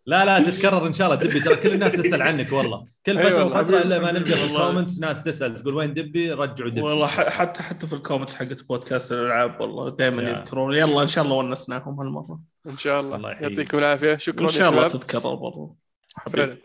لا 0.08 0.26
لا 0.26 0.44
تتكرر 0.44 0.88
إن 0.88 0.94
شاء 0.94 1.08
الله. 1.08 1.24
دبي 1.24 1.40
ترى 1.40 1.56
كل 1.56 1.74
الناس 1.74 1.92
تسأل 1.92 2.22
عنك 2.22 2.52
والله. 2.52 2.88
كل 3.06 3.18
أيوة 3.18 3.50
فترة. 3.50 3.62
وفترة 3.62 3.78
إلا 3.78 4.00
ما 4.00 4.12
نلقى 4.12 4.32
في. 4.32 4.46
الكومنتس 4.46 5.00
ناس 5.00 5.24
تسأل 5.24 5.62
تقول 5.62 5.76
وين 5.76 5.94
دبي؟ 5.94 6.32
رجعوا 6.32 6.70
دبي. 6.70 6.82
والله 6.82 7.08
حتى 7.08 7.64
حتى 7.64 7.88
في 7.88 7.94
الكومنتس 7.94 8.36
حقت 8.36 8.64
بودكاست 8.64 9.12
الألعاب 9.12 9.62
والله 9.62 9.90
دائما. 9.90 10.24
يذكرون. 10.24 10.76
يلا 10.76 11.02
إن 11.02 11.08
شاء 11.08 11.24
الله 11.24 11.36
ونسناهم 11.36 12.00
هالمرة. 12.00 12.40
إن 12.68 12.78
شاء 12.78 13.02
الله, 13.02 13.16
الله. 13.16 13.32
يعطيكم 13.32 13.78
العافية. 13.78 14.18
شكرا 14.18 14.48
إن 14.48 14.52
شاء 14.52 14.70
الله 14.70 14.88
شباب 14.88 15.02
تتكرر 15.02 15.36
برضو. 15.36 15.78
فعلا 16.26 16.44
حبيبي. 16.44 16.62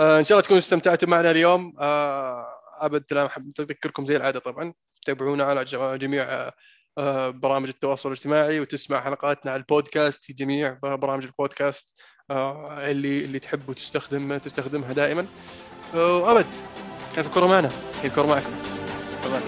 آه 0.00 0.18
إن 0.18 0.24
شاء 0.24 0.38
الله 0.38 0.44
تكونوا 0.44 0.58
استمتعتوا 0.58 1.08
معنا 1.08 1.30
اليوم. 1.30 1.74
آه 1.80 2.46
أبد 2.80 3.04
لا 3.10 3.26
أحب 3.26 3.52
أذكركم 3.60 4.06
زي 4.06 4.16
العادة 4.16 4.40
طبعا. 4.40 4.72
تابعونا 5.06 5.44
على 5.44 5.64
جميع 5.98 6.50
آه 6.98 7.30
برامج 7.30 7.68
التواصل 7.68 8.08
الاجتماعي 8.08 8.60
وتسمع 8.60 9.00
حلقاتنا 9.00 9.52
على 9.52 9.60
البودكاست 9.60 10.24
في 10.24 10.32
جميع 10.32 10.78
برامج 10.82 11.24
البودكاست. 11.24 12.00
اللي 12.30 13.24
اللي 13.24 13.38
تحب 13.38 13.68
وتستخدم 13.68 14.38
تستخدمها 14.38 14.92
دائما. 14.92 15.26
آه 15.94 16.16
وابد 16.16 16.46
كانت 17.16 17.26
الكره 17.26 17.46
معنا. 17.46 17.70
هي 18.02 18.08
الكره 18.08 18.26
معكم. 18.26 18.50
تمام. 19.22 19.42